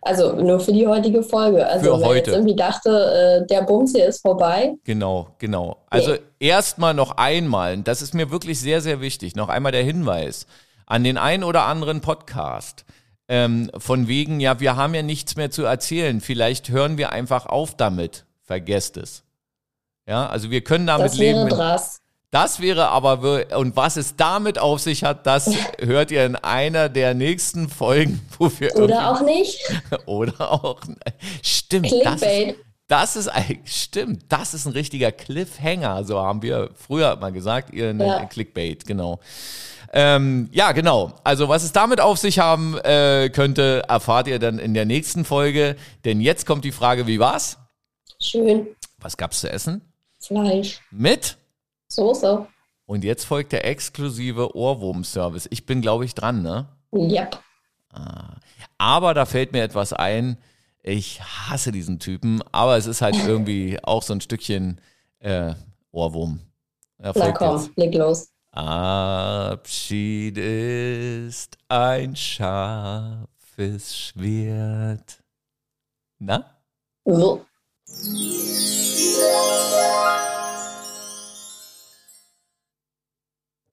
Also 0.00 0.32
nur 0.32 0.58
für 0.58 0.72
die 0.72 0.86
heutige 0.86 1.22
Folge. 1.22 1.64
Also 1.66 1.94
Für 1.94 2.00
wer 2.00 2.06
heute. 2.08 2.18
jetzt 2.18 2.28
irgendwie 2.28 2.56
dachte, 2.56 2.90
äh, 3.44 3.46
der 3.46 3.62
Bums 3.62 3.92
hier 3.92 4.06
ist 4.06 4.20
vorbei. 4.20 4.74
Genau, 4.82 5.28
genau. 5.38 5.84
Also 5.90 6.16
erstmal 6.40 6.92
noch 6.92 7.12
einmal, 7.18 7.78
das 7.78 8.02
ist 8.02 8.12
mir 8.12 8.30
wirklich 8.30 8.60
sehr, 8.60 8.80
sehr 8.80 9.00
wichtig, 9.00 9.36
noch 9.36 9.48
einmal 9.48 9.70
der 9.70 9.84
Hinweis 9.84 10.46
an 10.86 11.04
den 11.04 11.18
ein 11.18 11.44
oder 11.44 11.66
anderen 11.66 12.00
Podcast. 12.00 12.84
Ähm, 13.28 13.70
von 13.78 14.08
wegen, 14.08 14.40
ja, 14.40 14.60
wir 14.60 14.76
haben 14.76 14.94
ja 14.94 15.02
nichts 15.02 15.36
mehr 15.36 15.50
zu 15.50 15.64
erzählen. 15.64 16.20
Vielleicht 16.20 16.68
hören 16.70 16.98
wir 16.98 17.12
einfach 17.12 17.46
auf 17.46 17.76
damit. 17.76 18.24
Vergesst 18.42 18.96
es. 18.96 19.22
Ja, 20.06 20.26
also 20.26 20.50
wir 20.50 20.62
können 20.62 20.86
damit 20.86 21.06
Das 21.06 21.16
leben. 21.18 21.48
drass. 21.48 22.00
Das 22.32 22.60
wäre 22.60 22.88
aber, 22.88 23.44
und 23.58 23.76
was 23.76 23.96
es 23.98 24.16
damit 24.16 24.58
auf 24.58 24.80
sich 24.80 25.04
hat, 25.04 25.26
das 25.26 25.50
hört 25.80 26.10
ihr 26.10 26.24
in 26.24 26.34
einer 26.34 26.88
der 26.88 27.12
nächsten 27.14 27.68
Folgen, 27.68 28.20
wo 28.38 28.50
wir 28.58 28.74
Oder 28.76 29.10
auch 29.10 29.20
nicht. 29.22 29.60
oder 30.06 30.50
auch, 30.50 30.80
stimmt, 31.42 31.92
das 32.02 32.22
ist, 32.22 32.56
das 32.88 33.16
ist 33.16 33.30
stimmt, 33.66 34.24
das 34.30 34.54
ist 34.54 34.64
ein 34.66 34.72
richtiger 34.72 35.12
Cliffhanger, 35.12 36.04
so 36.04 36.18
haben 36.20 36.40
wir 36.40 36.70
früher 36.74 37.16
mal 37.16 37.32
gesagt, 37.32 37.72
ihr 37.74 37.94
Ja. 37.94 38.24
Clickbait, 38.24 38.86
genau. 38.86 39.20
Ähm, 39.92 40.48
ja, 40.52 40.72
genau. 40.72 41.12
Also 41.22 41.48
was 41.48 41.62
es 41.62 41.72
damit 41.72 42.00
auf 42.00 42.18
sich 42.18 42.38
haben 42.38 42.78
äh, 42.78 43.30
könnte, 43.30 43.82
erfahrt 43.88 44.26
ihr 44.26 44.38
dann 44.38 44.58
in 44.58 44.72
der 44.74 44.86
nächsten 44.86 45.24
Folge. 45.24 45.76
Denn 46.04 46.20
jetzt 46.20 46.46
kommt 46.46 46.64
die 46.64 46.72
Frage, 46.72 47.06
wie 47.06 47.20
war's? 47.20 47.58
Schön. 48.18 48.68
Was 48.98 49.16
gab's 49.16 49.40
zu 49.40 49.50
essen? 49.50 49.82
Fleisch. 50.18 50.80
Mit? 50.90 51.36
Soße. 51.88 52.46
Und 52.86 53.04
jetzt 53.04 53.24
folgt 53.24 53.52
der 53.52 53.66
exklusive 53.66 54.56
Ohrwurm-Service. 54.56 55.48
Ich 55.50 55.66
bin, 55.66 55.82
glaube 55.82 56.04
ich, 56.04 56.14
dran, 56.14 56.42
ne? 56.42 56.68
Yep. 56.92 57.38
Aber 58.78 59.14
da 59.14 59.26
fällt 59.26 59.52
mir 59.52 59.62
etwas 59.62 59.92
ein. 59.92 60.38
Ich 60.82 61.20
hasse 61.22 61.70
diesen 61.70 61.98
Typen, 61.98 62.42
aber 62.50 62.76
es 62.76 62.86
ist 62.86 63.02
halt 63.02 63.16
irgendwie 63.26 63.78
auch 63.82 64.02
so 64.02 64.14
ein 64.14 64.20
Stückchen 64.20 64.80
äh, 65.20 65.54
Ohrwurm. 65.90 66.40
Na 66.98 67.32
komm, 67.32 67.56
jetzt. 67.56 67.76
leg 67.76 67.94
los. 67.94 68.31
Abschied 68.54 70.36
ist 70.36 71.56
ein 71.68 72.14
scharfes 72.14 73.96
Schwert. 73.96 75.24
Na? 76.18 76.44
So. 77.06 77.46